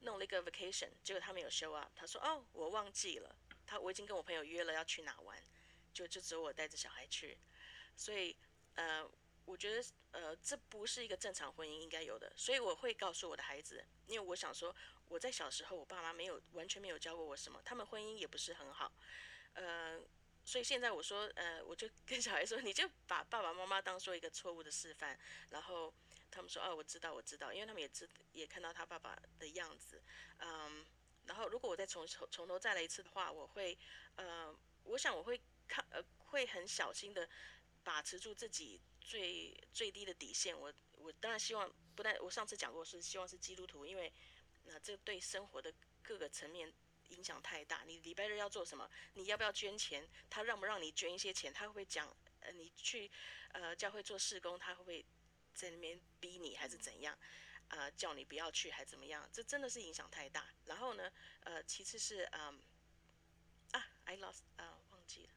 [0.00, 3.32] 弄了一个 vacation，结果他没有 show up，他说哦我忘记了，
[3.64, 5.40] 他我已经跟我朋友约了要去哪玩，
[5.94, 7.38] 就就只有我带着小孩去，
[7.96, 8.36] 所以
[8.74, 9.08] 呃
[9.44, 9.80] 我觉得
[10.12, 14.74] 呃这不是一个正常婚姻应该有的，所以我会告诉我的孩子，因为我想说
[15.08, 18.92] 我在小时候我爸妈没有完全没有教过我什么，他们婚姻也不是很好，
[19.54, 20.00] 呃。
[20.44, 25.16] 所以现在我说，呃，我就跟小孩说，你就把爸爸妈妈当做一个错误的示范，
[25.50, 25.94] 然后
[26.32, 30.02] 他们说，哦，我知道，我知道，因为他们也知也看到他爸爸的样子，
[30.38, 30.84] 嗯，
[31.26, 33.78] 然后如果我再从从从头再来一次的话，我会，
[34.16, 34.52] 呃，
[34.82, 37.28] 我想我会看，呃，会很小心的
[37.84, 40.58] 把持住自己最最低的底线。
[40.58, 44.12] 我我当然希望，不但我上次讲过是希望是基督徒，因为
[44.64, 45.72] 那、这对生活的
[46.02, 46.72] 各个层面。
[47.08, 48.90] 影响太大，你礼拜日要做什么？
[49.12, 50.08] 你要不要捐钱？
[50.30, 51.52] 他让不让你捐一些钱？
[51.52, 52.08] 他会不会讲？
[52.40, 53.10] 呃，你去
[53.52, 55.04] 呃教会做事工，他会不会
[55.52, 57.18] 在那边逼你，还是怎样？
[57.68, 59.28] 呃，叫你不要去，还怎么样？
[59.30, 60.48] 这真的是影响太大。
[60.64, 62.58] 然后呢，呃，其次是嗯
[63.72, 65.32] 啊，I lost 啊、忘记了。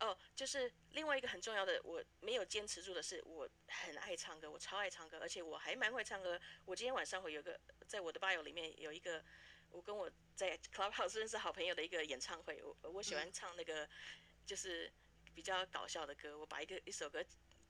[0.00, 6.40] 哦，就是另外一个很重要的，我没有坚持住的是，我很爱唱歌，我超爱唱歌，而且我还蛮会唱歌。
[6.64, 9.24] 我今天晚上会有个在我的吧友里面有一个。
[9.68, 13.86] 我跟我在 Clubhouse 认识好朋友的一个演唱会，我我喜欢唱那个
[14.46, 14.90] 就是
[15.34, 17.22] 比较搞笑的歌，我把一个一首歌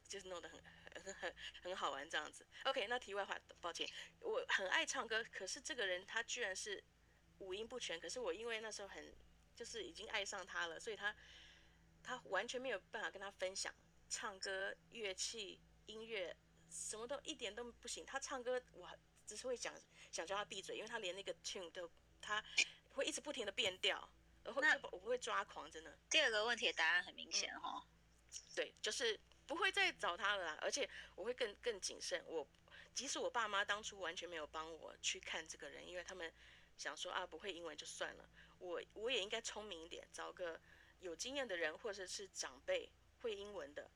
[0.06, 0.62] 就是弄得很
[0.94, 2.46] 很很很好玩这样子。
[2.64, 3.88] OK，那题外话，抱歉，
[4.20, 6.84] 我很爱唱歌，可是这个人他居然是
[7.38, 9.12] 五音不全，可是我因为那时候很
[9.56, 11.16] 就是已经爱上他了，所以他
[12.06, 13.74] 他完全没有办法跟他分享
[14.08, 16.34] 唱歌、乐器、音乐，
[16.70, 18.06] 什么都一点都不行。
[18.06, 18.88] 他唱歌我
[19.26, 19.74] 只是会讲。
[20.12, 21.90] 想叫他闭嘴，因为他连那个 tune 都，
[22.22, 22.42] 他
[22.94, 24.08] 会一直不停的变调，
[24.42, 25.98] 然后我不会抓狂，真的。
[26.08, 27.84] 第二个问题的答案很明显哈、哦，
[28.54, 32.24] 对，就是不会再找他了啦，而且我会更更谨慎。
[32.26, 32.46] 我
[32.94, 36.32] 即使我爸妈当初完全没有帮我去看这个人，因为他们
[36.78, 40.58] 想说啊不会英文就算了，我我也应该聪明一点，找个
[41.00, 42.90] 有经验的人或者是长辈
[43.20, 43.90] 会英文的，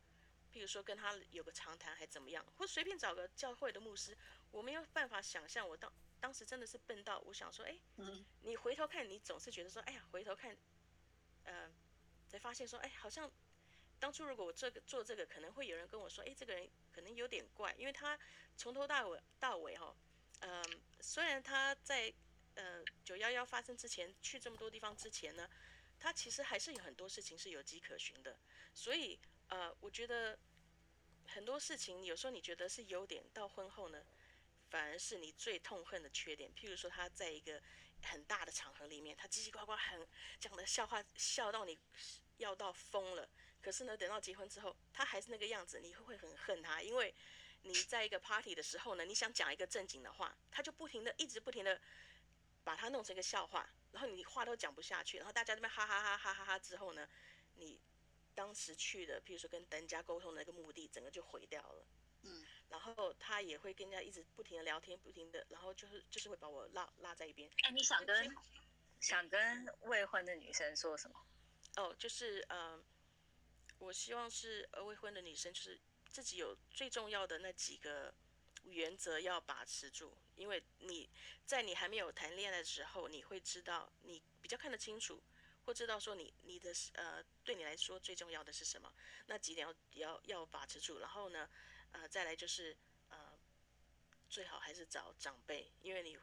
[0.52, 4.16] 譬如说跟他有个长谈还怎么样，或随便找个教会的牧师，
[4.51, 5.93] 我没有办法想象我当。
[6.20, 7.74] 当时真的是笨到，我想说，哎，
[8.43, 10.55] 你回头看，你总是觉得说，哎呀，回头看，
[11.44, 11.72] 呃，
[12.28, 13.32] 才发现说，哎，好像
[13.98, 18.18] 当初如果我这个做这个，可能会有人跟我说，哎，这个人可能有点怪，因为他
[18.55, 19.97] 从头到尾到尾哈，
[20.40, 20.64] 嗯、呃，
[21.01, 22.12] 虽然他在
[22.55, 25.48] 呃九幺幺发生之前去这么多地方之前呢，
[26.01, 28.36] 他其实还是有很多事情是有迹可循的，
[28.74, 30.36] 所以呃，我觉得
[31.27, 34.05] 很多事情有时候你觉得是优点，到婚后呢。
[34.70, 36.48] 反而是你最痛恨的缺点。
[36.55, 37.60] 譬如说，他在一个
[38.05, 40.06] 很大的场合里面，他叽叽呱呱很
[40.39, 41.77] 讲的笑话，笑到你
[42.36, 43.28] 要到疯了。
[43.60, 47.12] 可是呢，等到结婚之后，他还是那个样子，你会会很恨他，因为
[47.62, 51.81] 你在一个 party 的时候呢，你想讲一个正经的话，他就不停的一直不停的
[52.62, 57.08] 把它弄成一个笑话，然后你话都讲不下去，然后大家那边哈哈哈哈哈哈之后呢，
[57.56, 57.80] 你
[58.34, 61.86] 当时去的，譬如说跟人家沟通的那个目的，整个就毁掉了。
[62.22, 62.44] 嗯。
[62.68, 67.50] 然后他也会跟人家一直不停的聊天，不停的，然后就是就是会把我拉拉在一边。
[67.64, 68.32] 哎，你想跟
[69.00, 71.26] 想跟未婚的女生说什么？
[71.76, 72.80] 哦，就是呃，
[73.78, 78.14] 我希望是呃未婚的女生，就是自己有最重要的那几个
[78.62, 81.06] 原则要把持住，因为你
[81.44, 85.22] 在你还没有谈恋爱的时候，你会知道你比较看得清楚，
[85.66, 88.90] 或知道说你你的呃对你来说最重要的是什么，
[89.26, 91.48] 那几点要要要把持住，然后呢？
[91.92, 92.74] 呃，再来就是
[93.08, 93.36] 呃，
[94.28, 96.16] 最好还是找长辈，因为你，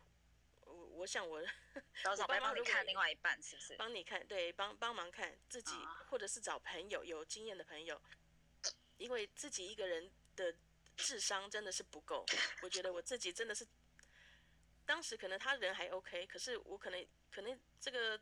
[0.62, 1.44] 我我想我
[2.04, 3.76] 找长辈帮你看另外一半是不是？
[3.76, 5.74] 帮你看，对，帮帮忙看自己，
[6.10, 8.02] 或者是找朋友有经验的朋友，
[8.98, 10.56] 因为自己一个人的
[10.96, 12.26] 智商真的是不够。
[12.62, 13.68] 我觉得我自己真的是，
[14.88, 18.20] 当时可能他人还 OK，可是我可能可能这个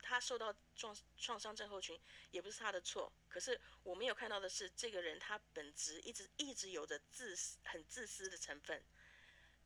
[0.00, 2.00] 他受到创创伤症候群
[2.30, 8.82] 也不是他的错，可是我没有看到的是，这个人他本质一直一直有着自私、很自私的成分。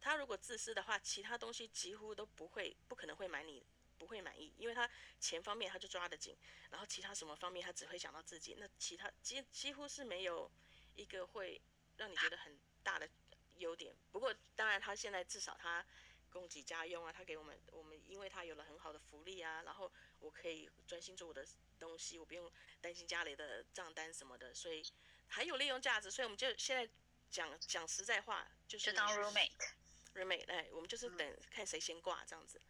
[0.00, 3.64] 他如果自私的话，其他东西几乎都不会、不可能会满你
[3.96, 4.90] 不会满意，因为他
[5.20, 6.36] 钱方面他就抓得紧，
[6.68, 10.50] 然后其他什么方面他只会想到自己，那其他几几乎是没有
[10.96, 11.62] 一个会
[11.96, 13.08] 让你觉得很大的
[13.58, 13.94] 优点。
[14.10, 15.86] 不过当然，他现在至少他。
[16.34, 21.46] 供给家用啊，他给我们，我们因为他有了很好的福利啊，然后我可以专心做我的
[21.78, 22.50] 东西，我不用
[22.80, 24.84] 担心家里的账单什么的，所以
[25.28, 26.90] 很有利用价值，所以我们就现在
[27.30, 32.60] 讲讲实在话，就是就当 roommate，roommate，哎，我们就是等看谁先挂这样子。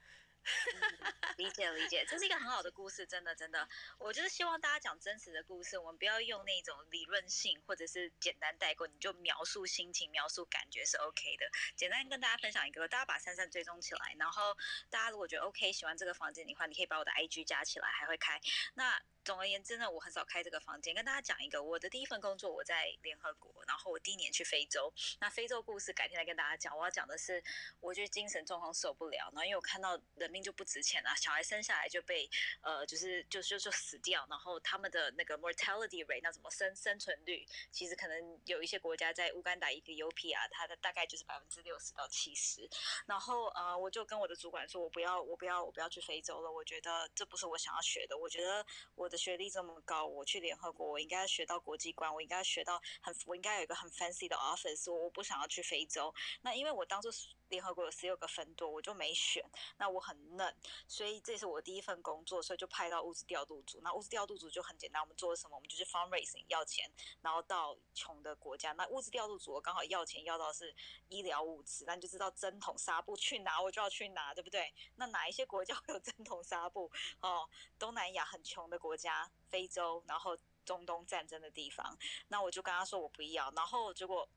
[1.36, 3.68] 理解理解，这是一个很好的故事，真的真的，
[3.98, 11.46] 我就是希望大家讲真实的故事，我们不要用那种理论性或者是简单带过，你就描述心情、描述感觉是 OK 的。
[11.76, 14.56] 简单跟大家分享一个，大家把珊珊追踪起来，然后
[14.90, 18.40] 大家如果觉得 OK，喜欢这个房间的话，你可以把我的 IG 加起来，还会开
[18.74, 19.02] 那。
[19.24, 20.94] 总而言之呢，我很少开这个房间。
[20.94, 24.92] 跟大家讲一个，我的第一份工作我在联合国，然后我第一年去非洲。
[25.18, 26.76] 那非洲故事改天来跟大家讲。
[26.76, 27.42] 我要讲的是，
[27.80, 32.28] 我觉得精神状况受不了，然后因为我看到人命就不值钱啊，小孩生下来就被
[32.60, 42.68] 呃，就是就就就死掉，然后他们的那个 mortality rate，那怎么生生存率，其实可能有一些国家在乌干达一个 UP 啊，它的大概就是百分之六十到七十。
[43.06, 46.52] 然后呃，我就跟我的主管说，我不要，我不要，我不要去非洲了。
[46.52, 48.18] 我觉得这不是我想要学的。
[48.18, 49.09] 我觉得我。
[49.16, 54.92] 学历这么高，我去联合国，我应该学到国际观，我应该学到很，我应该有一个很 fancy 的 office。
[54.92, 56.12] 我我不想要去非洲，
[56.42, 57.08] 那因为我当初
[57.55, 59.43] 联合国有十六个分舵，我就没选。
[59.78, 60.55] 那我很嫩，
[60.86, 63.81] 所以这是我第一份工作，所以就派到物资调度组。
[63.82, 65.56] 那物资调度组就很简单，我们做什么？
[65.56, 66.90] 我们就是 fundraising 要钱，
[67.22, 68.72] 然后到穷的国家。
[68.72, 70.74] 那物资调度组我刚好要钱要到是
[71.09, 74.74] 医疗物资，那你就知道针筒纱布去哪我就要去哪，对不对？
[74.97, 76.90] 那哪一些国家 会有针筒纱布？
[77.20, 77.48] 哦，
[77.78, 81.97] 东南亚很穷的国家，非洲，然后中东战争的地方。
[82.28, 84.28] 那我就跟他说我不要，然后结果。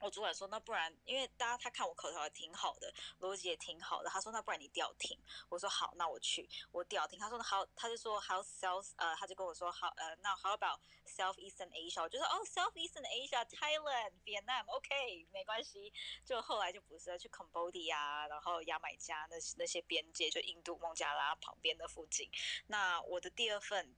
[0.00, 4.08] 我主管说，那不然，因为大家他看我口条也挺好的，逻辑也挺好的。
[4.08, 5.18] 他说，那不然你调停。
[5.48, 7.18] 我说好，那我去，我调停。
[7.18, 12.02] 他说好，他就说 How South，呃，他就跟我说好，呃，那 How about South Eastern Asia？
[12.02, 15.92] 我就说哦，South Eastern Asia，Thailand，Vietnam，OK，没关系。
[16.24, 22.30] 就后来就不是要去 Cambodia，然后牙买加那那些边界，就印度孟加拉旁边的附近。
[22.68, 23.96] 那我的第二份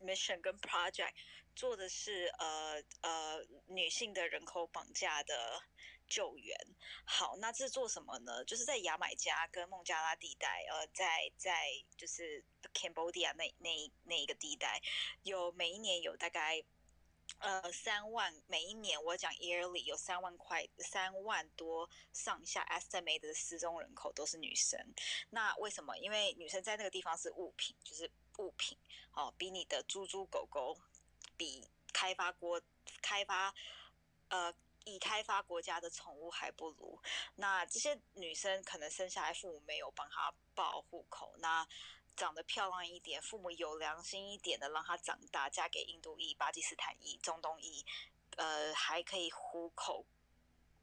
[0.00, 1.14] mission 跟 project。
[1.58, 5.60] 做的是呃呃女性的人口绑架的
[6.06, 6.56] 救援。
[7.04, 8.44] 好，那这是做什么呢？
[8.44, 11.66] 就是在牙买加跟孟加拉地带，呃，在在
[11.96, 14.80] 就是 Cambodia 那那那一个地带，
[15.24, 16.62] 有每一年有大概
[17.40, 24.78] 呃三万，每一年我讲 yearly 有三万块三万多上下 estimated 的失踪人口都是女生。
[25.30, 25.98] 那为什么？
[25.98, 28.08] 因为女生在那个地方是物品，就是
[28.38, 28.78] 物品，
[29.10, 30.78] 哦，比你的猪猪狗狗。
[31.38, 32.60] 比开发国
[33.00, 33.54] 开发
[34.28, 34.52] 呃
[34.84, 37.00] 已开发国家的宠物还不如。
[37.36, 41.66] 那这些女生可能生下来父母没有帮她报户口，那
[42.16, 47.84] 长得漂亮一点，父母有良心一点的让她长大，嫁给印度裔、巴基斯坦裔、中东裔，
[48.36, 50.04] 呃，还可以糊口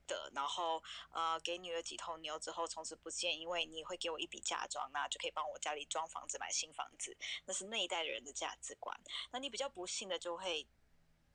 [0.07, 0.31] 的。
[0.33, 7.15] 然后呃，给女儿几头牛之后，从此不见，因为你会给我一笔嫁妆，那就可以帮我家里装房子、买新房子。
[7.45, 8.97] 那是那一代人的价值观。
[9.31, 10.65] 那你比较不幸的就会。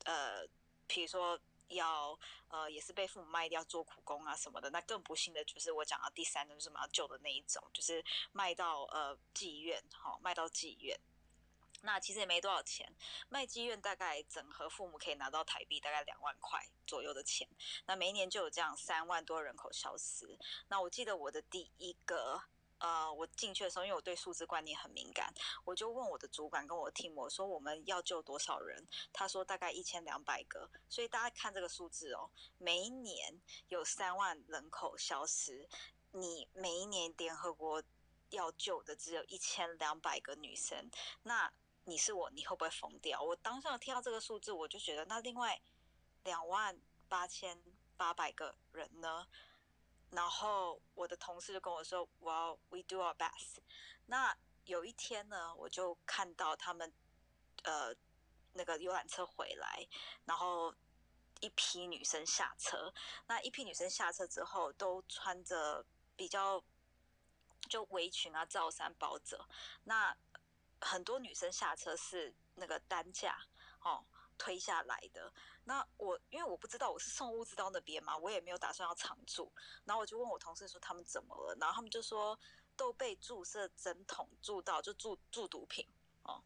[0.06, 0.46] 呃，
[0.86, 1.38] 比如说
[1.68, 2.18] 要
[2.48, 8.02] 呃，也是被父母卖掉做苦工啊什么的，那更不幸的就是我讲到第三种，就是我们要救的那一种，就是
[8.32, 10.98] 卖到呃妓院，哈，卖到妓院。
[11.82, 12.92] 那其实也没多少钱，
[13.28, 17.48] 卖妓院大概整合父母可以拿到台币大概两万块左右的钱。
[17.86, 20.38] 那每一年就有这样三万多人口消失。
[20.68, 22.42] 那我记得我的第一个。
[22.82, 25.30] 呃，我进去的时候，因为我对数字观念很敏感，
[25.66, 28.88] 我就问我的主管跟我听我说我们要救多少人？
[29.12, 30.70] 他说大概一千两百个。
[30.88, 33.38] 所以大家看这个数字哦，每一年
[33.68, 35.68] 有三万人口消失，
[36.12, 37.82] 你每一年联合国
[38.30, 40.90] 要救的只有一千两百个女生，
[41.24, 41.52] 那
[41.90, 43.20] 你是我，你会不会疯掉？
[43.20, 45.60] 我当下听到这个数字，我就觉得那另外
[46.22, 47.60] 两万八千
[47.96, 49.26] 八百个人呢？
[50.12, 53.58] 然后我的同事就跟我说：“Well, we do our best。”
[54.06, 54.36] 那
[54.66, 56.92] 有一天呢，我就看到他们
[57.64, 57.92] 呃
[58.52, 59.84] 那个游览车回来，
[60.24, 60.72] 然后
[61.40, 62.94] 一批女生下车。
[63.26, 65.84] 那一批女生下车之后，都穿着
[66.14, 66.62] 比较
[67.68, 69.44] 就围裙啊、罩衫包着。
[69.82, 70.16] 那
[70.80, 73.38] 很多女生下车是那个担架
[73.82, 74.04] 哦。
[74.38, 75.30] 推下来的
[75.64, 79.52] 那我因为我不知道我是送物资到那边嘛，我也没有打算要常住。
[79.84, 82.40] 然后我就问我同事说他们怎么了，然后他们就说
[82.74, 85.86] 都被注射针筒注到，就注注毒品
[86.22, 86.42] 哦，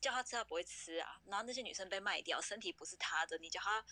[0.00, 1.20] 叫他吃他不会吃啊。
[1.26, 3.84] 然后那些女生被卖掉，身体不是他的，你叫他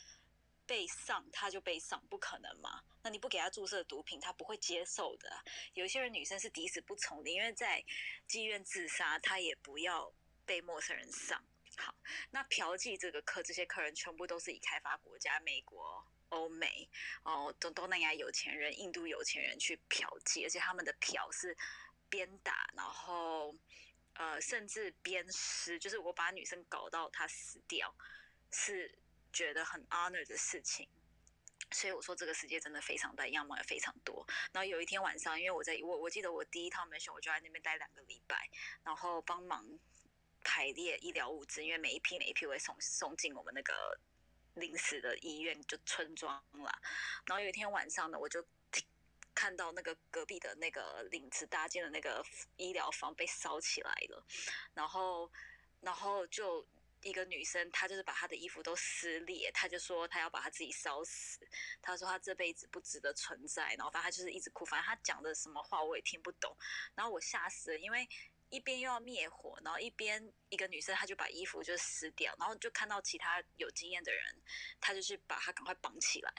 [0.66, 2.82] 被上他就被上，不可能嘛？
[3.02, 5.30] 那你不给他注射毒品，他不会接受的。
[5.74, 7.84] 有些人女生是抵死不从的，因为在
[8.28, 10.12] 妓院自杀，他也不要
[10.44, 11.42] 被陌生人上。
[11.78, 11.94] 好，
[12.30, 16.88] 那嫖妓这个客，这些客人全部都是以开发国家，美国、欧美
[17.22, 21.56] 哦，东东南亚有钱人、印度有钱人去嫖妓，而且他们的嫖是
[22.08, 23.54] 鞭打，然后
[24.14, 27.94] 呃，甚至鞭尸，就是我把女生搞到她死掉，
[28.50, 28.98] 是
[29.36, 30.88] 觉得很 honor 的事情。
[31.72, 34.24] 所以我说这个世界真的非常大，样貌也非常多。
[34.52, 38.48] 然后有一天晚上，因为我在我我记得我第一趟 mission 我就在那边待两个礼拜，
[38.84, 39.66] 然后帮忙
[40.42, 43.98] 排列医疗物资，因为每一批每一批会送送进我们那个
[44.54, 46.80] 临时的医院就村庄啦。
[47.26, 48.46] 然后有一天晚上呢，我就
[49.34, 52.24] 看到那个隔壁的那个领子搭建的那个
[52.56, 54.24] 医疗房被烧起来了，
[54.72, 55.30] 然后
[55.80, 56.64] 然后就
[57.06, 61.38] 一个女生，她就是把她的衣服都撕裂，她就说她要把她自己烧死，
[61.80, 66.56] 她说她这辈子不值得存在，然后反正她就是一直哭，反正她讲的什么话我也听不懂，
[66.96, 68.08] 然后我吓死了，因为
[68.50, 74.42] 一边又要灭火，然后一边一个女生她就把衣服就撕掉，然后就看到其他有经验的人，
[74.80, 76.32] 她就去把她赶快绑起来，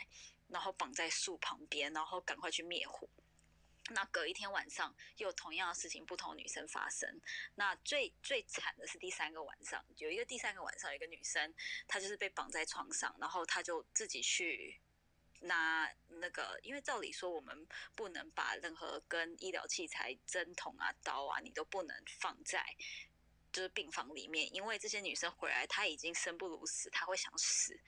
[0.49, 3.10] 然后绑在树旁边，然后赶快去灭火。
[3.89, 7.19] 那隔一天晚上，又有同样的事情，不同女生发生。
[7.55, 11.53] 那最最惨的是第三个晚上，有一个第三个晚上，有一个女生，
[11.88, 14.80] 她就是被绑在床上，然后她就自己去
[15.41, 22.76] 拿那个，因为照理说我们不能把任何跟医疗器材、针筒啊、刀啊，你都不能放在
[23.53, 27.80] 就是病房里面，因为这些女生回来，她已经生不如死，她会想死。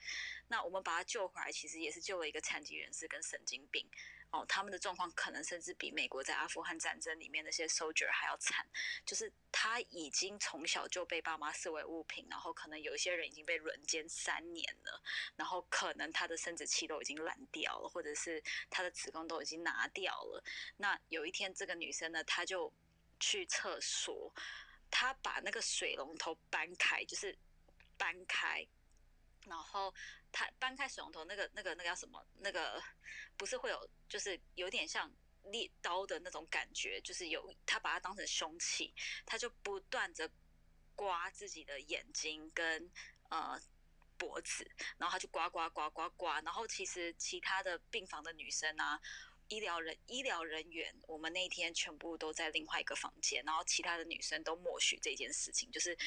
[0.48, 3.86] 那我们把她救回来，其实也是救了一个残疾人士跟神经病。
[4.32, 8.64] 哦，他们的状况可能甚至比美国在阿富汗战争里面那些 soldier 还要惨，
[9.04, 15.02] 就是他已经从小就被爸妈视为物品，然后可能有一些人已经被轮奸三年了，
[15.34, 20.42] 然后可能他的生殖器都已经烂掉了，或者是他的子宫都已经拿掉了。
[20.76, 22.72] 那有一天，这个女生呢，她就
[23.18, 24.32] 去厕所，
[24.90, 27.36] 她把那个水龙头搬开，就是
[27.98, 28.66] 搬开，
[29.46, 29.94] 然后
[30.32, 32.24] 他搬开水龙头，那个那个那个叫什么？
[32.38, 32.82] 那个
[33.36, 35.10] 不是会有，就是有点像
[35.44, 38.94] 猎刀的那种感觉，就是有他把它当成凶器，
[39.24, 40.30] 他就不断的
[40.94, 42.90] 刮自己的眼睛跟
[43.30, 43.60] 呃
[44.16, 49.00] 脖子，然后他就刮刮刮刮刮，然后其实其他的病房的女生啊。
[49.52, 55.98] 医疗人医疗人员，我们那一天全部都在另外一个房间，然后其他的女生都默许这件事情，就是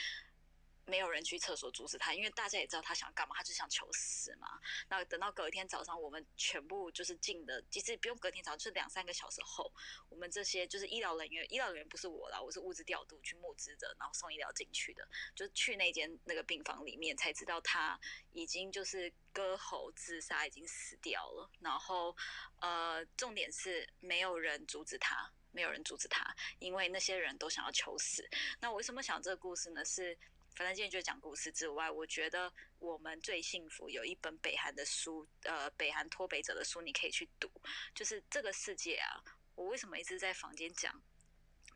[0.85, 4.47] 没有人去厕所阻止他，因为大家也知道他想干嘛，他就想求死嘛。
[4.89, 9.71] 那等到隔一天早上，我们全部就是进的，其实不用隔天早上，就是两三个小时后，
[10.09, 17.99] 我们这些就是医疗人员，医疗人员不是我啦，我是物资调度去募资的，然后送医疗进去的，就去那间那个病房里面才知道他
[18.31, 21.49] 已经就是割喉自杀，已经死掉了。
[21.61, 22.15] 然后
[22.59, 25.31] 呃，重点是没有人阻止他。
[25.55, 28.27] 没有人阻止他，因为那些人都想要求死。
[28.59, 29.85] 那我为什么想这个故事呢？
[29.85, 30.17] 是
[30.55, 37.49] 反正今天就讲故事之外，我觉得我们最幸福有一本北韩的书，呃，北韩脱北者的书，你可以去读。
[37.95, 39.23] 就是这个世界啊，
[39.55, 40.93] 我为什么一直在房间讲？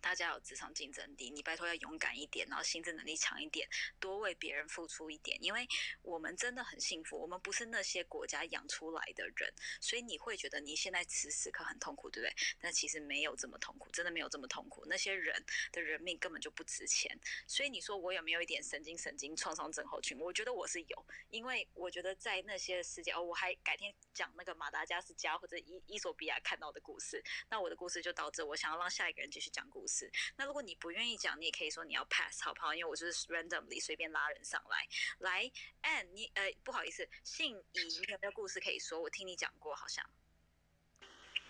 [0.08, 3.68] 大家有职场竞争力，你拜托要勇敢一点，然后心智能力强一点，
[4.00, 5.68] 多为别人付出一点，因为
[6.02, 12.34] 我们真的很幸福，我们不是那些国家养出来的人，所以你会觉得你现在此时刻很痛苦，对不对？
[12.62, 15.44] 但其实没有这么痛苦，真的没有这么痛苦，那些人
[15.74, 20.18] 的人命根本就不值钱，所以你说我有没有一点神经神经创伤症候群？
[20.18, 29.97] 我觉得我是有，因为我觉得在那些世界，哦，我还改天讲那个马达加斯加或者伊伊索比亚看到的故事，那我的故事就到这，我想要让下一个人继续讲故事。
[30.36, 32.74] 那如果你不愿意讲，你也可以说你要 pass 好不好？
[32.74, 34.88] 因为我就是 randomly 随便拉人上来。
[35.20, 35.52] 来
[35.84, 39.00] ，Ann，你呃不好意思，信怡，你有没有故事可以说？
[39.00, 40.04] 我听你讲过，好像。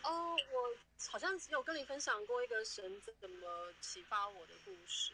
[0.03, 0.78] 哦，我
[1.11, 5.14] 好像只有跟你分享过一个神怎么启发我的故事。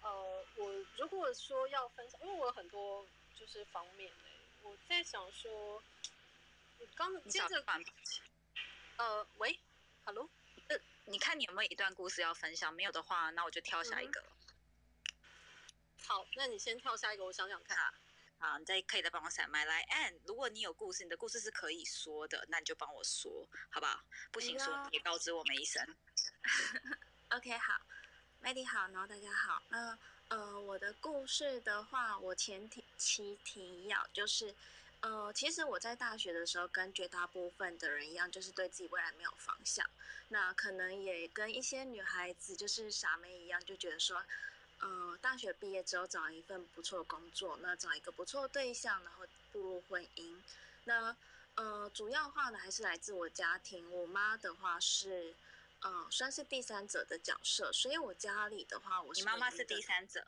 [0.00, 3.06] 呃，我如果说要分享，因为我有很多
[3.38, 4.24] 就是方面呢，
[4.62, 5.82] 我在想说，
[6.78, 7.64] 我刚接着，
[8.96, 9.58] 呃，喂
[10.04, 10.28] ，Hello。
[11.06, 12.72] 你看你有没有一段故事要分享？
[12.72, 14.22] 没有的话，那我就跳下一个。
[16.06, 17.76] 好，那你先跳下一个，我想想看。
[18.38, 19.84] 好，你再可以再帮我闪麦来。
[20.24, 24.00] 如果你有故事，你的故事是可以说的，那你就帮我说，好不好？
[24.30, 25.82] 不行说，也告知我们一声。
[27.30, 27.80] OK，好
[28.40, 29.62] m a d y 好，然后大家好。
[29.70, 34.54] 那呃，我的故事的话，我前提期提要就是，
[35.00, 39.88] 呃，其实我在大学的时候跟绝大部分的人一样，就是对自己未来没有方向。
[40.28, 44.24] 那可能也跟一些女孩子就是傻妹一样，就觉得说，
[44.80, 50.42] 呃，大学毕业之后找一份不错的工作，那找一个不错的对象，然后步入婚姻。
[50.84, 51.16] 那
[51.54, 53.90] 呃，主要话呢还是来自我家庭。
[53.92, 55.34] 我妈的话是，
[55.80, 60.26] 呃，算是第三者的角色，所以我家里的话，我是你妈妈是第三者，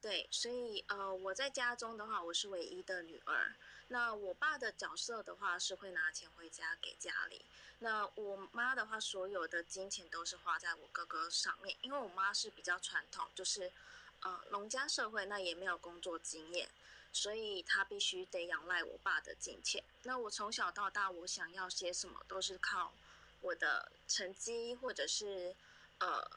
[0.00, 3.54] 对，所以呃，我在家中的话，我是唯一的女儿。
[3.88, 7.44] 那我爸的角色的话，是会拿钱回家给家里。
[7.80, 13.72] 那我妈的话，所有的金钱都是花在我哥哥上面，因为我妈是比较传统，就是
[14.20, 16.70] 呃农家社会，那也没有工作经验，
[17.12, 19.82] 所以她必须得仰赖我爸的金钱。
[20.04, 22.94] 那我从小到大，我想要些什么，都是靠
[23.40, 25.54] 我的成绩，或者是
[25.98, 26.30] 呃，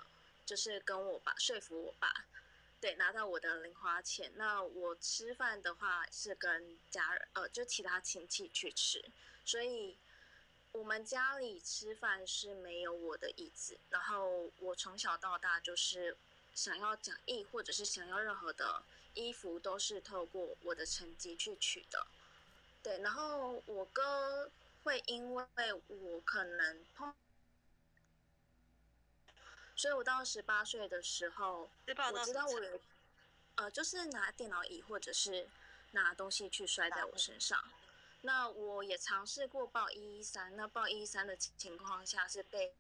[0.46, 2.26] 就是跟我爸说服我爸。
[2.86, 4.32] 对，拿到我的零花钱。
[4.36, 9.04] 那我吃饭的话是跟家人，呃，就其他亲戚去吃，
[9.44, 9.98] 所以
[10.72, 13.80] 我们家里吃饭是没有我的椅子。
[13.90, 16.16] 然后我从小到大就是
[16.54, 18.84] 想要讲义或者是想要任何的
[19.16, 22.06] 衣服，都是透过我的成绩去取的。
[22.84, 24.52] 对，然后我哥
[24.84, 25.44] 会因为
[25.88, 27.12] 我可能碰。
[29.76, 31.70] 所以我到十八岁的时候，
[32.14, 32.82] 我知道我有，
[33.56, 35.48] 呃，就是拿电脑椅或者是
[35.92, 37.64] 拿东西去摔在我身上。
[38.22, 42.74] 那我也尝试过报一一三，那报一一三的情况下是被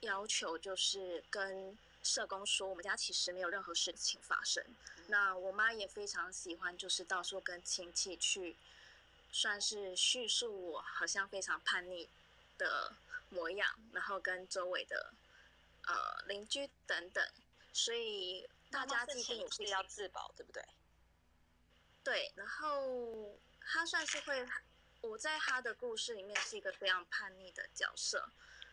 [0.00, 4.64] 要求就是跟社工说，我们家其实没有任何事情发生。
[5.06, 8.56] 那我妈也非常喜欢，就是到处跟亲戚去，
[9.32, 12.08] 算是叙述我好像非常叛逆
[12.58, 12.92] 的
[13.30, 15.14] 模样，然后跟周围的
[15.86, 17.24] 呃邻居等等，
[17.72, 20.62] 所以大家既定我是是要自保，对不对？
[22.04, 24.46] 对，然后他算是会，
[25.02, 28.28] 我在他的故事里面是一个非常叛逆的角色。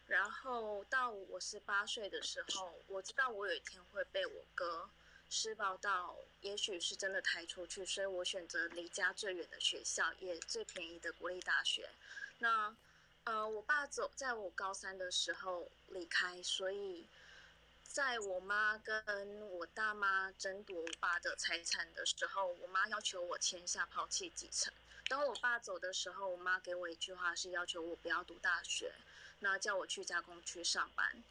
[0.07, 4.88] 然后到我十八岁的时候，我知道我有一天会被我哥
[5.32, 11.90] 施暴到，也许是真的抬出去，所以我选择离家最远的学校，也最便宜的国立大学。
[12.38, 12.76] 那
[13.26, 17.07] 呃，我爸走在我高三的时候离开，所以
[17.84, 19.03] 在我妈跟
[19.49, 24.72] 我大妈争夺我爸的财产的时候，我妈要求我签下抛弃继承。
[25.07, 28.93] 当我爸走的时候，我妈给我一句话是要求我不要读大学，
[29.39, 31.23] 那叫我去加工区上班。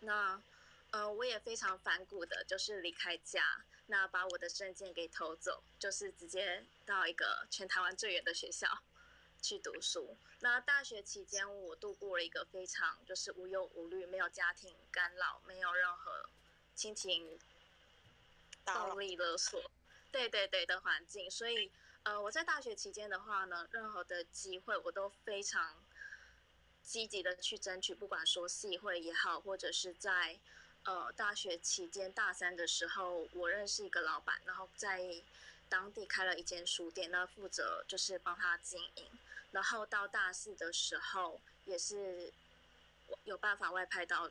[0.00, 0.42] 那
[0.90, 8.82] 呃，我也非常反骨的，就是离开家，那把我的证件给偷走，就是直接到一个全台湾最远的学校
[9.40, 10.16] 去读书。
[10.40, 16.28] 那大学期间，我度过了一个非常就是无忧无虑、没有家庭干扰、没有任何
[16.74, 17.38] 亲情
[18.64, 19.70] 暴力勒索，
[20.12, 21.30] 对对对的环境。
[21.30, 21.70] 所以，
[22.04, 25.82] 呃，我在大学期间的话呢，任何的机会我都非常
[26.82, 30.38] 积极的去争取，不管说系会也好，或者是在
[30.84, 35.22] 呃大学期间大三的时候，我认识一个老板，然后在
[35.68, 39.10] 当地开了一间书店，那负责就是帮他经营。
[39.52, 42.32] 然后到大四的时候，也是
[43.06, 44.30] 我有办法外派到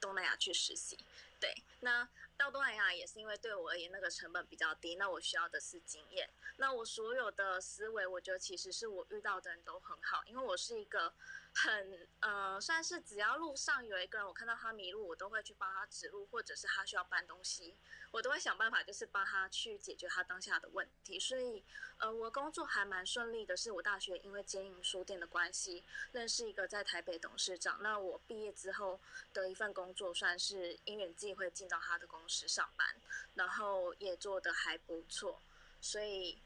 [0.00, 0.98] 东南亚去实习。
[1.38, 6.28] 对，那到东南亚也是因为对我而言那个成本比较低，那我需要的是经验。
[6.56, 11.14] 那我所有的思维，我觉得其实是我遇到的人都很好，因为我是一个
[11.52, 17.76] 很呃，算是只要路上有一个人我看到他迷路，我都会去帮他指路，或者是他需要搬东西，
[18.12, 21.18] 我都会想办法就是帮他去解决他当下的问题。
[21.18, 21.64] 所以
[21.98, 27.78] 呃，我工作还蛮顺利的，是我大学因为经营书店的关系，认识一个在台北董事长。
[27.82, 29.00] 那我毕业之后
[29.32, 32.96] 的一份工作，算是因缘际会进到他的公司上班，
[33.34, 35.42] 然后也做得还不错，
[35.80, 36.40] 所以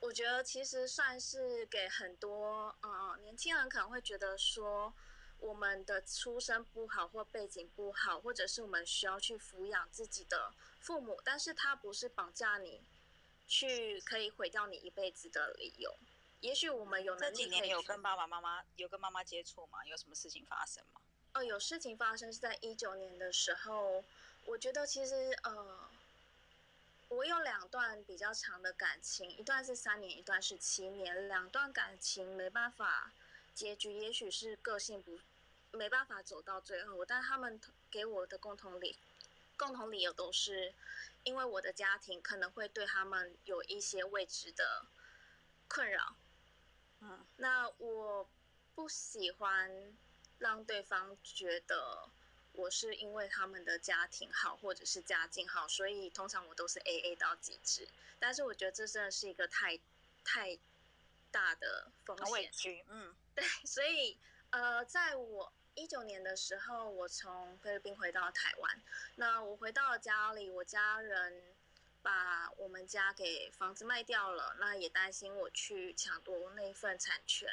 [0.00, 4.94] 我觉得其实算是给很多呃年轻人可能会觉得说，
[5.38, 12.80] 我们的出身不好或背景不好，或者是我们需要去抚养自己的父母，但是他不是绑架你，
[13.46, 15.94] 去可以毁掉你一辈子的理由。
[16.40, 19.84] 也许我们有能力可有跟爸爸妈妈有跟妈妈接触吗？
[19.84, 21.00] 有什么事情发生吗？
[21.34, 24.04] 哦，有事情发生是在一九年的时候，
[24.44, 25.90] 我觉得其实呃，
[27.08, 33.12] 我有两段比较长的感情，一段是三年，一段是七年，两段感情没办法
[33.54, 35.18] 结局，也许是个性不
[35.72, 37.58] 没办法走到最后，但他们
[37.90, 38.98] 给我的共同理
[39.56, 40.74] 共同理由都是
[41.24, 44.84] 因为我的家庭可能会对他们有一些未知的
[45.66, 46.14] 困扰，
[47.00, 48.28] 嗯，那我
[48.74, 49.96] 不喜欢
[50.38, 52.08] 让对方觉得
[52.58, 57.86] 我是因为他们的家庭好或者是家境好，所以通常我都是 A A 到极致。
[58.18, 59.78] 但是我觉得这真的是一个太
[60.24, 60.58] 太
[61.30, 64.18] 大的风险，屈，嗯，对，所以
[64.50, 68.82] 呃，在我一九年的时候，我从菲律宾回到台湾。
[69.14, 71.40] 那我回到了家里，我家人
[72.02, 77.48] 把我们家给房子卖掉了，那也担心我去抢夺那一份产权，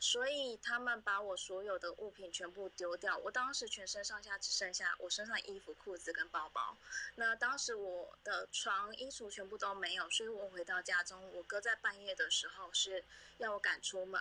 [0.00, 3.16] 所以他们把我所有的物品全部丢掉。
[3.18, 6.76] 我当时全身上下只剩下我身上衣服、裤子跟包包。
[7.14, 13.04] 那当时我的床、衣橱全部都没有，所以我回到家中，我哥在半夜的时候是
[13.38, 14.20] 要我赶出门。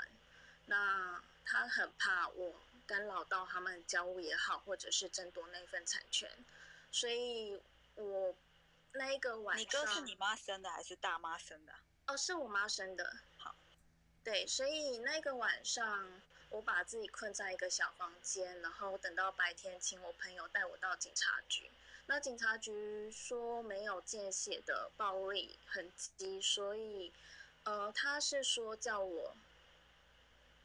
[0.68, 2.56] 那他很怕我
[2.88, 6.30] 干扰到他们交务也好，或者是争夺那份产权，
[6.90, 7.62] 所以
[7.96, 8.34] 我
[8.94, 11.74] 那一个晚上，你哥是你妈生的还是大妈生的？
[12.08, 13.14] 哦，是我妈生的。
[14.24, 21.70] 对，所以那个晚上我把自己困在一个小房间，然后等到白天，请我朋友带我到警察局。
[22.06, 27.12] 那警察局说没有见血的暴力痕迹，所以
[27.64, 29.36] 呃，他是说叫我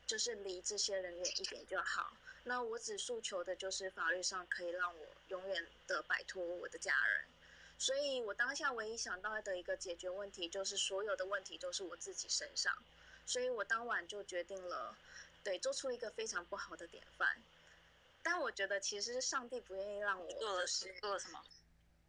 [0.07, 2.17] 就是离这些人远一点就好。
[2.45, 7.25] 那我只诉求的就是法律上可以让我永远的摆脱我的家人。
[7.79, 12.73] 所以我当下唯一想到的一个解决问题，就是所有的问题都是我自己身上。
[13.29, 14.97] 所以我当晚就决定了，
[15.45, 17.43] 对，做出一个非常不好的典范。
[18.23, 21.45] 但我觉得其实是上帝不愿意让我做了就是做了什么？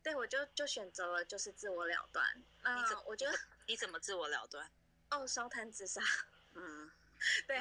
[0.02, 2.26] 对，我就就选择了就是自我了断。
[2.38, 3.38] 你那怎我觉得
[3.68, 4.72] 你怎么自我了断？
[5.12, 6.02] 哦，烧炭自杀，
[6.54, 6.90] 嗯，
[7.46, 7.60] 对，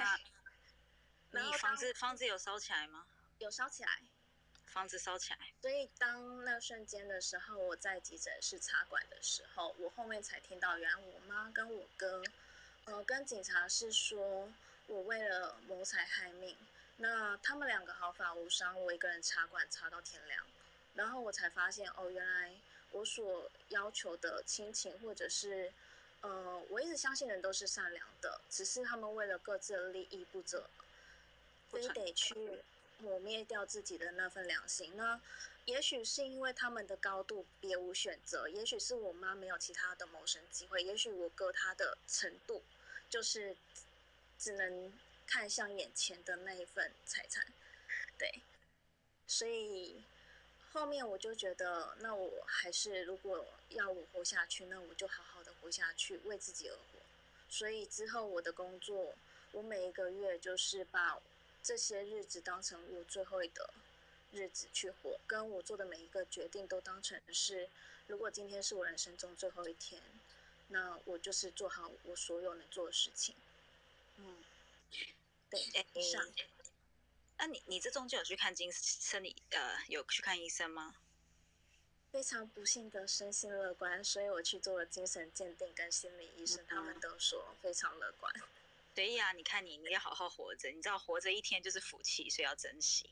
[1.32, 3.04] 你房子房子有烧起来吗？
[3.40, 4.02] 有烧起来。
[4.66, 12.22] 房子烧起来，所以当那瞬间的时候，我在急诊室插管的时候，我后面才听到，原来我妈跟我哥，
[12.90, 14.48] 呃，跟警察是说
[14.86, 16.56] 我为了谋财害命，
[16.96, 20.42] 那他们两个毫发无伤，我一个人插管插到天亮，
[20.94, 22.54] 然后我才发现，哦，原来
[22.92, 25.70] 我所要求的亲情或者是，
[26.22, 30.70] 呃，我一直相信人都是善良的，只是他们为了各自的利益不择，
[31.70, 32.62] 非得去
[33.00, 34.96] 抹灭掉自己的那份良心。
[34.96, 35.20] 那
[35.66, 42.62] 也许是因为他们的高度别无选择，也许是我妈没有其他的谋生机会，也许我哥他的程度
[43.08, 43.56] 就是
[44.38, 44.92] 只能
[45.26, 47.46] 看向眼前的那一份财产，
[48.18, 48.40] 对，
[49.26, 50.02] 所以
[50.72, 56.82] 后面我就觉得，那我还是如果要我活下去，那我就好好的活下去，为自己而活。
[57.48, 59.14] 所以之后我的工作，
[59.52, 61.18] 我每一个月就是把
[61.62, 63.70] 这些日子当成我最后的
[64.32, 67.68] 日子去活，跟我做的每一个决定都当成是，
[68.06, 70.02] 如果今天是我人生中最后一天，
[70.68, 73.34] 那我就是做好我所有能做的事情。
[74.16, 74.44] 嗯，
[75.50, 76.26] 对，哎以上。
[77.36, 80.96] 那你你这中间有去看精生理呃有去看医生吗？
[82.10, 88.32] 非常不幸的身心乐观，所以我去做了精神鉴定，跟心理医生他们都说非常乐观。
[88.94, 93.08] 对呀，你看你，你要好好活着，你知道活着一天就是福气，所以要珍惜。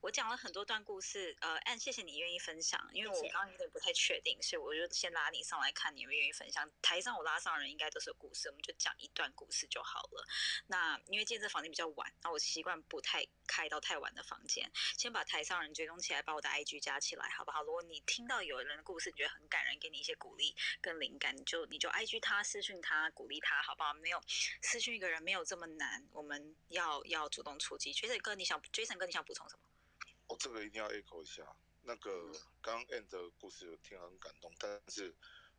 [0.00, 6.68] 我讲了很多段故事，呃，按谢谢你愿意分享，因为我刚刚有点不太确定，所以我就先拉你上来看你愿不愿意分享。
[6.80, 10.26] 台上我拉上的人应该都是有故事，我们就讲一段故事就好了。
[10.68, 17.62] 那因为今天这房间比较晚，那我习惯不太开到太晚的房间，先把台上人追踪起来，把我的 IG 加起来，好不好？
[17.62, 23.92] 如果你听到有人的故事，你觉得很感人，给你一些鼓励跟灵感，你就你就 IG 他私讯他，鼓励他，好不好？
[23.92, 24.18] 没有
[24.62, 27.92] 私讯一个人没有这么难，我们要要主动出击。
[27.92, 29.62] Jason 哥，你想 Jason 哥，你想补充什么？
[30.30, 31.44] 我、这个一定要 echo 一下。
[31.82, 32.30] 那个
[32.62, 35.12] 刚刚 End 的故事有听了很感动，但是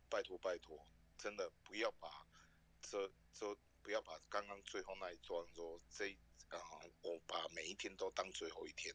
[0.08, 0.82] 拜托拜托，
[1.18, 2.26] 真的不要把
[2.80, 6.18] 这这不要把刚刚最后那一段说这一
[6.48, 6.58] 啊、
[7.02, 8.94] 我把每一天都当最后一天。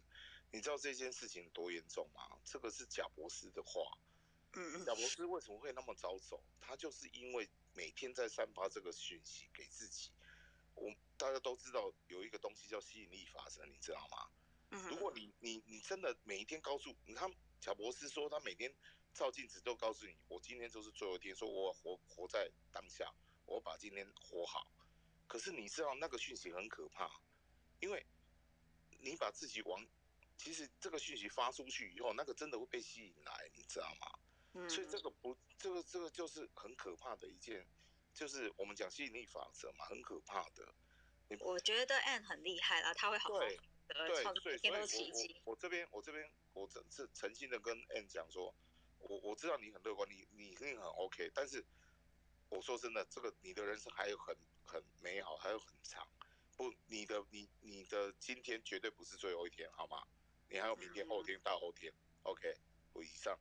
[0.52, 2.40] 你知道这件事情多严重吗？
[2.44, 3.82] 这个是贾博士的话。
[4.54, 6.44] 嗯贾博士为什么会那么早走？
[6.60, 10.12] 他就是因为每天在散发这个讯息给自己。
[10.76, 14.30] 我大家都知道有一个东西叫吸引力法则，你知道吗？
[14.72, 17.30] 嗯如果你你你真的每一天告诉你，他
[17.60, 18.74] 乔博士说他每天
[19.14, 23.12] 照镜子都告诉你，我今天就是最后一天，说我活活在当下，
[23.46, 24.68] 我把今天活好。
[25.28, 27.10] 可是你知道那个讯息很可怕，
[27.80, 28.06] 因为
[29.00, 29.86] 你把自己往，
[30.38, 34.20] 其实这个讯息发出去以后，那个真的会被吸引来，你知道吗？
[34.54, 37.68] 嗯所以这个不，这个这个就是很可怕的一件，
[38.14, 40.74] 就是我们讲吸引力法则嘛，很可怕的。
[41.42, 43.40] 我觉得 Anne 很厉害啦，他会好好
[43.88, 45.42] 对所以所以。
[45.46, 48.54] 我我我这边我这边我这是诚心的跟 N 讲说，
[49.00, 51.64] 我我知道你很乐观，你你一定很 OK，但是
[52.50, 54.36] 我说真的，这个你的人生还有很
[54.66, 56.08] 很美好，还有很长。
[56.56, 60.08] 不，你的你你的今天绝对不是最后一天，好吗？
[60.50, 61.94] 你还有明天、后天、大后天。
[62.24, 62.58] OK，
[62.94, 63.38] 我以上。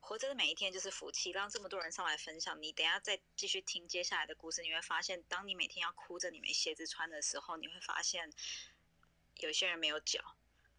[0.00, 2.60] 活着的每一天就是福气，让这么多人上来分享。
[2.60, 8.30] 你等下再继续听接下来的故事，你会发现，当你每天要哭着你没鞋子穿的时候，你会发现
[9.42, 10.20] 有些人没有脚，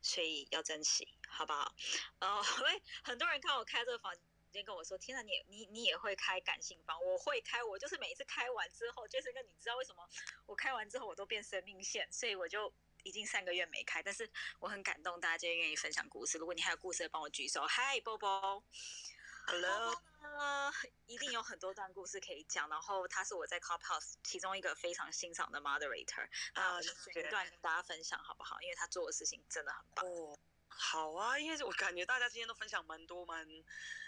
[0.02, 1.76] 所以要珍惜，好不好？
[2.20, 4.14] 呃， 因为很多人看我开这个房
[4.52, 10.08] 间，跟我说：“天哪，你你你也会开感性房？”我会开，我就是每一次开完之后，就是跟你知道为什么
[10.46, 12.74] 我开完之后我都变生命线，所以我就
[13.04, 14.02] 已经三个月没开。
[14.02, 14.30] 但是
[14.60, 16.38] 我很感动，大家今天愿意分享故事。
[16.38, 17.66] 如果你还有故事，帮我举手。
[17.66, 18.64] 嗨，波波。
[19.48, 19.94] Hello，
[20.24, 20.72] 呃，
[21.06, 22.68] 一定有很多段故事可以讲。
[22.70, 26.94] 然后他是我在 Clubhouse 其中一个非常欣赏的 moderator 啊，选
[27.26, 28.60] 一段跟大家分享好不好？
[28.62, 30.06] 因为他做的事情真的很棒。
[30.06, 33.46] 哦，好啊，因为我感觉大家今天都分享蛮多蛮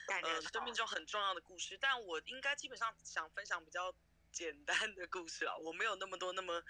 [0.08, 3.94] 感呃生命中很重要的故事，但我应该基本上想分享比较
[4.32, 6.64] 简单的故事啊，我没有那么多那么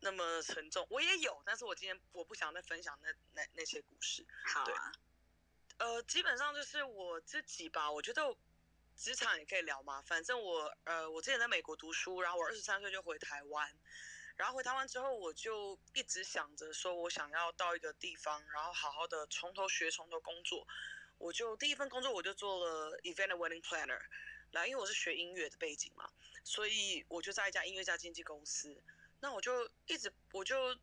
[0.00, 4.24] 那么沉重，我也有，但是我今天我不想再分享那那那些故事。
[4.46, 4.92] 好啊，
[5.78, 8.36] 呃，基本上就是我自己吧，我觉得
[8.96, 10.02] 职场也可以聊嘛。
[10.02, 13.72] 反正我呃，我之前在美国读书，然后我二十三岁就回台湾，
[14.36, 20.66] 然后回台湾之后，我就一直想着说我想要到一个地方，然后好好的从头学，从头工作。
[21.16, 24.00] 我就第一份工作我就做了 event wedding planner，
[24.50, 26.10] 然后因为我是学音乐的背景嘛，
[26.42, 28.82] 所以我就在一家音乐家经纪公司。
[29.20, 30.76] 那我就一直我就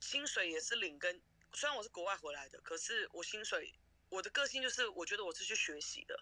[0.00, 1.20] 薪水也是领跟，
[1.52, 3.74] 虽然我是国外回来的，可是我薪水
[4.08, 6.18] 我的个性就是，我觉得我是去学习的，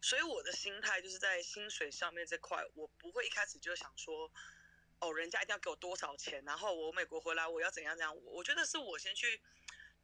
[0.00, 4.30] 所以我的心态就是在薪水上面这块，我不会一开始就想说，
[4.98, 8.16] 哦，人家一定要给我多少钱，然后我美国回来我要怎样怎样。
[8.16, 9.40] 我我觉得是我先去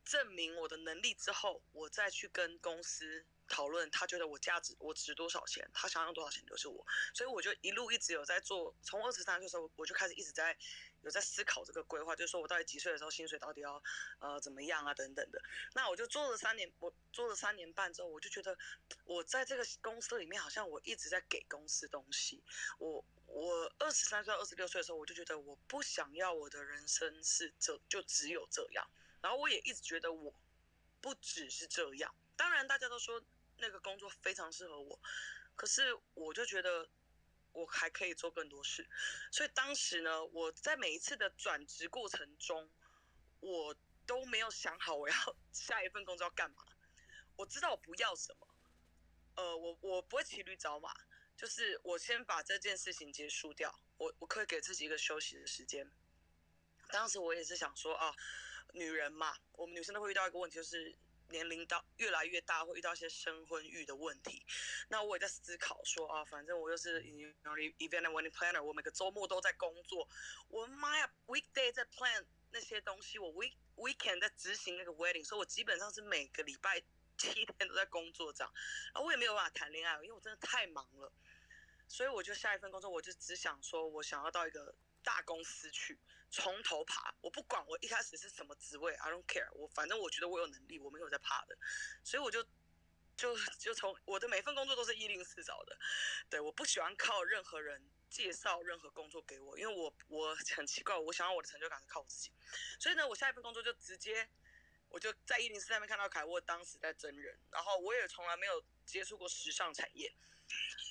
[0.04, 6.86] 证明我的能力之后，我再去跟公司讨论，他觉得我价值我值多少钱，他想要多少钱就是我。
[7.12, 10.56] 所以我就一路一直有在做，从二十三岁的时候我就开始一直在
[11.02, 13.82] 有在思考这个规划，就是说我到底几岁的时候薪水到底要
[14.18, 15.40] 呃怎么样啊等等的。
[15.74, 18.56] 那我就做了三年，我做了三年半之后，我就觉得
[19.04, 22.42] 我在这个公司里面好像我一直在给公司东西。
[22.78, 28.88] 我我二十三岁、二十六岁的时候，我就觉得我不想要我的人生是这就只有这样。
[29.20, 30.34] 然后我也一直觉得我
[31.00, 32.14] 不只是这样。
[32.36, 33.22] 当然大家都说
[33.58, 35.00] 那个工作非常适合我，
[35.54, 36.88] 可是我就觉得
[37.52, 38.88] 我还可以做更多事。
[39.30, 42.70] 所以当时呢，我在每一次的转职过程中，
[43.40, 43.76] 我
[44.06, 45.14] 都没有想好我要
[45.52, 46.64] 下一份工作要干嘛。
[47.36, 48.48] 我知道我不要什么，
[49.36, 50.92] 呃，我我不会骑驴找马，
[51.36, 55.90] 就是我先把这件事情结束掉，我我可以给自己一个休息的时间。
[56.90, 58.14] 当时我也是想说啊，
[58.72, 60.96] 女人嘛，我们女生都会遇到一个问题，就是
[61.30, 64.44] 年龄到越来越大，会遇到一些生婚育的问题。
[64.88, 70.08] 那我也在思考说啊，反正我又是 event and wedding planner，我每个周末都在工作，
[70.48, 76.80] 我妈呀，weekday 在 plan 那些东西，我 week weekend 在执行那个 wedding，所以我基本上是每个礼拜
[77.16, 78.52] 七天都在工作这样，
[78.92, 81.12] 然后我也没有办法谈恋爱，因为我真的太忙了，
[81.88, 84.74] 所以我就下一份工作，我就只想说我想要到一个
[85.04, 86.00] 大公司去，
[86.30, 91.56] 从头爬，我不管我一开始是什么职位，I don't care，我反正我觉得我有能力，我没有在怕的，
[92.02, 92.42] 所以我就
[93.16, 95.78] 就就从我的每份工作都是一零四找的，
[96.28, 102.32] 对，我不喜欢靠任何人介绍任何工作给我，因为我我很奇怪，我想要我的成就感是靠我自己，
[102.80, 104.28] 所以呢，我下一份工作就直接
[104.88, 110.14] 我就在一零四上面看到凯沃当时在真人，然后我也从来没有接触过时尚产业，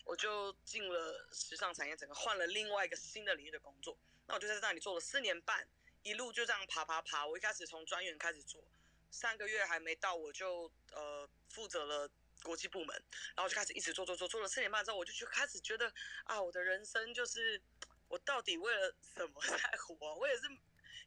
[0.05, 3.97] 我就进了时尚产业，整个换了另外一个新的领域的工作。
[4.27, 5.67] 那我就在那里做了四年半，
[6.01, 7.25] 一路就这样爬爬爬。
[7.25, 8.63] 我一开始从专员开始做，
[9.11, 12.09] 三个月还没到，我就呃负责了
[12.41, 13.03] 国际部门，
[13.35, 15.93] 然后就开始一直做做做，做了四年半之后，我就就开始觉得
[16.25, 17.61] 啊，我的人生就是
[18.07, 20.15] 我到底为了什么在活？
[20.15, 20.41] 我也是。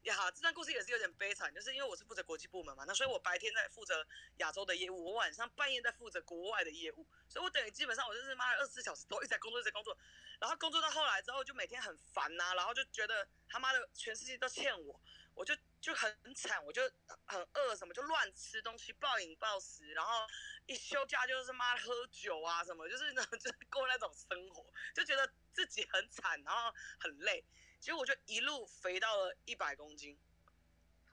[0.07, 4.07] 呀，这段故事也是有点悲惨，就是因为我是负责国际部门嘛，那所以我白天在负责
[4.37, 9.99] 亚洲的业务，我晚上半夜在负责国外的业务，所以我等于基本上我就是妈的二十四小时都一直在工作，一直在工作，
[10.39, 15.01] 然后工作到后来之后就每天很烦呐、然后就觉得他妈的全世界都欠我，
[15.35, 16.83] 我就就很惨，我就
[17.27, 20.25] 很饿什么就乱吃东西，暴饮暴食，然后
[20.67, 24.65] 一休假就是妈的喝酒啊什么，就是那就是过那种生活，
[24.95, 27.45] 就觉得自己很惨，然后很累。
[27.87, 30.19] 结果我就一路肥到了一百公斤，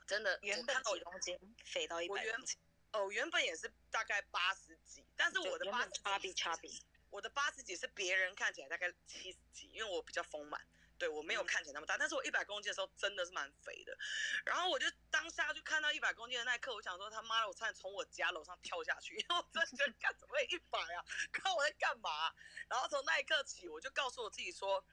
[0.08, 0.40] 真的。
[0.42, 2.60] 原本几公斤，肥到一百公斤，
[2.94, 10.60] 哦，原本也是大概八十几，但是我的八十差比差比，我的八十几是别人看起来大概七十几，因为我比较丰满，
[10.98, 13.96] 对我没有看起来那么大，但是我一百公斤的时候真的是蛮肥的。
[14.44, 21.06] 然后我就当下就看到一百公斤的那一刻，我想说他妈的，我差点从我家楼上跳下去，因为我真的觉得干怎么会一百啊？
[21.32, 22.34] 看我在干嘛、
[22.68, 24.84] 然后从那一刻起，我就告诉我自己说，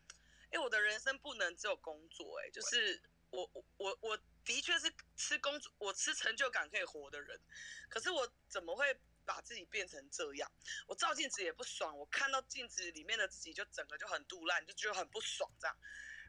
[0.50, 3.00] 哎，我的人生不能只有工作、哎，就是
[3.30, 7.40] 我我我我的确是吃工作，我吃成就感可以活的人，
[7.88, 10.50] 可是我怎么会把自己变成这样？
[10.88, 15.76] 我照镜子也不爽，我看到镜子里面的自己就整个就很肚烂，就觉得很不爽这样。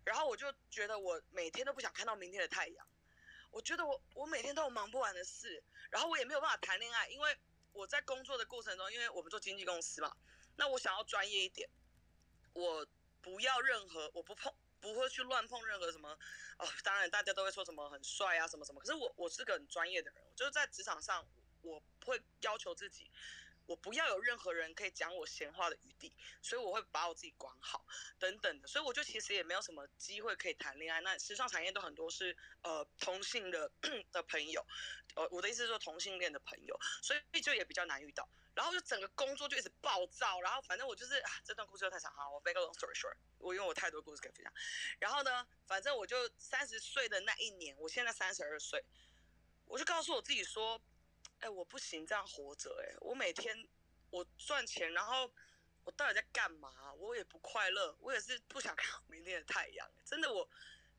[0.03, 2.87] 然后我就觉得我每天都不想看到明天的太阳，
[3.49, 7.37] 我觉得我我每天都有忙不完的事，然后我也没有办法谈恋爱，因为
[7.71, 10.15] 我在工作的过程中，因为我们做经纪公司嘛，
[10.57, 11.69] 那我想要专业一点，
[12.53, 12.85] 我
[13.21, 16.09] 不要任何，我不碰，不会去乱碰任何什么，
[16.57, 21.25] 哦，当然大家都会说什么很帅啊什么什么，可是我我是个很专业的人，就是在职场上
[21.61, 23.09] 我会要求自己。
[23.67, 26.11] 我不要有任何人可以讲我闲话的余地，
[26.41, 27.85] 所以我会把我自己管好，
[28.19, 30.99] 等等的，所以我就其实也没有什么机会可以谈恋爱。
[31.01, 33.71] 那时尚产业都很多是呃同性的
[34.11, 34.65] 的朋友，
[35.15, 38.27] 呃我的意思是说同性恋的朋友，所以就也比较难遇到。
[38.61, 44.53] 然后就整个工作就一直暴躁，然后反正我就是啊这段故事又太长哈，我 make a long story short，我因为我太多故事可以分享。
[44.99, 48.85] 然后呢，反正我就三十岁的那一年，我现在三十二岁，
[49.65, 50.79] 我就告诉我自己说。
[51.39, 53.67] 哎，我不行这样活着，哎，我每天
[54.11, 55.33] 我赚钱，然后
[55.83, 56.93] 我到底在干嘛？
[56.93, 60.47] 我也不快乐，我也是不想看明天的太阳，真的我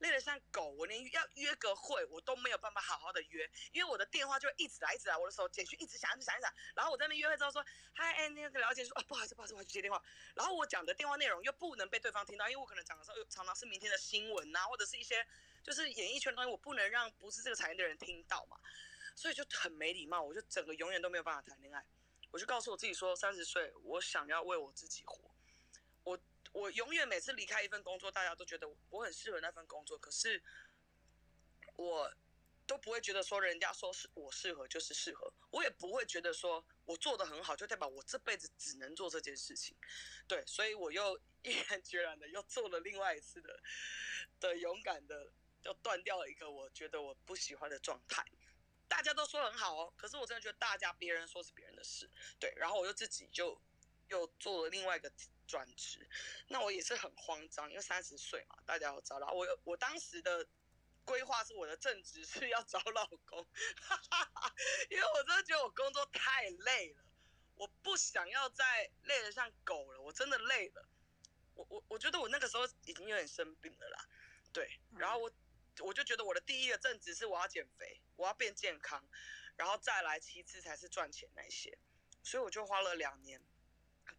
[0.02, 7.64] 累得像狗，我连要约个会我都没有办法好好的约，因为我的电话就一直来一直来，我的手简讯一直响一直响一直响，然后我在那边约会之后说，
[7.94, 10.02] 嗨，哎，那个了解说，啊，不好意思不好意思，我要去接电话，
[10.34, 15.26] 然后我讲的电话内容又不能被对方听到，因为我可能讲的时候常常是明天的新闻呐，或者是一些
[15.62, 18.58] 就是演艺圈的东西，我不能让不是这个产业的人听到嘛。
[19.14, 21.84] 所以就很没礼貌，我就整个永远都没有办法谈恋爱。
[22.30, 25.31] 我就告诉我自己说，三十岁我想要为我自己活。
[26.52, 30.42] 我永远每次离开一份工作，大家都觉得我很适合那份工作，可是
[31.76, 32.14] 我
[32.66, 39.76] 都不会觉得说人家说是我适合就是适合，我也不会觉得说我做的很好就代表我这辈子只能做这件事情。
[40.28, 43.60] 对，所以我又毅然决然的又做了另外一次的
[44.38, 45.32] 的勇敢的，
[45.64, 48.24] 又断掉了一个我觉得我不喜欢的状态。
[48.88, 52.08] 大家都说很好哦，可是我真的觉得大家别人说是别人的事，
[52.38, 53.60] 对，然后我就自己就
[54.08, 55.10] 又做了另外一个
[55.46, 56.08] 转职，
[56.48, 60.46] 那我也是很慌张，因为三十岁嘛，大家要知道，我我当时的
[61.04, 63.46] 规划是我的正职是要找老公，
[64.90, 67.04] 因为我真的觉得我工作太累了，
[67.56, 70.88] 我不想要再累得像狗了，我真的累了，
[71.54, 74.08] 我我我觉得我那个时候已经有点生病了啦，
[74.52, 75.32] 对，然后我。
[75.80, 79.02] 我就觉得我的第一个正职是我要减肥，我要变健康，
[79.56, 81.78] 然后再来其次才是赚钱那些，
[82.22, 83.42] 所以我就花了两年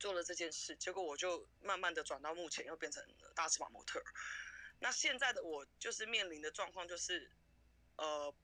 [0.04, 4.04] 做了这件事，结果我就慢慢的转到目前又变成了大翅膀模特。
[4.80, 7.32] 那现在的我就是面临的状况就是，
[7.96, 8.36] 呃，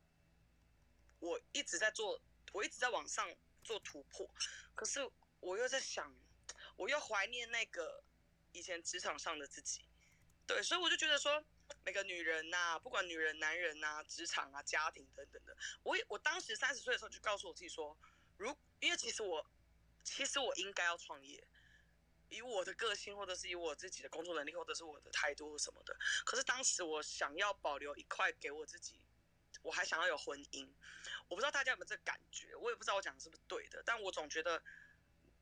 [1.20, 2.18] 我一直在做，
[2.54, 3.30] 我一直在往上
[3.62, 4.26] 做突破，
[4.74, 5.06] 可是
[5.42, 6.16] 我又在想，
[6.78, 8.02] 我又怀念那个
[8.54, 9.82] 以前职场上的自己，
[10.48, 11.44] 对，所以我就觉得说。
[11.86, 17.96] 每个女人呐，不管女人、男人呐，职场啊、家庭等等的，我我当时三十岁的时候就告诉我自己说，
[18.38, 19.46] 如因为其实我
[20.10, 21.48] 其实我应该要创业，
[22.30, 25.96] 以我的个性或者是以我自己的工作能力或者是我的态度什么的，
[26.26, 29.00] 可是当时我想要保留一块给我自己，
[29.62, 30.68] 我还想要有婚姻，
[31.28, 34.64] 我不知道大家有没有这感觉，我也不知道我讲的是不是对的，但我总觉得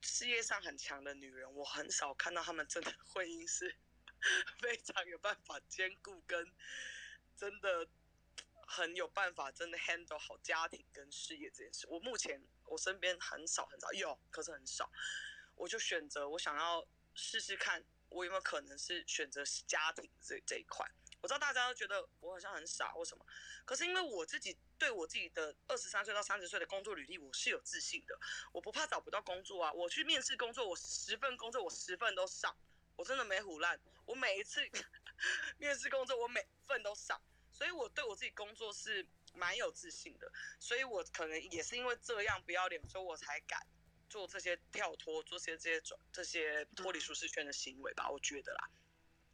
[0.01, 3.75] 事业上很强的女人，我很少看到她们真的婚姻是。
[4.59, 6.51] 非常有办法兼顾跟
[7.35, 7.87] 真的
[8.67, 11.87] 很有办法真的 handle 好家庭跟事业这件事。
[11.89, 14.91] 我目前我身边很少很少有，可是很少。
[15.55, 16.85] 我就选择我想要
[17.15, 20.85] 试试看，我有没有可能是选择家庭这这一块。
[21.21, 23.25] 我知道大家都觉得我好像很傻或什么，
[23.65, 28.19] 可是因为我自己对我自己的二十三岁到三十岁的工作履历我是有自信的，
[28.51, 29.73] 我不怕找不到工作啊。
[29.73, 32.55] 我去面试工作，我十份工作我十份都上。
[32.97, 34.59] 我真的没胡烂，我每一次
[35.59, 37.21] 面试工作，我每份都上，
[37.57, 39.03] 所以我对我自己工作是
[39.33, 43.59] 蛮有自信的，所以我可能也是因为这样不要脸，所以我才敢
[44.07, 48.69] 做这些跳脱、做些这些转、这些脱离舒适圈的行为吧，我觉得啦。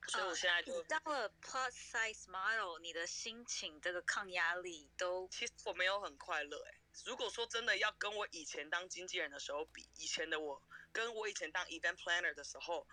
[0.08, 6.80] 所以我现在就当了 plus size model，你的心情这个抗压力都，其实我没有很快乐哎。
[7.06, 10.62] 如果说真的要跟我以前当经纪人的时候比，以前的我
[10.94, 12.88] 跟我以前当 event planner 的时候。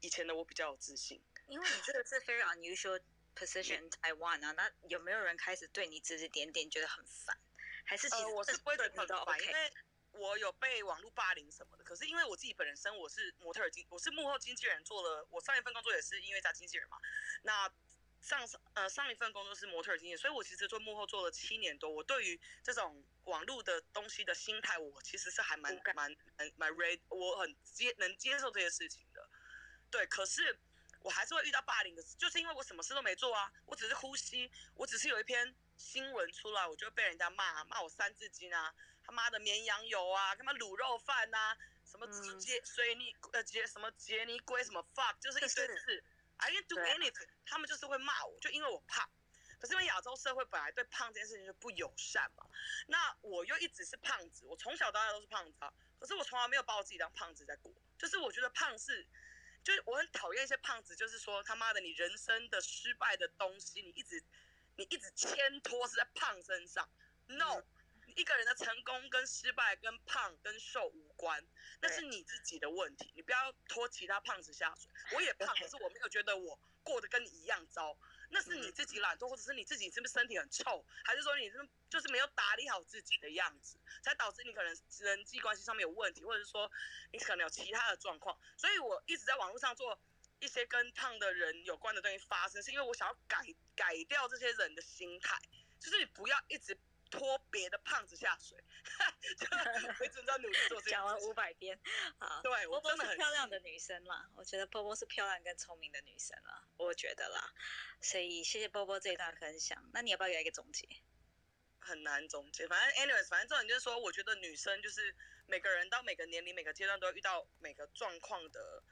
[0.00, 3.00] 以前的我比较有自信，因为你这个是非常 unusual
[3.34, 7.36] position Taiwan 啊，那有没有人开始对你指指点点，觉得很烦？
[7.84, 9.72] 还是其实我是不会觉得很烦，因为
[10.12, 11.84] 我有被网络霸凌什么的。
[11.84, 16.96] 可是因为我自己本身我是模特经，我是幕后经纪人，做了我上一份工作也是音乐家经纪人嘛。
[17.42, 17.70] 那
[18.22, 21.90] 上呃上一份工作是模特经纪，所以我其实做幕后做了七年多。
[21.90, 29.28] 我对于这种网络的东西的心态，我其实是还蛮蛮蛮蛮 ready，我很接能接受这些事情的。
[29.90, 30.58] 对，可是
[31.04, 38.74] 我还是会遇到霸凌的，就是因为我什么事都没做啊，我只是呼吸，我只是有一篇新闻出来，我就会被人家骂，骂我三字经啊，
[39.04, 41.54] 他妈的绵羊油啊，他妈卤肉饭呐、
[41.84, 46.04] 什么嗯杰水泥呃杰什么杰尼龟什么 fuck，就是一堆字
[46.38, 49.06] ，I didn't do anything，他们就是会骂我，就因为我胖。
[49.60, 52.46] 可是因为亚洲社会本来对胖这件事情就不友善嘛，
[52.86, 59.06] 那我又一直是胖子，我从小到大都是胖子啊，可是我从来没有把我自己当胖子在过，就是我觉得胖是，
[59.64, 64.22] 就是我很讨厌一些胖子，就是说他妈的你人生的失败的东西，你一直
[64.76, 66.86] 你一直牵拖是在胖身上
[67.28, 67.62] ，no，
[68.06, 71.42] 你一个人的成功跟失败跟胖跟瘦无关，
[71.80, 74.90] 那是你自己的问题，你不要拖其他胖子下水。
[75.12, 77.96] 我也胖，可是我没有觉得我过得跟你一样糟，
[78.30, 86.70] 那是你自己懒惰，或者是你自己是不是身体很臭，还是说你是就是没有打理好自己的样子，才导致你可能人际关系上面有问题，或者是说
[87.12, 88.38] 你可能有其他的状况。
[88.56, 89.98] 所以我一直在网络上做
[90.40, 93.38] 一些跟胖的人有关的东西发生，是因为我想要改
[93.76, 95.38] 改掉这些人的心态，
[95.78, 96.76] 就是你不要一直
[97.18, 98.58] 拖别的胖子下水，
[99.38, 99.46] 就
[100.00, 101.78] 我一直在努力做讲完五百遍，
[102.18, 107.52] 啊，对我波波是真的很漂亮的女生啦，我觉得波波是漂亮跟聪明的女生啦，我觉得啦，
[108.00, 109.88] 所以谢谢波波这一段分享。
[109.92, 110.88] 那你要不要给一个总结？
[111.78, 112.66] 很难总结。
[112.66, 115.14] 反正 anyways，反正重点就是说，我觉得女生就是
[115.46, 118.82] 每个人到每个年龄、每个阶段都会遇到每个状况的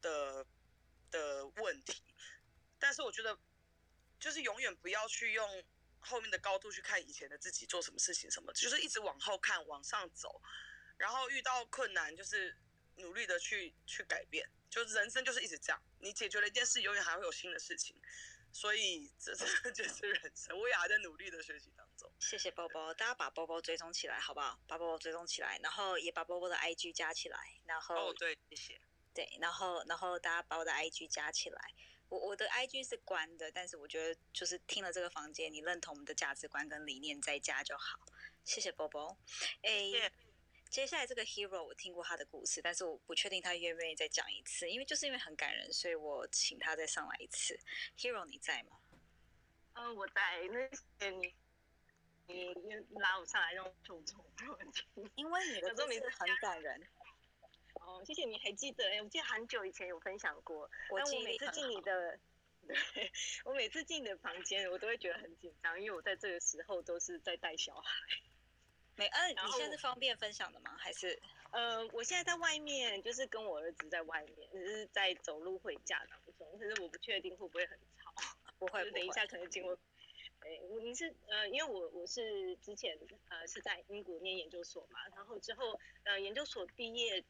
[0.00, 0.46] 的
[1.10, 2.02] 的问题，
[2.78, 3.38] 但是我觉得
[4.18, 5.64] 就是永远不要去用
[6.02, 10.42] 后面的高度去看以前的自己做什么事情什么，就是一直往后看，往上走，
[10.98, 12.56] 然后遇到困难就是
[12.96, 17.96] 努力的去去改变，就是人生就是一直这样，你解决了一件事，永远还会有新的事情。
[18.54, 19.34] 所以这
[19.64, 22.12] 这就是人生，我也还在努力的学习当中。
[22.20, 24.60] 谢谢包包，大家把包包追踪起来好不好？
[24.66, 28.80] 把包包追踪起来，然后也把包包的 IG 加起来，然后哦，对，谢谢。
[29.14, 31.74] 对，然后然后大家把我的 IG 加起来。
[32.12, 37.98] 我我的 IG 是关的，但是我觉得就是听了这个房间，你认同我们的价值观跟理念在家就好。
[38.44, 39.16] 谢谢波波。
[39.62, 40.12] 诶，
[40.68, 47.58] 接下来这个 hero 我听过他的故事，但是我不确定他愿不愿意再讲一次，因为就是因为很感人，所以我请他再上来一次。
[47.96, 48.76] hero 你在吗？
[49.72, 51.34] 嗯，我在那些你
[52.26, 54.22] 你你拉我上来让我重重
[55.14, 56.86] 因为你的故事很感人。
[57.92, 62.18] 哦，谢谢你还记得，哎，我记得很久以前有分享过，但我每次进你的，
[62.66, 63.12] 对
[63.44, 67.92] 我每次进你的房间，我都会觉得很紧张，因为我在这个时候都是在带小孩。
[68.96, 70.74] 美恩，然后你现在是方便分享的吗？
[70.78, 71.20] 还是
[71.50, 78.12] 呃，我现在在外面，就是跟我儿子在外面，只是在走路回家当中，可是我不确定会不会很吵。
[78.58, 79.76] 不会等一下可能经过。
[80.40, 82.96] 哎，我你是呃，因为我我是之前
[83.28, 87.24] 呃是在英国念研究所嘛，然后之后呃研究所毕业，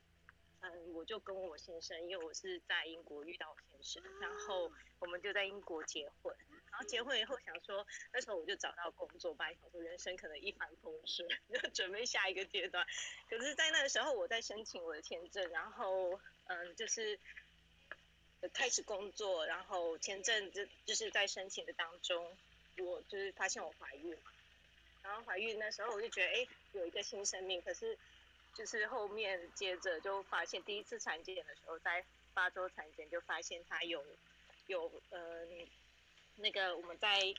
[0.62, 6.34] 嗯、我就跟我先生，因为我是在英国遇到我先生，然后我们就在英国结婚，
[6.70, 12.86] 然后结婚以后想说，那时候我就找到工作，本来想说人生可能一帆风顺， 就准备下一个阶段，
[13.28, 17.18] 可是，在那个时候我在申请我的签证，然后嗯，就是。
[18.40, 22.36] 呃开始工作，然后签证就就是在申请的当中，
[22.78, 24.32] 我就是发现我怀孕嘛，
[25.00, 27.96] 然后怀孕那时候我就觉得哎有一个新生命，可是
[28.54, 32.04] 就是后面接着就发现第一次产检的时候，在
[32.34, 34.04] 八周产检就发现他有
[34.66, 35.68] 有嗯、
[36.36, 37.34] 那个我们在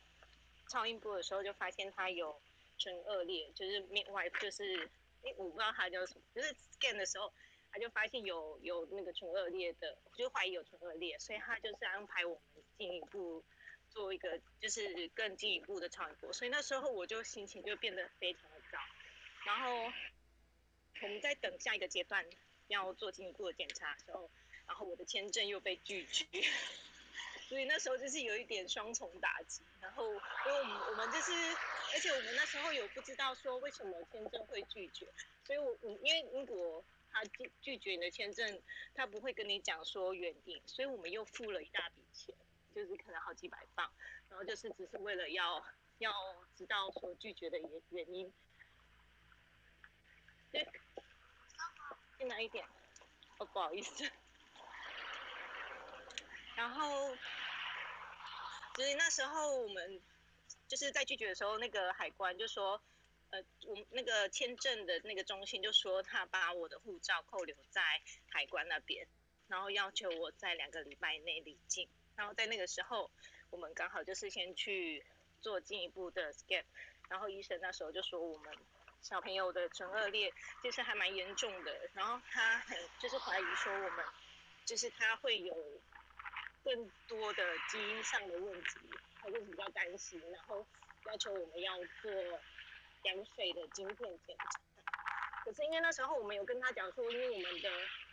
[0.69, 2.41] 超音波的时候就发现他有
[2.77, 4.90] 唇腭裂，就是面外就是
[5.23, 7.34] 哎我不知道他叫什么，就是 scan 的时候。
[7.76, 13.44] 他就发现有有那个唇腭裂的，就怀疑有唇腭裂，所以他就是安排我们进一步
[13.90, 18.77] 做一个就是更进一步的超音波，所以那时候我就心情就变得非常的糟，
[19.48, 19.91] 然后
[21.03, 22.25] 我们在等下一个阶段
[22.67, 24.30] 要做进一步的检查的时候，
[24.65, 26.25] 然后我的签证又被拒绝，
[27.47, 31.31] 所以那时候就是有一点双重打击，然后因为我们我们就是，
[31.93, 35.05] 而且我们那时候有不知道说为什么签证会拒绝，
[35.45, 36.84] 所以我我因为英国。
[37.15, 38.59] 他拒拒绝你的签证，
[38.95, 42.34] 他不会跟你讲说原因，所以我们又付了一大笔钱，
[42.73, 43.88] 就是可能好几百磅，
[44.31, 45.63] 然后就是只是为了要
[45.99, 46.11] 要
[46.55, 48.34] 知道说拒绝的原原因。
[52.17, 52.65] 进来一点，
[53.38, 54.09] 哦，不好意思。
[56.55, 57.15] 然后，
[58.75, 60.01] 所以那时候我们
[60.67, 62.81] 就是在拒绝的时候，那个海关就说。
[63.34, 67.81] 呃，我们那个签证的那个中心就说他把我的护照扣留在
[68.30, 69.07] 海关那边，
[69.47, 71.89] 然后要求我在两个礼拜内离境。
[72.15, 73.09] 然后在那个时候，
[73.49, 75.03] 我们刚好就是先去
[75.41, 76.63] 做进一步的 scan，
[77.09, 78.55] 然后医生那时候就说我们
[79.03, 84.05] 小朋友的唇腭裂就是还蛮严重的，然后他很就是怀疑说我们
[84.65, 85.55] 就是他会有
[86.63, 88.80] 更多的基因上的问题，
[89.21, 90.65] 他就比较担心，然后。
[91.05, 92.09] 要求我们要做
[93.03, 94.61] 羊水的晶片检查。
[95.43, 97.69] 可是因为那时候我们有跟他讲说，因为我们的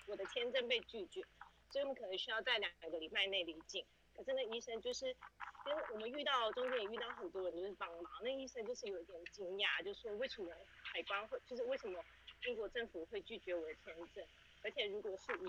[0.07, 1.23] 我的签证被拒绝，
[1.71, 3.87] 所以我们可能需要在两个礼拜内离境。
[4.21, 10.53] 可是那医生就是，因为我们遇到中间也遇到很多人就是帮忙，那医生就是有一点惊讶，就说为什么
[10.83, 12.05] 海关会，就是为什么
[12.45, 14.23] 英国政府会拒绝我的签证？
[14.63, 15.45] 而且如果是以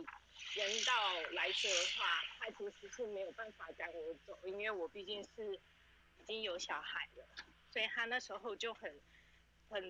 [0.58, 7.26] 人道来说的话，他其实是没有办法赶我走，因为我毕竟是已经有小孩了，
[7.72, 9.02] 所以他那时候就很
[9.68, 9.84] 很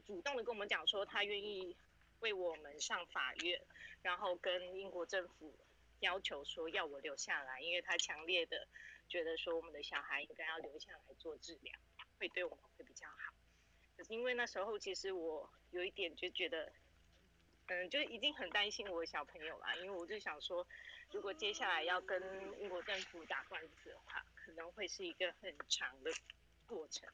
[0.00, 1.76] 主动的跟我们讲说，他愿意
[2.18, 3.60] 为我们上法院，
[4.02, 5.54] 然后跟英国政府
[6.00, 8.66] 要求说要我留下来，因为他强烈的
[9.08, 11.78] 觉得说我们的小孩应该要留下来做治疗，
[12.18, 13.34] 会对我们会比较好。
[13.96, 16.72] 可是因为那时候其实我有一点就觉得。
[17.70, 20.66] 嗯，就已经很担心我小朋友啦，因为我就想说，
[21.12, 22.18] 如果接下来要跟
[22.58, 26.10] 英国政府打官司的话，可能会是一个很长的
[26.66, 27.06] 过程。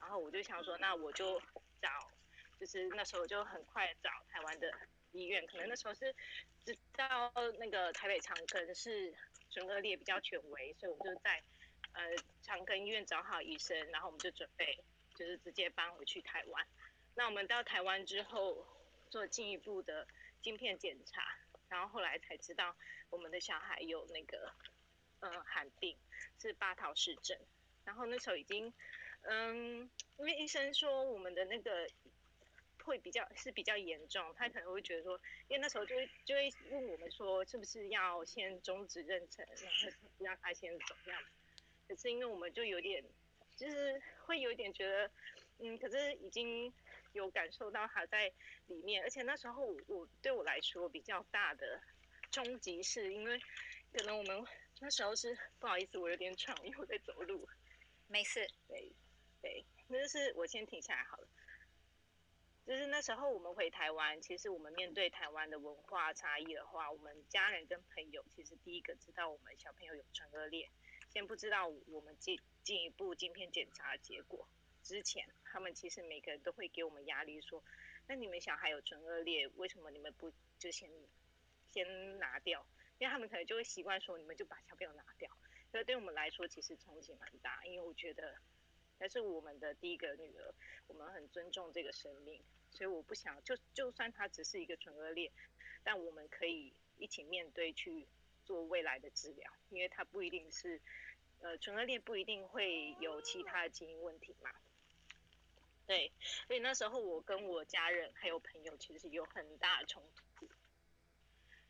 [0.00, 1.38] 然后我就想说，那我就
[1.78, 2.10] 找，
[2.58, 4.72] 就是那时候就很快找台湾的
[5.10, 6.16] 医院，可能那时候是
[6.64, 9.14] 知道那个台北长庚是
[9.50, 11.42] 准恶劣比较权威，所以我就在
[11.92, 12.02] 呃
[12.42, 14.82] 长庚医院找好医生，然后我们就准备
[15.14, 16.66] 就是直接搬回去台湾。
[17.14, 18.66] 那我们到台湾之后。
[19.12, 20.08] 做进一步的
[20.40, 21.36] 晶片检查，
[21.68, 22.74] 然后后来才知道
[23.10, 24.50] 我们的小孩有那个
[25.20, 25.98] 嗯罕病，
[26.40, 27.38] 是八桃氏症。
[27.84, 28.72] 然后那时候已经
[29.24, 31.86] 嗯，因为医生说我们的那个
[32.84, 41.22] 会比较是比较严重，他可能会觉得说，因为那时候就会就会问我们说，是不是要先终止妊娠，然后让他先走这样。
[41.88, 43.04] 可是因为我们就有点
[43.56, 45.10] 就是会有一点觉得，
[45.58, 46.72] 嗯，可是已经。
[47.12, 48.32] 有感受到他在
[48.68, 51.78] 里面，而且那时候我对我来说比较大的
[52.30, 53.38] 冲击是因为
[53.92, 54.42] 可能我们
[54.80, 57.46] 那时候是不好意思，我有点喘，因为我在走路。
[58.08, 58.48] 没事。
[58.66, 58.90] 对
[59.42, 61.28] 对，那就是我先停下来好了。
[62.64, 70.70] 就是那时候我们回台湾，其实我们面对台湾的文化差异的话，我们家人跟朋友其实第一个知道我们小朋友有唇腭裂，
[71.10, 74.48] 先不知道我们进进一步镜片检查结果。
[74.82, 77.62] 之前，他们其实每个人都会给我们压力，说
[78.08, 80.90] ：“那你们小孩有唇腭裂，为什么你们不就先
[81.70, 82.66] 先拿掉？”
[82.98, 85.30] 因为他们可能就会习惯说：“你们就把小朋友拿掉。”
[85.70, 87.64] 所以对我们来说，其实冲击蛮大。
[87.64, 88.36] 因为我觉得，
[89.02, 90.54] 那是我们的第一个女儿，
[90.86, 95.32] 我们很尊重这个生命，所以我不想就就算她只是一个唇腭裂，
[95.82, 98.06] 但我们可以一起面对去
[98.44, 100.80] 做未来的治疗，因为她不一定是
[101.40, 104.52] 呃唇腭裂不一定会有其他的基因问题嘛。
[105.84, 106.12] 对，
[106.46, 110.00] 所以那时候我跟我家人还有朋友其实有很大的冲
[110.36, 110.48] 突。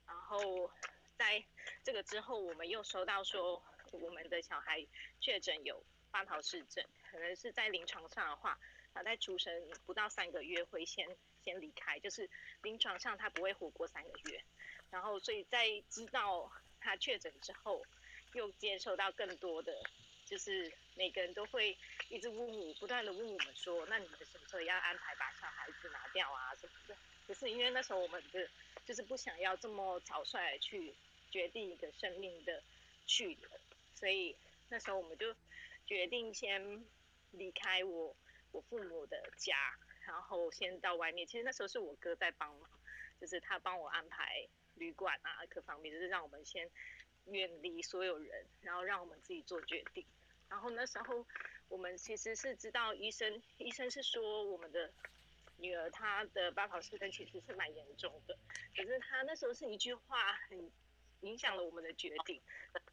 [0.07, 0.71] 然后
[1.17, 1.43] 在
[1.83, 4.87] 这个之后，我们又收到说我们的小孩
[5.19, 5.83] 确诊有
[6.13, 8.57] 八桃氏症，可能是在临床上的话，
[8.95, 9.53] 他在出生
[9.85, 11.09] 不到三个月会先
[11.43, 12.31] 先离开，就是
[12.63, 14.45] 临床上他不会活过三个月。
[14.91, 17.83] 然后所以在知道他确诊之后，
[18.35, 19.83] 又接受到更多的。
[20.25, 21.77] 就是每个人都会
[22.09, 26.97] 一直问我，不断的问我们说，那你们什么时候要安排把小孩子拿掉啊什么的？
[27.27, 28.49] 可是因为那时候我们的
[28.87, 30.95] 就是不想要这么草率去
[31.31, 32.63] 决定一个生命的
[33.07, 33.51] 去留，
[33.95, 34.35] 所以
[34.71, 35.35] 那时候我们就
[35.93, 36.83] 决定先
[37.33, 38.17] 离开我
[38.51, 39.55] 我父母的家，
[40.07, 41.27] 然后先到外面。
[41.27, 42.71] 其实那时候是我哥在帮忙，
[43.21, 46.71] 就是他帮我安排旅馆啊各方面，就是让我们先
[47.27, 50.07] 远离所有人，然后让我们自己做决定。
[50.49, 51.27] 然后那时候，
[51.69, 54.91] 我们其实是知道医生，医生是说我们的
[55.59, 58.39] 女儿她的八跑氏症其实是蛮严重的，
[58.75, 60.71] 可是他那时候是一句话很
[61.21, 62.41] 影响了我们的决定。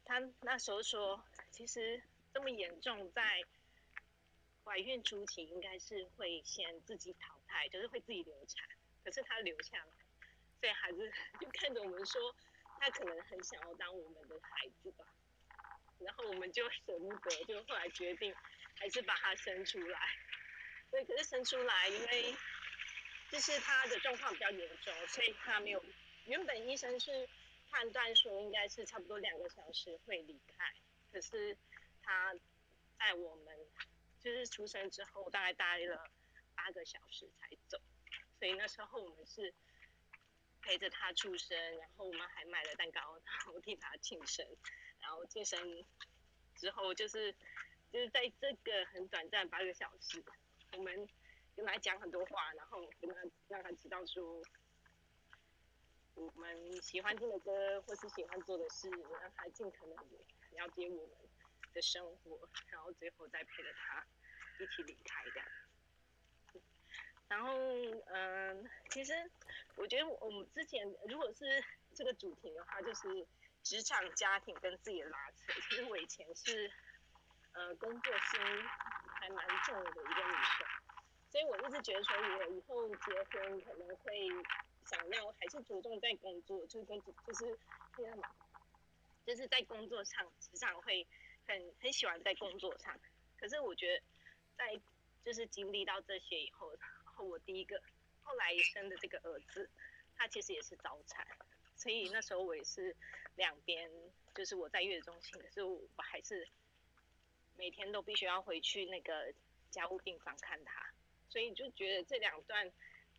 [0.04, 2.02] 他那时候说，其实
[2.32, 3.42] 这么严重，在
[4.64, 8.68] 怀孕初期应该是会先自己淘汰，就是会自己流产。
[9.02, 9.92] 可是他留下来，
[10.60, 12.34] 所以还是 就看着我们说，
[12.78, 15.04] 他可能很想要当我们的孩子吧。
[15.98, 18.34] 然后我们就舍不得，就后来决定
[18.76, 20.00] 还是把他生出来。
[20.90, 22.34] 对，可是生出来，因为
[23.30, 25.84] 就是他的状况比较严重，所以他没有。
[26.26, 27.28] 原本医生是
[27.70, 30.72] 判断说应该是差不多两个小时会离开，
[31.12, 31.56] 可是
[32.10, 32.34] 他
[32.98, 33.56] 在我们
[34.18, 36.10] 就是出生之后大概待了
[36.56, 37.80] 八个小时才走，
[38.36, 39.54] 所以那时候我们是
[40.60, 44.44] 陪着他出生，然后我们还买了蛋糕，然后替他庆生。
[44.98, 45.86] 然后庆生
[46.56, 47.32] 之后，就是
[47.92, 50.20] 就是在这个很短暂八个小时，
[50.76, 51.08] 我们
[51.54, 53.16] 跟他讲很多话，然后跟他
[53.46, 54.42] 让他知道说，
[56.14, 59.96] 我们喜欢听的歌或是喜欢做的事，让他尽可能
[60.50, 61.29] 了解我们
[61.72, 64.06] 的生活，然后最后再陪着他
[64.58, 65.48] 一起离开这样。
[67.28, 67.54] 然后，
[68.06, 69.30] 嗯，其实
[69.76, 71.64] 我觉得我们之前如果是
[71.94, 73.24] 这个主题的话，就是
[73.62, 75.52] 职场、家庭跟自己的拉扯。
[75.68, 76.68] 其实我以前是，
[77.52, 78.40] 呃，工作心
[79.20, 80.66] 还蛮重的一个女生，
[81.30, 84.28] 所以我一直觉得说，我以后结婚可能会
[84.86, 87.56] 想要还是着重在工作，就是工就是
[87.96, 88.28] 这样嘛，
[89.24, 91.06] 就是在工作上，职场会
[91.50, 92.98] 很很喜欢在工作上。
[93.38, 94.02] 可是我觉得，
[94.56, 94.80] 在
[95.24, 96.70] 就是经历到这些以后。
[96.78, 97.82] 然后我第一个
[98.22, 99.68] 后来生的这个儿子，
[100.16, 101.26] 他其实也是早产，
[101.76, 102.96] 所以那时候我也是
[103.36, 103.90] 两边，
[104.34, 106.48] 就是我在月子中心的时候，我还是
[107.58, 109.34] 每天都必须要回去那个
[109.70, 110.90] 家务病房看他，
[111.28, 112.70] 所以就觉得这两段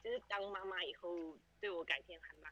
[0.04, 2.52] 就是当妈妈以后对我改变还蛮，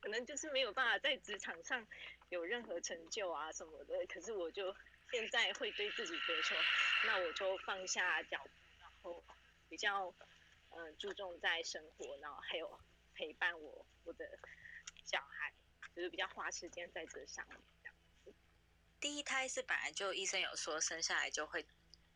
[0.00, 1.86] 可能就是没有办法在职场上
[2.28, 4.74] 有任何成就啊什么的，可是我就
[5.10, 6.56] 现在会对自己觉得说，
[7.06, 8.50] 那我就放下脚步，
[8.80, 9.24] 然后
[9.68, 10.14] 比较。
[10.70, 12.78] 嗯，注重在生活，然后还有
[13.14, 14.38] 陪伴我我的
[15.02, 15.50] 小孩，
[15.96, 18.34] 就是比较花时间在这上面。
[19.00, 21.64] 第一胎是本来就医生有说生下来就会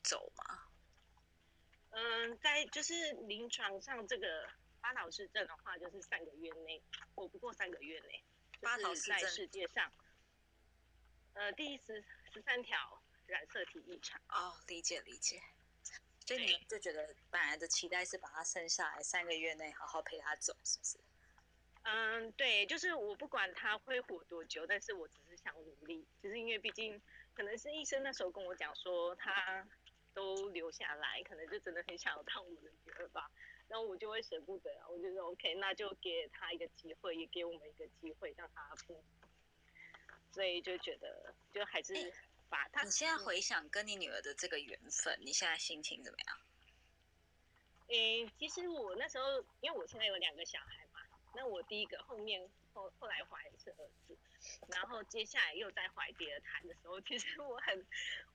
[0.03, 0.69] 走吗？
[1.93, 4.47] 嗯，在就是临床上这个
[4.83, 6.83] 巴岛氏症的话，就是三个月内，
[7.15, 8.23] 活不过三个月内。
[8.61, 9.91] 巴岛氏症在世界上，
[11.35, 12.05] 呃，第十
[12.35, 14.21] 十三条染色体异常。
[14.29, 15.41] 哦，理解理解。
[16.27, 20.99] 所以你们就觉得本来的期待是把他生下来三个月内好好陪他走，是不是？
[21.83, 27.01] 嗯，对，就是我不管他会活多久，但是我只是想努力，就是因为毕竟
[27.35, 29.67] 可能是医生那时候跟我讲说他
[30.15, 33.29] 都留下来，可能就真的很想要当我们的女儿吧，
[33.73, 39.03] 然后我就会舍不得，我就说 OK，那就给他一个机会，也给我们一个机会让他不，
[40.31, 42.13] 所以就觉得就还是
[42.51, 42.85] 把他。
[42.85, 46.39] 你现在回想跟你女儿的这个缘分，你现在心情怎么样？
[47.89, 51.01] 诶，其实我那时候，因为我现在有两个小孩嘛，
[51.35, 54.15] 那我第一个后面后后来怀的是儿子，
[54.69, 57.87] 然后接下来又在怀第二胎的时候，其实我很，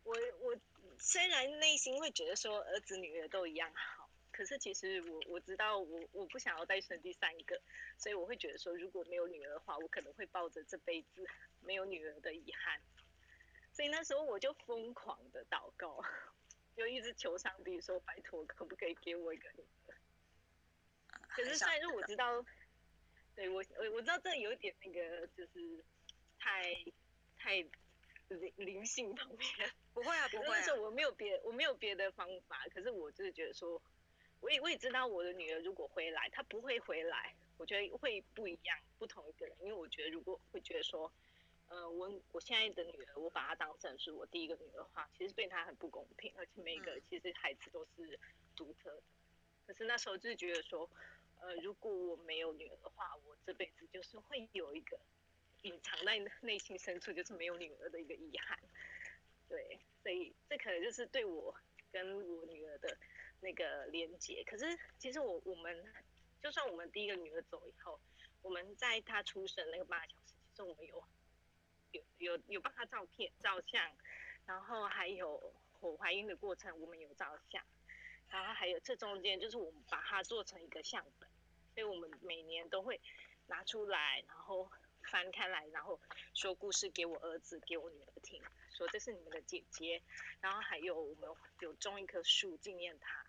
[0.03, 0.57] 我我
[0.97, 3.96] 虽然内心会觉得说儿子女儿都一样好，
[4.38, 7.59] 可是其实我我知道我我不想要再生第三个，
[7.97, 11.27] 所以我会觉得说如果没有女儿的话，我可能会抱着这辈子
[11.61, 12.80] 没有女儿的遗憾。
[13.73, 16.05] 所以那时候我就疯狂的祷告，
[16.76, 19.95] 就一直求上帝说：“拜托，可不可以给我一个女儿？”
[21.30, 22.45] 可是虽然我知道，
[23.34, 25.84] 对我我我知道这有点那个，就是
[26.38, 26.76] 太
[27.35, 27.55] 太
[28.27, 29.72] 灵灵性方面。
[29.95, 30.45] 不会啊，不会。
[30.49, 33.81] 那时候我没有别我没有别的方法，可是我就是觉得说，
[34.41, 39.55] 我也我也知道我的女儿如果回来，她不会回来，我觉得会不一样，不同一个人。
[39.61, 41.11] 因为我觉得如果会觉得说。
[41.69, 48.18] 呃，我我现在的女儿，我把她当成是我第一个女儿的话，其实对她很不公平，而且每个其实孩子都是
[48.55, 49.03] 独特的。
[49.65, 50.89] 可是那时候就是觉得说，
[51.41, 54.97] 呃，如果我没有女儿的话，我这辈子就是会有一个
[55.64, 58.57] 隐藏在内心深处就是没有女儿的一个遗憾。
[59.49, 61.53] 对，所以这可能就是对我
[61.91, 62.97] 跟我女儿的
[63.41, 64.43] 那个连接。
[64.45, 65.85] 可是其实我我们
[66.41, 67.99] 就算我们第一个女儿走以后，
[68.41, 71.03] 我们在她出生那个八小时，其实我们有。
[71.93, 73.81] 有有有帮她照片照相，
[74.45, 77.64] 然后还有我怀孕的过程，我们有照相，
[78.27, 81.30] 然后还有这中间就是我们把它做成一个相本，
[81.73, 82.99] 所以我们每年都会
[83.47, 84.69] 拿出来，然后
[85.09, 85.97] 翻开来，然后
[86.34, 88.43] 说故事给我儿子给我女儿听，
[88.76, 90.01] 说这是你们的姐姐，
[90.41, 91.30] 然后还有我们
[91.61, 93.26] 有种一棵树纪念她，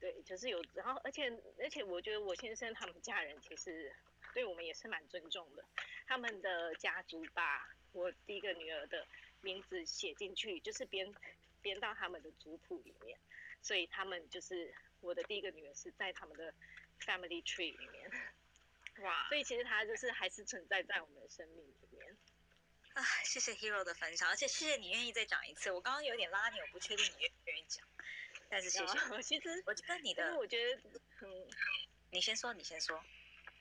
[0.00, 3.94] 对，就是有，然后而且而且我觉得我先生他们家人其实。
[4.32, 5.64] 对我们也是蛮尊重的，
[6.06, 9.04] 他们的家族把我第一个女儿的
[9.40, 11.12] 名字写进去，就是编
[11.60, 13.18] 编到他们的族谱里面，
[13.60, 16.54] 所以他们就是我的第一个女儿是在他们的
[17.00, 18.08] family tree 里面，
[18.98, 19.26] 哇！
[19.28, 22.16] 所以其实她就是还是存在在我们的生命里面。
[22.92, 25.72] 啊，谢谢 Hero 的分享，而且谢谢你愿意再讲一次。
[25.72, 27.84] 我刚刚有点拉你，我不确定你愿不愿意讲，
[28.50, 29.22] 但是谢谢。
[29.22, 30.82] 其实我觉得你的，我觉得
[31.22, 31.48] 嗯，
[32.10, 33.02] 你先说，你先说。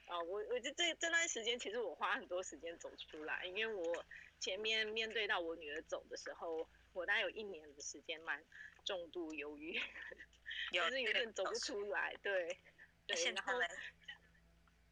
[0.08, 4.04] 啊，我我这这这段时间，其实我花很多时间走出来，因为我
[4.40, 8.44] 前面面对到我女儿走的时候，我大概有一年的时间蛮
[8.84, 9.80] 重度忧郁，
[10.72, 12.58] 就是有点走不出来，对，
[13.06, 13.54] 对，然后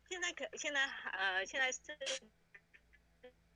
[0.08, 1.82] 现在可现在呃现在是，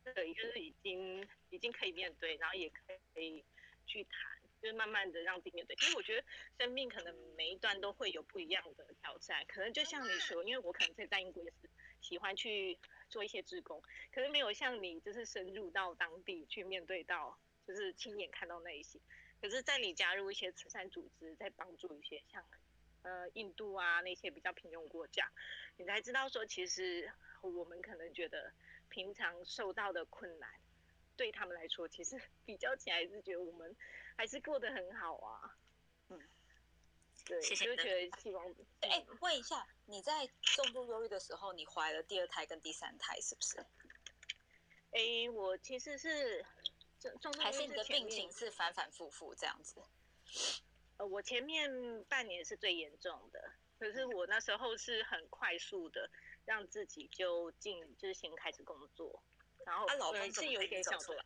[0.03, 3.45] 对，就是已经已经可以面对，然后也可以
[3.85, 4.30] 去谈。
[4.61, 6.23] 就是慢慢的让自己面对，因为我觉得
[6.59, 11.69] 生命可能每一段都会有不一样的挑战，可能就像你说，因为我可能在在英国也是
[12.01, 12.77] 喜欢去
[13.09, 13.81] 做一些志工，
[14.11, 18.99] 可是没有像你就是深入到当地去面对到，就是亲眼看到那一些，
[19.41, 22.45] 可是，在你加入一些慈善组织，在帮助一些像
[23.01, 25.31] 呃印度啊那些比较贫穷国家，
[25.77, 27.11] 你才知道说，其实
[27.41, 28.53] 我们可能觉得
[28.89, 30.49] 平常受到的困难，
[31.17, 33.75] 对他们来说，其实比较起来是觉得我们
[34.21, 35.57] 还是过得很好啊。
[36.09, 36.21] 嗯，
[37.25, 38.45] 对，谢谢就觉得希望。
[38.81, 43.57] 哎，问一下，你在重度忧郁的时候，你怀了第二胎跟第三胎是不是？
[44.91, 46.45] 哎，我其实是
[47.19, 49.81] 重还是你的病情是反反复复这样子？
[50.97, 56.07] 呃，我前面半年是最严重的，可是我那时候是很快速的
[56.45, 59.23] 让自己就进，就是先开始工作，
[59.65, 61.25] 然后啊老公呃是有一点想出来，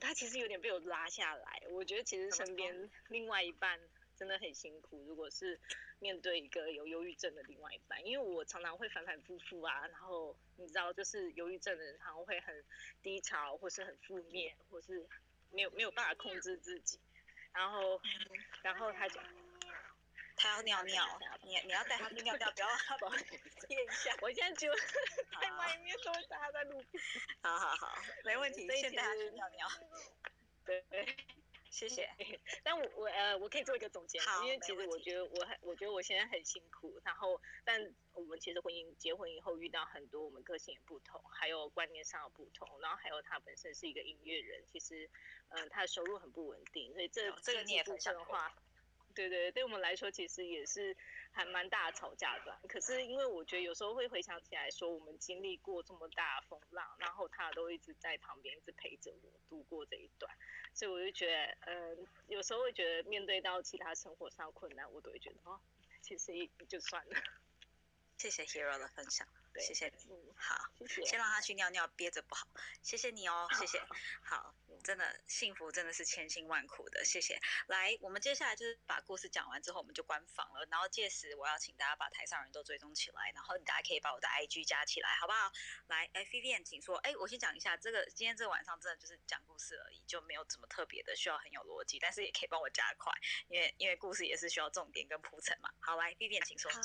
[0.00, 3.78] 他其实有点被我拉下来，我觉得其实身边另外一半
[4.16, 5.58] 真的很辛苦，如果是
[5.98, 12.64] 面对一个有忧郁症的另外一半，因为我常常会反反复复啊，然后你知道，就是忧郁症的人常常会很
[13.02, 15.06] 低潮，或是很负面，或是
[15.50, 16.98] 没有没有办法控制自己，
[17.52, 18.00] 然后
[18.62, 19.20] 然后他就
[20.42, 21.06] 他要尿尿，
[21.46, 24.12] 你你要带他去尿尿，不要让他憋一下。
[24.20, 24.74] 我现在就
[25.40, 27.00] 在外面，都会带他在路边。
[27.42, 27.94] 好好好，
[28.24, 29.68] 没问题，所以先带他去尿尿。
[30.66, 30.84] 对，
[31.70, 32.10] 谢谢。
[32.64, 45.08] 但我我呃，我可以做一个总结因为其实我觉得我很，我觉得我现在很辛苦，然后但我们其实婚姻结婚以后遇到很多我们个性也不同，还有观念上的不同，然后还有他本身是一个音乐人，其实
[45.50, 48.52] 呃他的收入很不稳定，所以这有这个你也分的话。
[49.12, 50.96] 对对，对我们来说其实也是
[51.30, 52.58] 还蛮大的吵架的。
[52.68, 60.34] 可是因为我觉得有时候会回想起来说，我们经历过这么大风浪，然后他都一直在旁边，一直陪着我度过这一段，
[60.74, 61.96] 所以我就觉得，呃，
[62.28, 65.60] 有时候会觉得面对到其他生活上困难，我都会觉得哦，
[66.00, 67.16] 其实也就算了。
[68.18, 70.04] 谢谢 Hero 的分享，对谢谢你。
[70.10, 71.04] 嗯，好，谢谢。
[71.04, 72.46] 先让他去尿尿，憋着不好。
[72.82, 73.80] 谢谢你哦，谢谢。
[74.22, 77.38] 好，真的幸福真的是千辛万苦的，谢谢。
[77.66, 80.66] 来，我们接下来就是把故事讲完之后，我们就关房了。
[80.70, 85.52] 然后届时我要请大家把台上人都追踪起来，然后大家可以把我的 IG 加起来，好不好？
[85.88, 86.96] 来，哎，Vivian，请说。
[86.98, 93.12] 哎，我先讲一下，这个今天这个晚上真的就是讲故事而已，就没有怎么特别的需要很有逻辑，但是也可以帮我加快，
[93.48, 95.70] 因为因为故事也是需要重点跟铺陈嘛。
[95.80, 96.70] 好，来，Vivian，请说。
[96.72, 96.80] 好，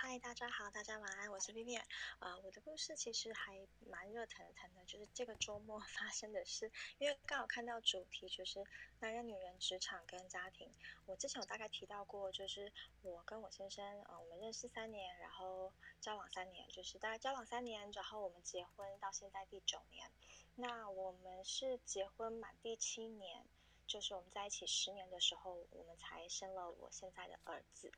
[0.00, 1.82] 嗨，大家好，大家晚安，我是 Vivian。
[2.20, 8.64] 呃，我的故事其实还蛮热腾腾的，就是这个周末 发生的事，因为刚好看到主题就是
[9.00, 10.72] 男人、女人、职场跟家庭。
[11.06, 20.08] 我之前有大概提到过，就是我跟我先生，呃，我们认识三年，然后交往三年，就是大概交往三年，然后我们结婚到现在第九年。
[20.54, 23.44] 那我们是结婚满第七年，
[23.88, 27.90] 就是我们在一起十年的时候，我们才生了我现在的儿子。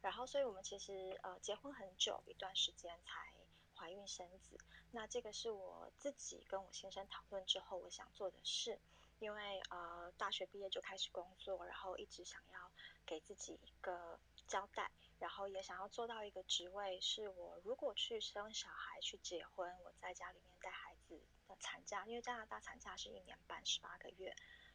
[0.00, 3.32] 然后，所以我们其实呃结婚很久一段时间才
[3.74, 4.56] 怀孕生子。
[4.92, 8.78] 那这个是我自己跟我先生讨论之后我想做的事，
[9.18, 12.70] 因为呃大学毕业就开始工作，然后一直想要
[13.04, 24.34] 给自己一个交代，然后也想要做到一个职位，是我如果去生小孩去结婚，我在家里面带孩子的产假，因为加拿大产假是一年半十八个月，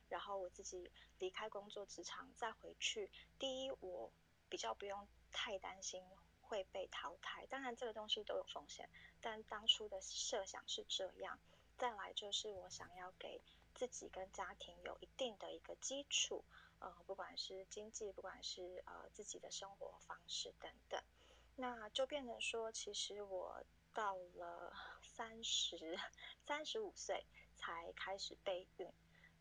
[0.09, 4.11] 然后我自己离开工作职场再回去，第一我。
[4.53, 6.05] 比较不用太担心
[6.43, 8.87] 会被淘汰，当然这个东西都有风险，
[9.19, 11.39] 但当初的设想是这样。
[11.75, 13.41] 再来就是我想要给
[13.73, 16.45] 自己跟家庭有一定的一个基础，
[16.77, 21.01] 呃，不管是经济，不管是呃自己的生活方式等等，
[21.55, 25.99] 那就变成说，其实我到了三十
[26.45, 27.25] 三十五岁
[27.55, 28.87] 才开始备孕。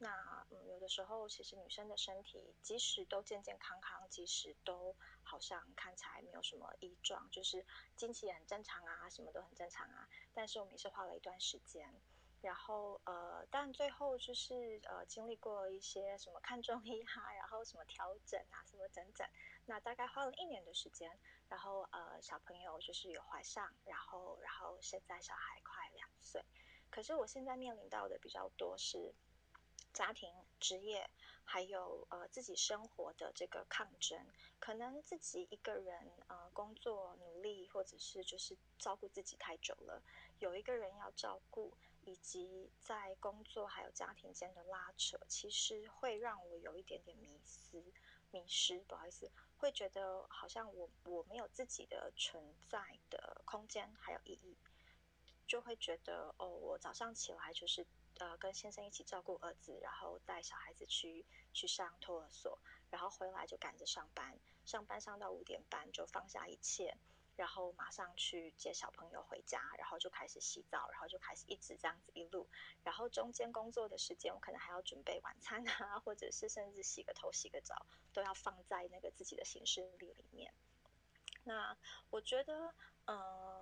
[0.03, 7.65] 那嗯，有的时候其实女生的身体，即使都健健康康，即使都好像看起来没有什么异状，就是
[7.95, 12.03] 经期也很正常啊，什么都很正常啊，但是我们也是花了一段时间，
[12.41, 19.25] 然后呃，但最后就是呃，经历过一些什么看中医啊，然后什么调整啊，什么整整，
[19.67, 21.17] 那大概花了一年的时间，
[21.49, 26.45] 然后呃，小朋友就是有怀上，然后然后现在小孩快两岁，
[26.91, 29.15] 可是我现在面临到的比较多是。
[29.93, 31.09] 家庭、职业，
[31.45, 34.27] 还有呃自己生活的这个抗争，
[34.59, 40.03] 可能自己一个人呃工作努力，或者是就是照顾自己太久了，
[40.39, 41.73] 有一个人要照顾，
[42.05, 47.85] 以及在工作还有家庭间的拉扯，其实会让我有一点点迷失，
[48.31, 54.57] 迷失，不好意思，会觉得好像我我没有自己的存在的空间还有意义，
[55.47, 57.87] 就会觉得哦，我早上起来就是。
[58.23, 62.57] 呃，跟先生一起照顾儿子，然后带小孩子去去上托儿所，
[62.89, 66.97] 然后回来就赶着上班，上班上到五点半就放下一切，
[67.35, 72.49] 然后马上去接小朋友回家，然后就开始洗澡，然后就开始一直这样子一路，
[72.85, 80.55] 然后中间工作的时间，我可能还要准备晚餐啊，或者是甚至洗个头、洗个澡，都要放在那个自己的行事历里面。
[81.45, 81.77] 那
[82.11, 82.73] 我觉得，
[83.05, 83.62] 呃，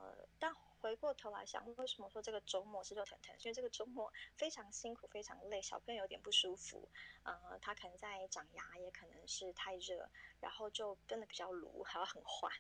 [0.81, 3.37] 回过头来想，为什么说这个周末是热腾腾？
[3.41, 6.89] 因为这个周末非常辛苦，非常累，小朋友有点不舒服，
[7.23, 10.09] 呃，他可能在长牙，也可能是太热，
[10.41, 12.51] 然后就变得比较卤，还要很缓，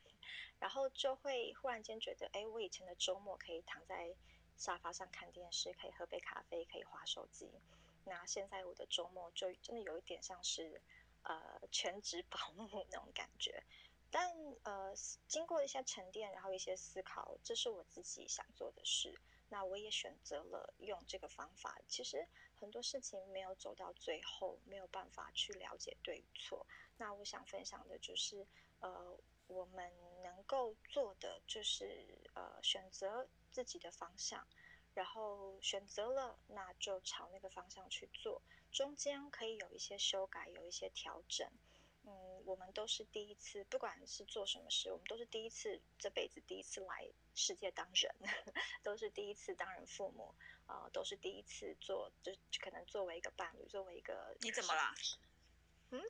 [0.58, 4.14] 然后就会忽然间觉得，哎，我以前的周末可以躺在
[4.56, 7.50] 沙发上看电视，可以喝杯咖啡，可以划手机，
[8.04, 10.82] 那现在我的周末就真的有一点像是，
[11.22, 13.62] 呃，全职保姆那种感觉。
[14.10, 14.28] 但
[14.64, 14.92] 呃，
[15.28, 19.18] 经过一些沉淀，然后一些思考，这是我自己想做的事。
[19.48, 21.76] 那我也选择了用这个方法。
[21.88, 22.26] 其实
[22.60, 26.66] 很多事情没有走到最后，没有办法去了解对错。
[26.96, 28.46] 那我想分享的就是，
[28.80, 34.46] 呃，我们能够做的就是呃，选择自己的方向，
[34.94, 38.42] 然后选择了，那就朝那个方向去做。
[38.70, 41.48] 中间可以有一些修改，有一些调整。
[42.50, 48.12] 嗯，我们都是第一次，不管是做什么事，我们都是第一次，这辈子第一次来世界当人，
[48.82, 50.34] 都是第一次当人父母，
[50.66, 54.92] 呃，都是第一次做，就可能作为一个伴侣，作为一个你怎么啦？
[55.90, 56.02] 嗯，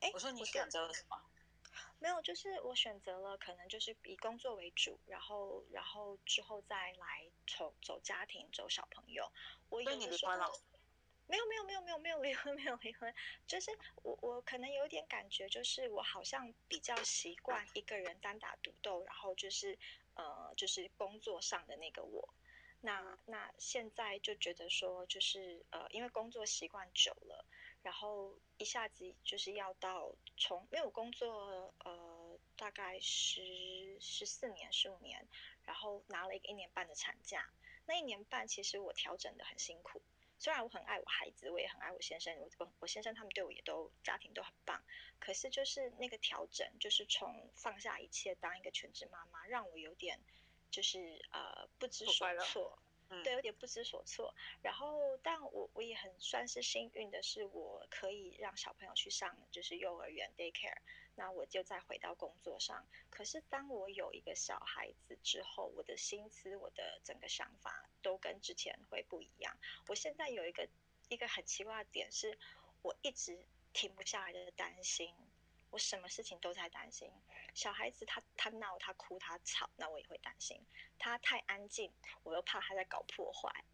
[0.00, 1.16] 哎，我说你选择了什么？
[2.00, 9.30] 没有，就是我选择了，可能就是以工作为主，然后，然后之后再来走走家庭，走小朋友。
[9.68, 10.50] 我有你离婚了。
[11.28, 13.12] 没有没有没有没有没有离婚 没有离婚，
[13.46, 13.70] 就是
[14.02, 19.76] 我我可能有点感觉，就是我好像比较习惯一个人单打独斗，然后就是
[20.14, 22.28] 呃就是工作上的那个我，
[22.80, 27.44] 那那现在就觉得说就是呃因为工作习惯久了，
[27.82, 35.26] 然后一下子就是要到从因为我工作呃大概十十四年十五年，
[35.64, 37.50] 然后拿了一个一年半的产假，
[37.86, 40.00] 那一年半其实我调整的很辛苦。
[40.38, 44.82] 虽然我很爱我孩子，我也很爱我先生，我我我先生他们对我也都家庭都很棒，
[45.18, 50.20] 可是就是那个调整，就是从放下一切当一个全职妈妈，让我有点
[50.70, 52.78] 就是呃不知所措。
[53.22, 54.34] 对，有点不知所措。
[54.62, 60.76] 然后，但我我也很算是幸运的是，我可以让小朋友去上就是幼儿园 daycare，
[61.16, 62.86] 那我就再回到工作上。
[63.10, 69.56] 可是，当我有一个小孩子之后，我的心思、我的整个想法都跟之前会不一样。
[69.88, 70.68] 我现在有一个
[71.08, 72.38] 一个很奇怪的点是，
[72.82, 75.12] 我一直停不下来的担心。
[75.70, 77.10] 我什么事情都在担心，
[77.52, 80.64] 小孩子他他闹他哭他吵，那我也会担心。
[80.96, 83.64] 他太安静，我又怕他在搞破坏。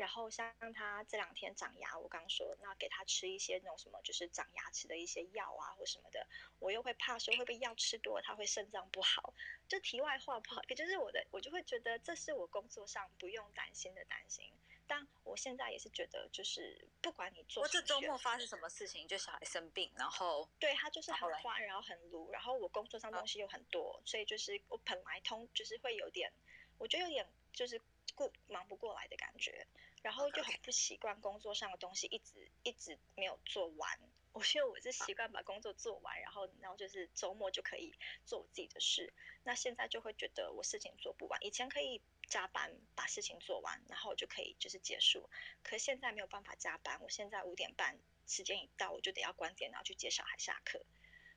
[0.00, 6.26] 然后像他这两天长牙，我刚说那给他吃一些那种什么，就是长牙齿的一些药啊或什么的，
[6.58, 9.34] 我又会怕说会不会药吃多了他会肾脏不好。
[9.68, 14.50] 就题外话不好，也就是我的我就会觉得这是我工作上不用担心的担心。
[14.86, 26.32] 但我现在也是觉得，就是不管你做，我这周末发生什么事情，就小孩生病，然后对他就是很欢，然后很撸，然后我工作上东西又很多，所以就是我本来通就是会有点，
[26.78, 27.80] 我觉得有点就是
[28.16, 29.64] 顾忙不过来的感觉，
[30.02, 33.98] 然后就很不习惯工作上的东西一直一直没有做完。
[34.32, 37.92] 我觉得我是习惯把工作做完，然后然后就是周末就可以
[38.24, 39.12] 做我自己的事。
[39.42, 42.00] 那现在就会觉得我事情做不完，以前可以。
[42.30, 45.28] 加班把事情做完，然后就可以就是结束。
[45.64, 47.98] 可现在没有办法加班，我现在五点半
[48.28, 50.80] 时间一到，我就得要关电脑去接小孩下课。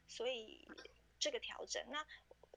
[0.07, 0.67] 所以
[1.19, 2.05] 这个调整，那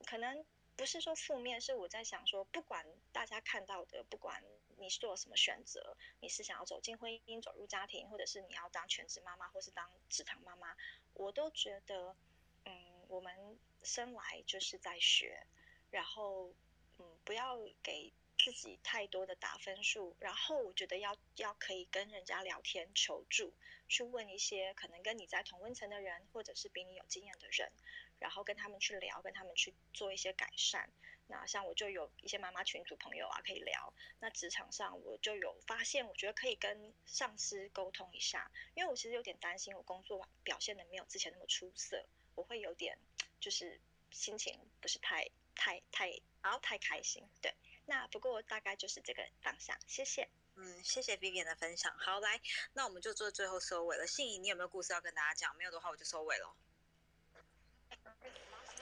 [0.05, 0.45] 可能
[0.77, 4.45] 不是说负面，是我在想说，不管大家看到的，不管
[4.79, 10.77] 你是做什么选择，你是想要走进婚姻、走入家庭，或者是你要当全职妈妈，或是当职场妈妈，
[11.15, 12.17] 我都觉得，
[12.65, 15.47] 嗯，我们生来就是在学，
[15.91, 16.55] 然后
[16.99, 18.13] 嗯，不要给。
[18.39, 23.55] 自己太多的打分数，然后我觉得要要可以跟人家聊天求助，
[23.89, 27.73] 去问一些可能跟你在同温层的人，或者是比你有经验的人，
[28.19, 30.91] 然后跟他们去聊，跟他们去做一些改善。
[31.29, 33.93] 那像我就有一些妈妈群组朋友啊，可以聊。
[34.21, 42.99] 那职场上我就有发现，我觉得可以跟上司沟通一下，因为我其实有点担心，我工作表现的没有之前那么出色，我会有点
[43.41, 43.81] 就是
[44.11, 47.55] 心情不是太太太好太开心，对。
[47.89, 50.29] 那不过大概就是这个方向，谢谢。
[50.57, 51.97] 嗯，谢谢 Vivian 的分享。
[51.99, 52.41] 好，来，
[52.73, 54.07] 那我们就做最后收尾了。
[54.07, 55.55] 信怡，你有没有故事要跟大家讲？
[55.57, 56.57] 没有的话，我就收尾了。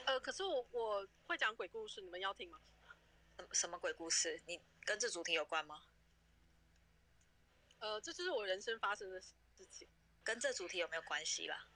[0.05, 2.59] 呃，可是我我会讲鬼故事，你们要听吗？
[3.51, 4.41] 什么鬼故事？
[4.45, 5.83] 你跟这主题有关吗？
[7.79, 9.33] 呃，这就是我人生发生的事
[9.71, 9.87] 情。
[10.23, 11.67] 跟这主题有没有关系啦？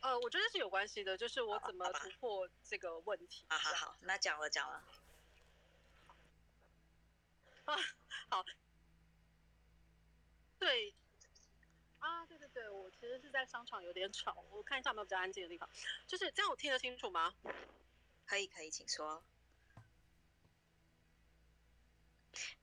[0.00, 3.44] 呃，我觉得是有关系的，就是我怎么突破这个问题。
[3.48, 4.84] 好好好，那讲了讲了。
[7.64, 7.76] 啊，
[8.28, 8.44] 好。
[10.58, 10.94] 对。
[12.54, 15.68] 对，我其实是在商场有点吵，我看一下有没有比较安静的地方。
[16.06, 17.34] 就是这样，我听得清楚吗？
[18.24, 19.22] 可以可以，请说。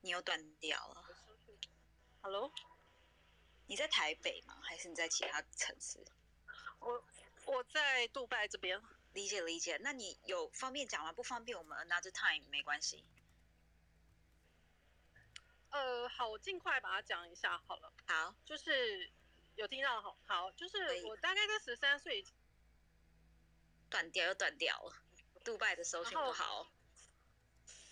[0.00, 1.04] 你又断掉了。
[2.22, 2.50] Hello。
[3.66, 4.58] 你在台北吗？
[4.62, 5.98] 还是你在其他城市？
[6.80, 7.04] 我
[7.46, 8.82] 我在杜拜这边。
[9.12, 11.12] 理解理解，那你有方便讲吗？
[11.12, 13.04] 不方便，我们 another time 没关系。
[15.68, 17.92] 呃，好，我尽快把它讲一下好了。
[18.06, 19.10] 好，就是
[19.56, 22.24] 有听到好，好，就是我大概在十三岁，
[23.90, 24.96] 断掉又断掉了。
[25.44, 26.72] 杜拜的搜寻不好。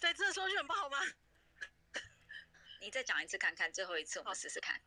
[0.01, 0.99] 对，这搜寻不好吗？
[2.81, 4.81] 你再讲一次看看，最后一次我们试试看。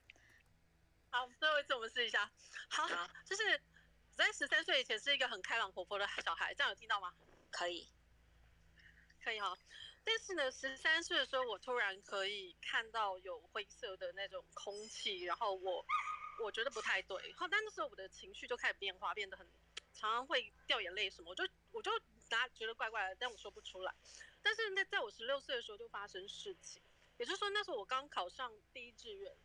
[1.12, 2.32] 好，最后一次我们试一下。
[2.70, 2.88] 好，
[3.24, 3.62] 就是
[4.16, 7.14] 在十三岁以前是一个很开朗活泼的小孩，这样有听到吗？
[7.52, 7.88] 可以，
[9.24, 9.56] 可以哈。
[10.04, 15.86] 但是呢，十三岁的时候，我突然可以看到有灰色的那种空气，然后我
[16.40, 17.34] 我觉得不太对。
[17.34, 19.48] 后，但那时候我的情绪就开始变化，变得很
[19.94, 21.92] 常常会掉眼泪什么，我就我就
[22.30, 23.94] 拿觉得怪怪的，但我说不出来。
[24.42, 26.82] 但是那在我十六岁的时候就发生事情，
[27.18, 29.36] 也就是说那时候我刚考上第一志愿。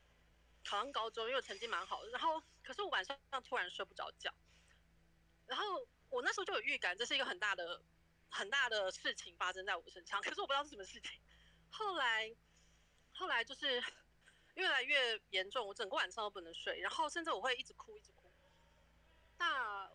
[0.64, 3.18] 考上高中，因为成绩蛮好的，然后可是我晚上
[3.48, 4.30] 突然睡不着觉，
[5.46, 7.80] 然后我那时候就有预感，这是一个很大的、
[8.28, 11.18] 很大的事情发生在我身上，可是我不知道是什么事情。
[11.70, 12.34] 后来，
[13.12, 13.82] 后来就是
[14.58, 18.28] 越来越严重，我整个晚上都不能睡，然后甚至我会一直哭，一直哭。
[19.38, 19.88] 那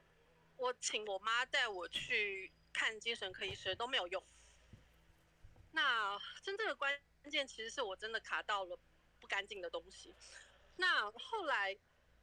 [0.55, 4.23] 我请我妈带我去看精神科医生都没有用。
[5.73, 6.97] 那真正的关
[7.29, 8.79] 键其实是我真的卡到了
[9.19, 10.15] 不干净的东西。
[10.77, 11.77] 那后来，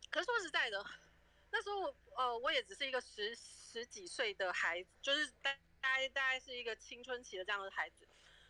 [0.09, 0.83] 可是说实在的，
[1.51, 8.09] 那时候呃，我也只是一个十十几岁的孩子，就是大大概大概是一个青春期的这样的孩子，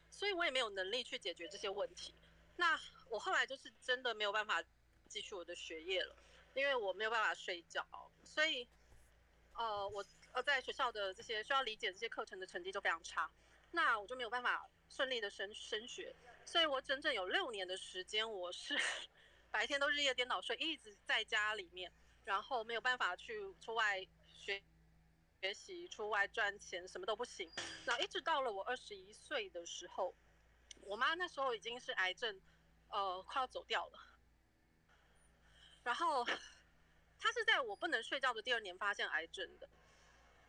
[0.09, 2.15] 所以我也没有能力去解决这些问题。
[2.61, 4.63] 那我后来就是真的没有办法
[5.09, 6.15] 继续我的学业了，
[6.53, 7.83] 因为我没有办法睡觉，
[8.23, 8.69] 所以
[9.55, 13.31] 呃，我呃在学校的这些需要理解这些课程的成绩就非常差，
[13.71, 16.15] 那我就没有办法顺利的升升学，
[16.45, 18.79] 所以我整整有六年的时间我是。
[19.51, 21.91] 白天都日夜颠倒睡，一直在家里面，
[22.25, 24.63] 然后没有办法去出外学
[25.41, 27.51] 学习、出外赚钱，什么都不行。
[27.85, 30.15] 那一直到了我二十一岁的时候，
[30.83, 32.41] 我妈那时候已经是癌症，
[32.91, 33.99] 呃，快要走掉了。
[35.83, 39.69] 然后她是在我不能睡觉的第二年发现癌症的。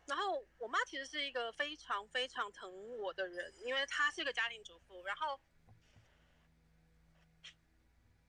[0.06, 5.40] 然后我妈其实是一个非常非常疼我的人，因为她是一个家庭主妇，然后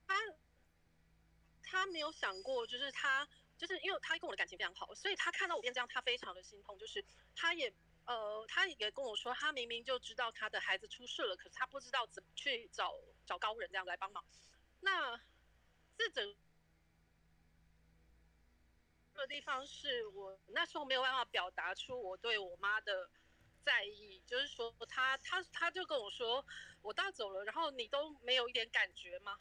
[0.08, 0.16] 她。
[1.66, 3.28] 她没有想过，就是她，
[3.58, 6.78] 就是因为她跟我的感情非常好，所以她看到我变这样，她非常的心痛。
[6.78, 7.04] 就是
[7.36, 7.74] 她也，
[8.06, 12.94] 呃，他也跟我说，他明明就知道他的孩子出事了，可是他不知道怎么去找
[13.26, 14.24] 找高人这样来帮忙。
[14.82, 15.18] 那
[15.98, 16.36] 这整
[19.14, 23.10] 个地方是我那时候没有办法表达出我对我妈的
[23.64, 26.46] 在意，就是说他他他就跟我说，
[26.82, 29.40] 我大走了，然后你都没有一点感觉吗？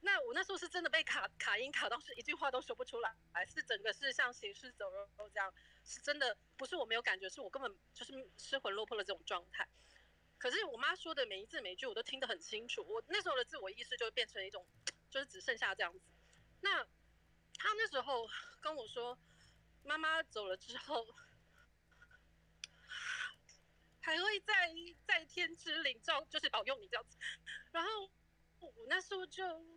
[0.00, 5.52] 那我那时候是真的被卡卡音卡到，是一句话都说不出来，还是整个是像行尸走肉这样，
[5.86, 9.66] 是真的不是我没有感觉，是我根本就是失魂落魄的这种状态。
[10.36, 14.66] 可是我妈说的每一字每一句我都听得很清楚，我那时候的自我意识就变成一种，
[15.08, 16.00] 就是只剩下这样子。
[16.60, 16.84] 那
[17.54, 18.28] 她那时候
[18.60, 19.16] 跟我说，
[19.84, 21.06] 妈妈走了之后，
[24.00, 24.74] 还会在
[25.06, 27.16] 在天之灵照，就是保佑你这样子。
[27.70, 28.10] 然后
[28.58, 29.75] 我那时候就。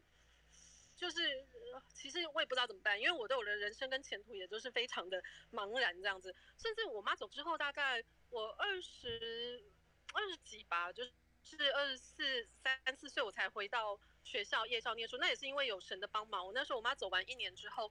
[1.00, 1.48] 就是，
[1.94, 6.36] 其实我也不知道怎么办，因为我对我的人生跟前途也都是非常的茫然这样子。
[6.58, 9.64] 甚至我妈走之后，大概我二十
[10.12, 11.12] 二十几吧，就是
[11.42, 15.16] 是二十四三四岁，我才回到学校夜校念书。
[15.20, 16.46] 那也是因为有神的帮忙。
[16.46, 17.90] 我那时候我妈走完一年之后，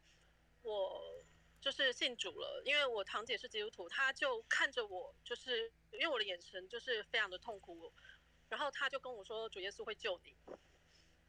[0.60, 1.24] 我
[1.62, 7.90] 就是信主了，因为我堂姐是基督徒，她就看着我，就是因为我的眼神就是非常的痛苦，
[8.50, 10.36] 然后她就跟我说，主耶稣会救你。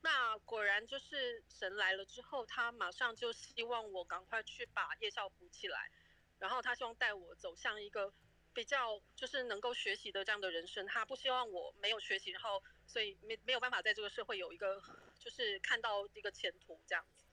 [0.01, 5.91] 那果然就是神来了之后，他马上就希望我赶快去把夜校补起来，
[6.37, 8.13] 然后他希望带我走向一个
[8.53, 10.87] 比较就是能够学习的这样的人生。
[10.87, 14.81] 他不希望我没有学习，然后所以没没有办法在这个社会有一个
[15.19, 17.25] 就是看到一个前途这样子。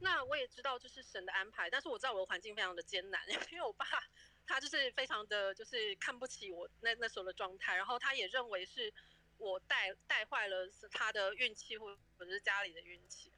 [0.00, 3.20] 那我也知道这是神的安排，但是我知道我的环境非常的艰难，
[3.52, 3.84] 因为我爸
[4.46, 8.94] 他就是非常的就是看不起我那那时候的状态，然后他也认为是。
[9.38, 13.32] 我带带坏了是他的运气，或者是家里的运气。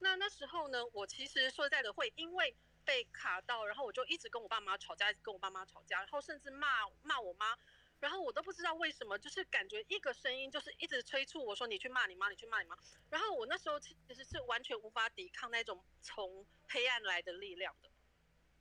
[0.00, 7.56] 那那时候呢，我其实说实在的会因为被卡到，然后我就一直跟我爸妈吵架，一直跟我爸妈吵架，然后甚至骂骂我妈，
[8.00, 12.76] 然后我都不知道为什么，就是感觉一个声音就是一直催促我说你去骂你妈，你去骂你妈。
[13.08, 17.88] 然后我那时候其实是完全无法抵抗那种从黑暗来的力量的。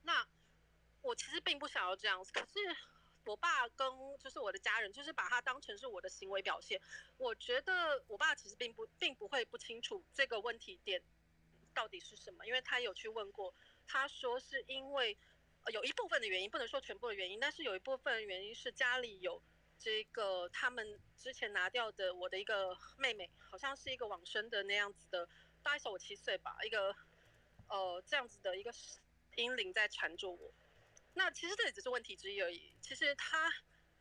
[0.03, 0.25] 那
[1.01, 2.77] 我其实并不想要这样子，可是
[3.25, 3.87] 我爸跟
[4.19, 6.79] 就是我的家人，就是把它当成是我的行为表现。
[7.17, 11.01] 我觉得我爸其实并不并不会不清楚这个问题点
[11.73, 13.53] 到底是什么，因为他有去问过，
[13.87, 15.17] 他说是因为
[15.63, 19.41] 呃有一部分的原因，不能说全部的原因，但是有一部分原因是家里有
[19.79, 25.27] 这个他们之前拿掉的我的一个妹妹，好像是一个往生的那样子的，
[25.61, 26.95] 大概小我七岁吧，一个
[27.69, 28.71] 呃这样子的一个
[29.35, 30.53] 阴灵在缠着我。
[31.15, 32.75] 那其实这也只是问题之一而已。
[32.81, 33.51] 其实他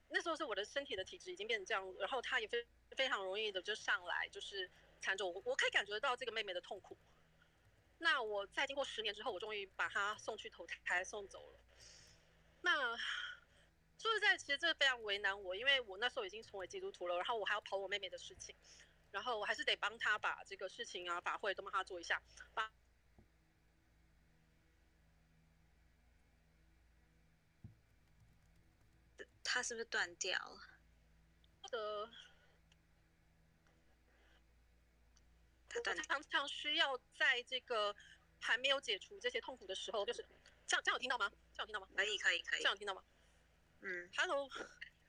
[0.08, 2.66] 那时候是我的身体的体质已经变成这样，然后他也非
[2.96, 5.42] 非常容易的就上来，就是缠着我。
[5.44, 6.98] 我可以感觉到这个妹妹的痛苦。
[7.98, 11.60] 那我在经过十年之后，我终于把她送去投胎，送走了。
[12.62, 12.96] 那
[13.98, 18.54] 说实在，其实这非常为难我，因为我那时候已经成为基督徒了，然后我还要跑我妹妹的事情，
[19.12, 22.20] 然后我还是得帮她把这个事情啊、法会都帮她做一下，
[22.54, 22.72] 帮。
[29.54, 30.60] 他是不是断掉了？
[31.70, 32.08] 的，
[35.68, 37.94] 他断常常需要在这个
[38.40, 40.24] 还没有解除这些痛苦的时候，就是
[40.66, 41.30] 这样，这样有听到吗？
[41.54, 41.88] 这样有听到吗？
[41.94, 42.60] 可以，可以，可以。
[42.60, 43.04] 这样有听到吗？
[43.82, 44.48] 嗯，Hello，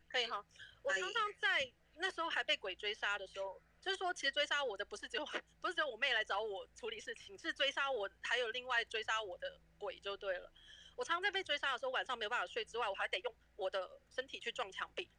[0.09, 0.45] 可以哈。
[0.81, 5.25] 我常常在那时候还被鬼追杀的时候，就是说，其实追杀我的不是只有
[5.61, 10.51] 不是只有我妹来找我处理事情，是追杀我还有另外追杀我的鬼就对了。
[10.95, 15.09] 我常常在被追杀的时候，晚上没有办法睡之外，我还得用我的身体去撞墙壁，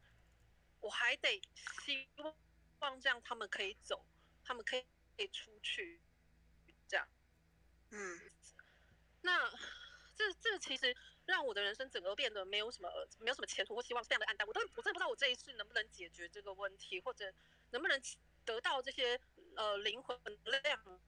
[0.79, 1.41] 我还得
[1.83, 2.07] 希
[2.79, 4.05] 望这样他们可以走，
[4.43, 4.85] 他们可以
[5.17, 5.99] 可以出去，
[6.87, 7.07] 这样。
[7.91, 8.31] 嗯，
[9.21, 9.49] 那
[10.15, 10.95] 这这其实
[11.25, 12.89] 让我的人生整个变得没有什么
[13.19, 14.47] 没有什么前途或希望，非常的暗淡。
[14.47, 17.33] 我都我真的不知道我这一世能不能解决这个问题，或者
[17.71, 18.01] 能不能
[18.45, 19.19] 得到这些
[19.55, 20.17] 呃灵魂
[20.63, 21.01] 量。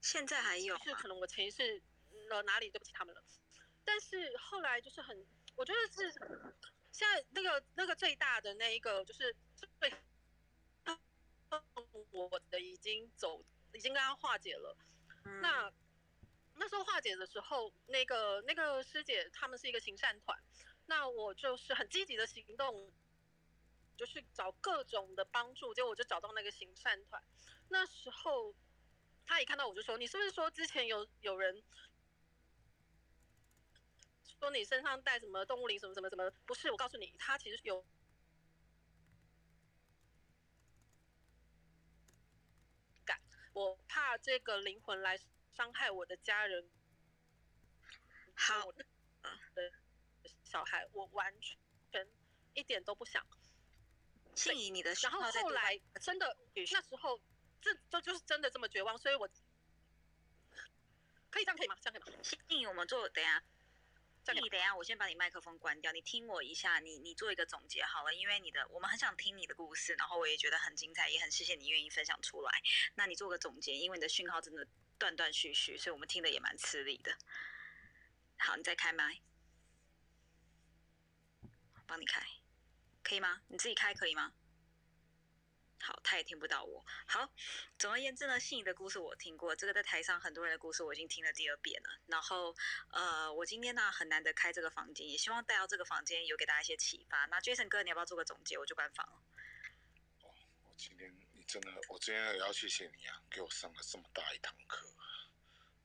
[0.00, 1.80] 现在还有，是可能我前一世。
[2.28, 3.22] 了哪里对不起他们了，
[3.84, 6.10] 但是后来就是很，我觉得是
[6.90, 9.34] 现在那个那个最大的那一个就是
[9.78, 9.92] 最，
[12.10, 14.76] 我的已经走，已经跟他化解了。
[15.40, 15.72] 那
[16.54, 20.38] 那时候化解的时候，那个那个师姐他们是一个行善团，
[20.86, 22.92] 那我就是很积极的行动，
[23.96, 27.22] 就去找各种的帮助，结果我就找到那个行善团。
[27.68, 28.54] 那时候
[29.26, 31.62] 他一看到我就说：“你是不是说之前有有人？”
[34.44, 36.30] 说你身上带什么动物灵什么什么什么？
[36.44, 37.82] 不是，我告诉你，他其实有
[43.06, 43.18] 感。
[43.54, 45.18] 我怕这个灵魂来
[45.54, 46.68] 伤害我的家人。
[48.34, 48.84] 好，的
[50.42, 52.06] 小孩，我完全
[52.52, 53.26] 一点都不想。
[54.34, 57.18] 信以你的然后后来真的那时候，
[57.62, 59.26] 这这就是真的这么绝望，所以我
[61.30, 61.78] 可以这样可以吗？
[61.80, 62.22] 这样可以吗？
[62.22, 63.42] 信以我们做，等下。
[64.32, 72.50] 你等下，我先把你麦克风关掉，你听我一下，你你做一个总结好了，因为你的我们很想听你的故事，然后我也觉得很精彩，也很谢谢你愿意分享出来。
[72.94, 74.66] 那你做个总结，因为你的讯号真的
[74.98, 77.18] 断断续续，所以我们听的也蛮吃力的。
[78.38, 79.20] 好，你再开麦，
[81.86, 82.26] 帮你开，
[83.02, 83.42] 可以吗？
[83.48, 84.32] 你自己开可以吗？
[85.80, 86.84] 好，他也听不到我。
[87.06, 87.30] 好，
[87.78, 91.90] 总而言之呢，信怡的故事我听过，这个在台上很多人的故事我已经听了第二遍了。
[92.06, 92.54] 然后，
[92.90, 97.26] 呃，我今天呢很难得开这个房间，也希望带到这个房间有给大家一些启发。
[97.26, 98.56] 那 Jason 哥，你要不要做个总结？
[98.56, 99.22] 我就关房了。
[100.22, 104.88] 哦，我今天你真的，我今天也要谢谢你啊，给我上了这么大一堂课。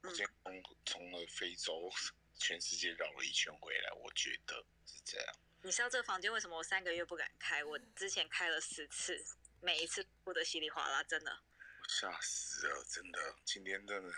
[0.03, 1.91] 我今天从从了非洲
[2.37, 5.35] 全世界绕了一圈回来，我觉得是这样。
[5.61, 7.61] 你知道这个房间为什么我三个月不敢开？
[7.65, 9.25] 我之前开了十次。
[9.61, 11.43] 每一次哭的稀里哗啦，真的，
[11.87, 13.35] 吓死了，真的。
[13.45, 14.13] 今天真的，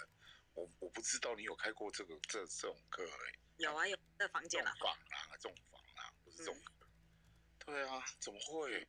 [0.54, 3.40] 我我不知道你有开过这个这这种课哎。
[3.58, 4.74] 有啊，有这房间啊。
[4.80, 6.58] 房啊，这种房啊，不是这种。
[7.66, 8.88] 对啊，怎么会？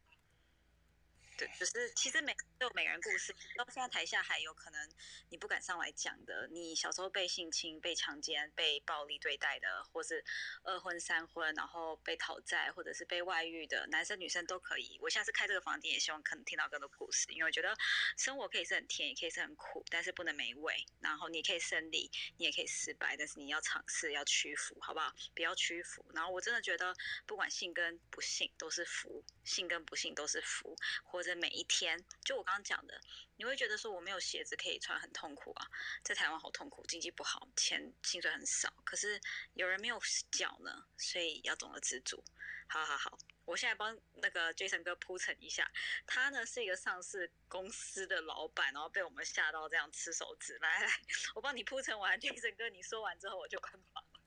[1.39, 3.35] 对，就是其实每都有每人故事。
[3.57, 4.89] 到现在台下还有可能
[5.31, 10.25] 你不敢上来讲的，你小时候被性侵、被强奸、被暴力对待的，或是
[10.63, 14.97] 二婚三婚，然后被讨债，或者是被外遇的，男生女生都可以。
[15.03, 17.77] 我下次开这个房间也希望可能听到更多故事，因为我觉得
[18.17, 20.87] 生活可以是很甜，也可以是很苦，但是不能没味。
[21.01, 25.13] 然后你可以胜利，你也可以失败，但是你要尝试，要屈服，好不好？
[25.35, 26.07] 不要屈服。
[26.15, 26.95] 然后我真的觉得，
[27.27, 32.52] 不管幸跟不幸都是福，幸跟不幸都是福，或者每一天，就我刚。
[32.53, 33.01] 刚刚讲的，
[33.37, 35.67] 你会觉得说我没有鞋子可以穿，很痛苦啊，
[36.05, 39.19] 在台湾好痛苦，经济不好，钱薪水很少，可是
[39.55, 39.99] 有人没有
[40.31, 42.23] 脚呢，所以要懂得知足。
[42.69, 43.17] 好好好，
[43.47, 45.73] 我现在帮那个 Jason 哥铺陈一下，
[46.07, 50.59] 他呢是一个上市公司的老板，然后被我们吓到这样吃手指。
[50.59, 50.93] 来来来，
[51.35, 54.21] 我帮你铺陈完，Jason 哥你说完之后我就关房了。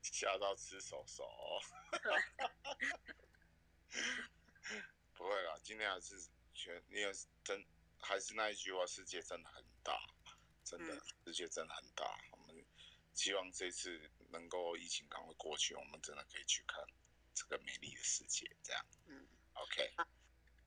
[0.00, 1.28] 吓到吃手手。
[5.16, 6.14] 不会啦，今天还是
[6.56, 7.12] 全，因为
[7.44, 7.64] 真
[8.00, 9.92] 还是那一句话，世界真的很大，
[10.64, 12.04] 真的、世界真的很大。
[12.32, 12.64] 我们
[13.14, 16.82] 希望这次能够疫情赶快过去，我们真的可以去看
[17.34, 18.50] 这个美丽的世界。
[18.62, 19.94] 这样，嗯，OK。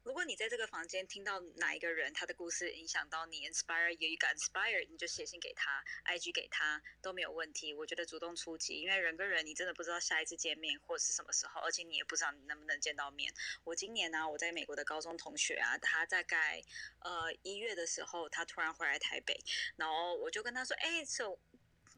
[0.09, 7.75] 如果你在这个房间听到哪一个人他的故事影响到你，inspire 有一个 inspire，你就写信给他，IG 给他都没有问题。
[7.75, 13.31] 我觉得主动出击，因为人跟人你真的不知道下一次见面或是什么时候，而且你也不知道你能不能见到面。
[13.63, 16.59] 我今年呢、我在美国的高中同学啊，他大概
[17.01, 19.39] 呃一月的时候，他突然回来台北，
[19.75, 21.37] 然后我就跟他说，哎、so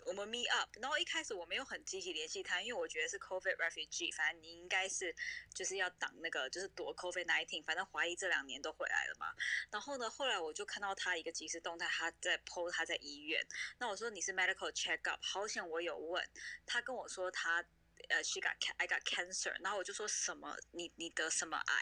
[0.05, 5.15] 我们 meet up，然后一开始我没有很积极联系他，因为我觉得是 COVID refugee，反正你应该是
[5.53, 9.27] 就是要挡那个就是躲 COVID nineteen，反正怀疑这两年都回来了嘛。
[9.69, 13.41] 然后呢，后来我就看到他一个即时动态，他在 PO 他在医院，
[13.77, 16.27] 那我说你是 medical check up，好险我有问，
[16.65, 17.65] 他跟我说他。
[18.09, 20.57] 呃，she got I got cancer，然后我就说什么？
[20.71, 21.75] 你你得什么癌？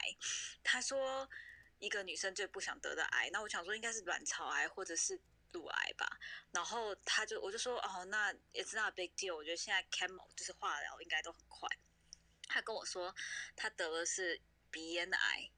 [0.61, 1.27] 他说
[1.79, 3.29] 一个女生最不想得的癌。
[3.31, 5.17] 那我想说应该是卵巢癌或者是
[5.51, 6.07] 乳癌吧。
[6.51, 9.35] 然后他就我就说哦，那 it's not a big deal。
[9.35, 11.69] 我觉得现在 chemo 就是化疗应该都很快。
[12.47, 13.15] 他跟我说
[13.55, 15.51] 他得的是鼻咽癌。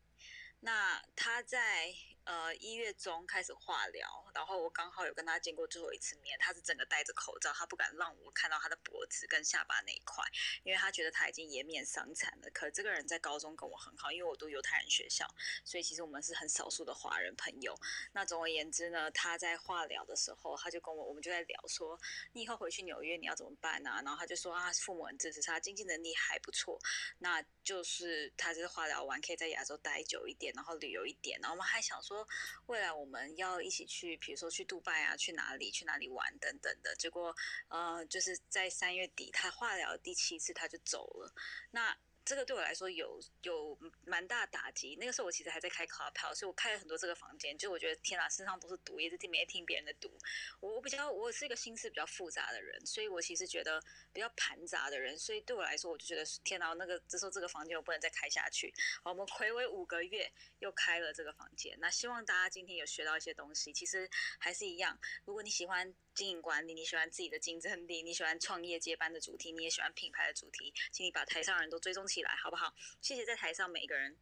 [0.63, 1.91] 那他在
[2.23, 10.23] 呃一月中开始化疗，然后我刚好有跟他见过最后一次面，他是整个戴着口罩，他不敢让我看到他的脖子跟下巴那一块，
[10.63, 12.49] 因为他觉得他已经颜面伤残了。
[12.51, 15.27] 可这个人在高中跟我很好，因为我读犹太人学校，
[15.63, 17.75] 所以其实我们是很少数的华人朋友。
[18.13, 21.99] 那总而言之呢，他在化疗的时候，他就跟我，我们就在聊说，
[22.33, 24.01] 你以后回去纽约你要怎么办啊？
[24.03, 26.79] 然后他就说啊，父母很支持他，经济能力还不错，
[27.19, 31.39] 那就是他就是化疗完可以在亚洲待久一点，然后旅游一点。
[31.41, 32.27] 然后我们还想说，
[32.67, 36.95] 未来我们要一起去，比如说去杜拜啊，去哪里去哪里玩等等的。
[36.95, 37.35] 结果
[37.67, 41.33] 呃，就是在三月底，他化疗第七次他就走了。
[41.71, 41.97] 那
[42.31, 44.95] 这个对我来说有有蛮大打击。
[44.97, 50.09] 那个时候我其实还在开 club，所以我开了很多这个房间，就我觉得天哪，身上都是毒，也是听没听别人的毒。
[50.61, 58.73] 我我比较我是一个心思比较复杂的人，所以我其实觉得比较盘杂的人，所以对我来说，我就觉得天哪，那个这时候这个房间我不能再开下去。
[59.03, 63.73] 好，我们暌违五个月又开了这个房间，那希望大家今天有学到一些东西。
[63.73, 72.73] 其实还是一样，如果你喜欢经营管理，你喜欢自己的竞争力，你喜欢创业接班的主题，你也喜欢品牌的主题，请你把台上人都追踪起，好不好？
[73.01, 74.17] 谢谢在台上每一个人。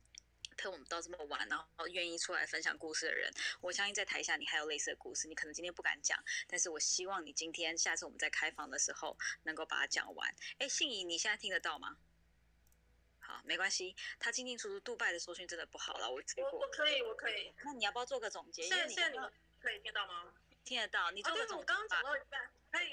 [0.57, 10.35] 陪我们到这么晚，然后愿意出来分享故事的人，我相信在台下你还有类似的故事，你可能今天不敢讲，但是我希望你今天下次我们在开房的时候能够把它讲完。
[10.57, 11.95] 哎，信怡，你现在听得到吗？
[13.21, 17.53] 好，没关系，他进进出出杜拜的搜讯真的不好了，我我我可以，我可以。
[17.63, 18.63] 那你要不要做个总结？
[18.63, 20.33] 现在现在你们可以听到吗？
[20.65, 22.03] 听得到，你做个总结我刚刚讲。
[22.03, 22.89] 到一半，可以。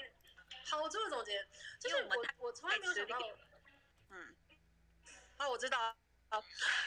[0.69, 1.45] 好，我做个总结，
[1.81, 3.46] 就是我们我我从来没有想到，嗯，
[5.37, 5.95] 啊，我知道，
[6.29, 6.41] 好，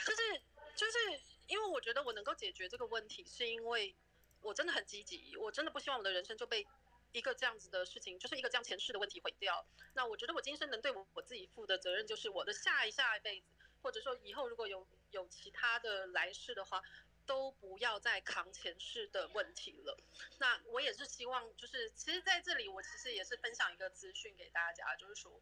[0.06, 0.40] 就是
[0.76, 3.96] 就是因为我觉得我能够解决这个问题，是因为
[4.42, 6.66] 我真的很积极，我真的不希望我的人生就被
[7.12, 9.64] 一个这样子的事情，就是一个这样前世的问题毁掉。
[9.94, 13.46] 那我觉得我今生能对我我自己负的责任，就是我的下一下一辈子，
[13.82, 16.82] 或者说以后如果有有其他的来世的话。
[17.26, 19.96] 都不要再扛前世的问题了。
[20.40, 25.40] 那我也是希望，就是其实在这里，我其实也是分享一个资讯给大家，就是说，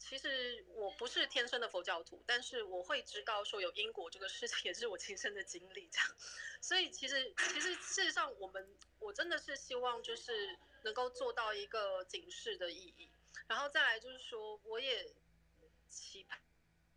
[0.00, 6.08] 其实我不是天生的佛教徒，但是我会知道说有因果这个事情，也是我亲身的经历这样。
[6.60, 13.10] 所以其实其实事实上，我们我真的是希望就是能够做到一个警示的意义，
[13.46, 15.14] 然后再来就是说，我也
[15.88, 16.26] 期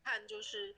[0.04, 0.76] 盼就是。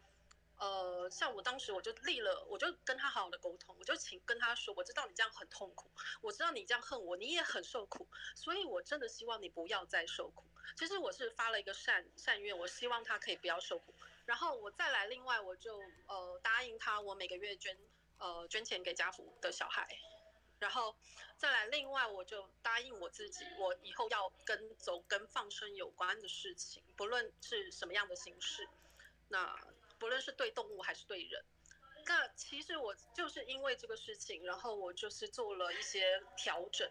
[0.57, 10.45] 呃，像我当时我就立了，我就跟他好好的沟通，我就请跟他说，我知道你这样很痛苦，我知道你这样恨我，你也很受苦，所以我真的希望你不要再受苦。
[10.77, 13.93] 其实我是发了一个善善愿，我希望他可以不要受苦。
[14.25, 15.77] 然后我再来，另外我就
[16.07, 17.77] 呃答应他，我每个月捐
[18.17, 19.87] 呃捐钱给家福的小孩。
[20.59, 20.95] 然后
[21.37, 28.67] 再来，另外我就答应我自己，我以后要跟走跟放生有关的事情，不论是什么样的形式，
[29.27, 29.53] 那。
[29.99, 31.43] 不论是对动物还是对人，
[32.05, 36.89] 那其实我就是因为这个事情，然后我就是做了一些调整，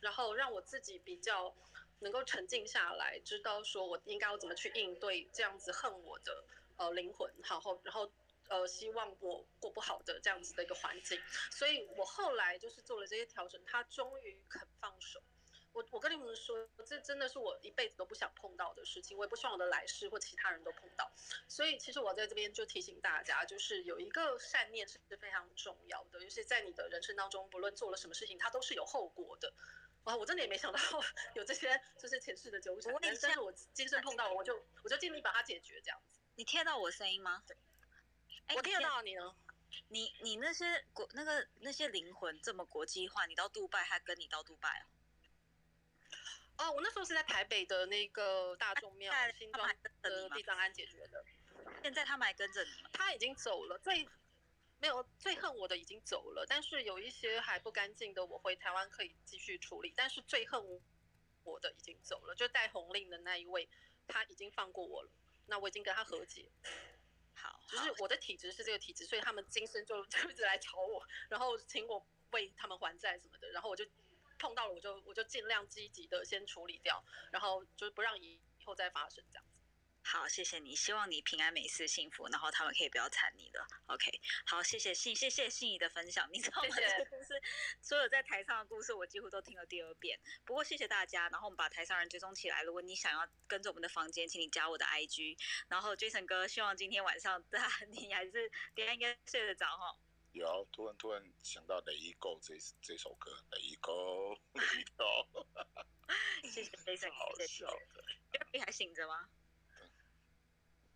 [0.00, 1.54] 然后让我自己比较
[2.00, 6.44] 能够沉静下来，知道说我应该要怎么去应对这样子恨我的
[6.78, 8.10] 呃灵魂，然后然后
[8.48, 11.20] 呃希望我过不好的这样子的一个环境，
[11.50, 15.22] 所以我后来就是做了这些调整，他终于肯放手。
[15.72, 21.10] 我我跟你们说，这真的是我一辈子都不想碰到的事情，我也不希望我的来世或其他人都碰到。
[21.48, 29.52] 所以其实我在这边就提醒大家，就是有一个善念是非常重要的，尤其在你的人生当中，不论做了什么事情，它都是有后果的。
[30.04, 30.78] 哇，我真的也没想到
[31.34, 36.18] 有这些就是前世的纠缠，但是我今生碰到，我就我就尽力把它解决这样子。
[36.36, 37.44] 你听得到我声音吗？
[38.46, 39.36] 哎，我听得到你呢。
[39.88, 44.86] 你你那些国那个那些灵魂这么国际化，你到杜拜还跟你到杜拜啊？
[46.60, 49.66] 哦，我那时候是在台北的那个大众庙新庄
[50.02, 51.24] 的地藏庵解决的。
[51.82, 52.90] 现在他们还跟着你吗？
[52.92, 54.06] 他已经走了，最
[54.78, 59.94] 没有最恨我的已经走了，但是有一些还不干净的，我回台湾可以继续处理。
[59.96, 60.62] 但是最恨
[61.44, 63.66] 我的已经走了，就戴红令的那一位，
[64.06, 65.10] 他已经放过我了。
[65.46, 66.46] 那我已经跟他和解。
[67.32, 73.86] 好，就是我的体质是这个体质，所以他们今生就 就一直来找我，然后请我为他们还债什么的，然后我就。
[74.40, 79.50] 碰到了我就我就尽量积极的先处理掉，然后就是不让以以后再发生这样子。
[80.02, 83.64] 好，谢谢你，希望你平安、美事、幸福，然后他们可以不要缠你的。
[83.86, 84.10] OK，
[84.46, 86.26] 好，谢谢信，谢谢信怡的分享。
[86.32, 86.68] 你知道吗？
[86.74, 87.40] 这个故事，
[87.82, 90.18] 所有在台上的故事，我几乎都听了第二遍。
[90.46, 92.62] 不过谢谢大家，然后我们把台上人追踪起来。
[92.62, 95.36] 如果你想要跟着我们的房间，请你加我的 IG。
[95.68, 99.98] 然后 Jason 哥，希望今天晚上大你还是等下应该睡得着哈。
[100.32, 103.92] 有，突然突然想到《雷狗》这这首歌，《雷狗》
[104.54, 105.04] 雷狗，
[106.48, 108.04] 谢谢 Jason，好笑的。
[108.32, 109.28] Jeffrey 还醒着吗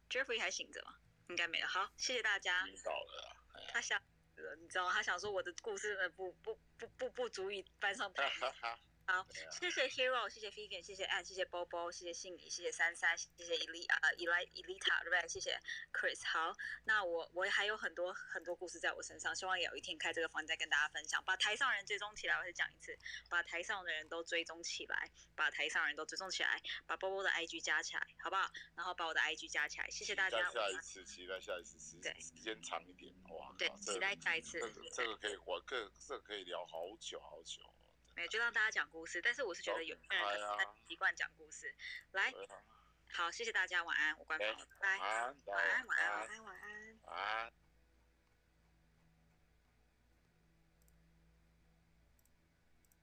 [0.09, 0.97] ？Jeffrey 还醒着吗？
[1.29, 1.67] 应该没有。
[1.67, 2.65] 好，谢谢大家。
[2.85, 3.37] 到了，
[3.73, 4.01] 他想，
[4.61, 4.93] 你知道吗？
[4.93, 8.31] 他想说我的故事呢，不不不不不足以搬上台。
[9.07, 15.29] 好，谢谢 Hero，谢谢 Vivian，谢谢 Ann，谢谢 Bobo，谢谢信里，谢谢珊珊，谢谢 Eli 啊，Eli Elita，对不对？
[15.29, 15.61] 谢谢
[15.93, 16.27] Chris。
[16.27, 21.23] 好，那我我还有很多很多故事在我身上，希望有一天开这个房再跟大家分享。
[21.25, 28.51] 把台上人追踪起来，我再讲一次，把台上的人都追踪起来，把台上人都追踪起来，把 Bobo 的 IG 加起来，好不好？
[28.75, 30.51] 然后把我的 IG 加起来，谢谢大家。
[30.51, 33.55] 下一次，期待下一次时时间长一点，哇！
[33.59, 34.59] 对，期待下一次。
[34.61, 37.63] 这个这个可以，我个这个可以聊好久好久。
[38.15, 39.21] 没有就让大家讲故事。
[39.23, 41.75] 但是我是觉得有些人他习惯讲故事。
[42.13, 42.33] 来
[43.13, 44.69] 好谢谢大家晚安我关好了。
[44.81, 47.01] 拜拜晚安晚安晚安晚安。
[47.05, 47.64] 晚安。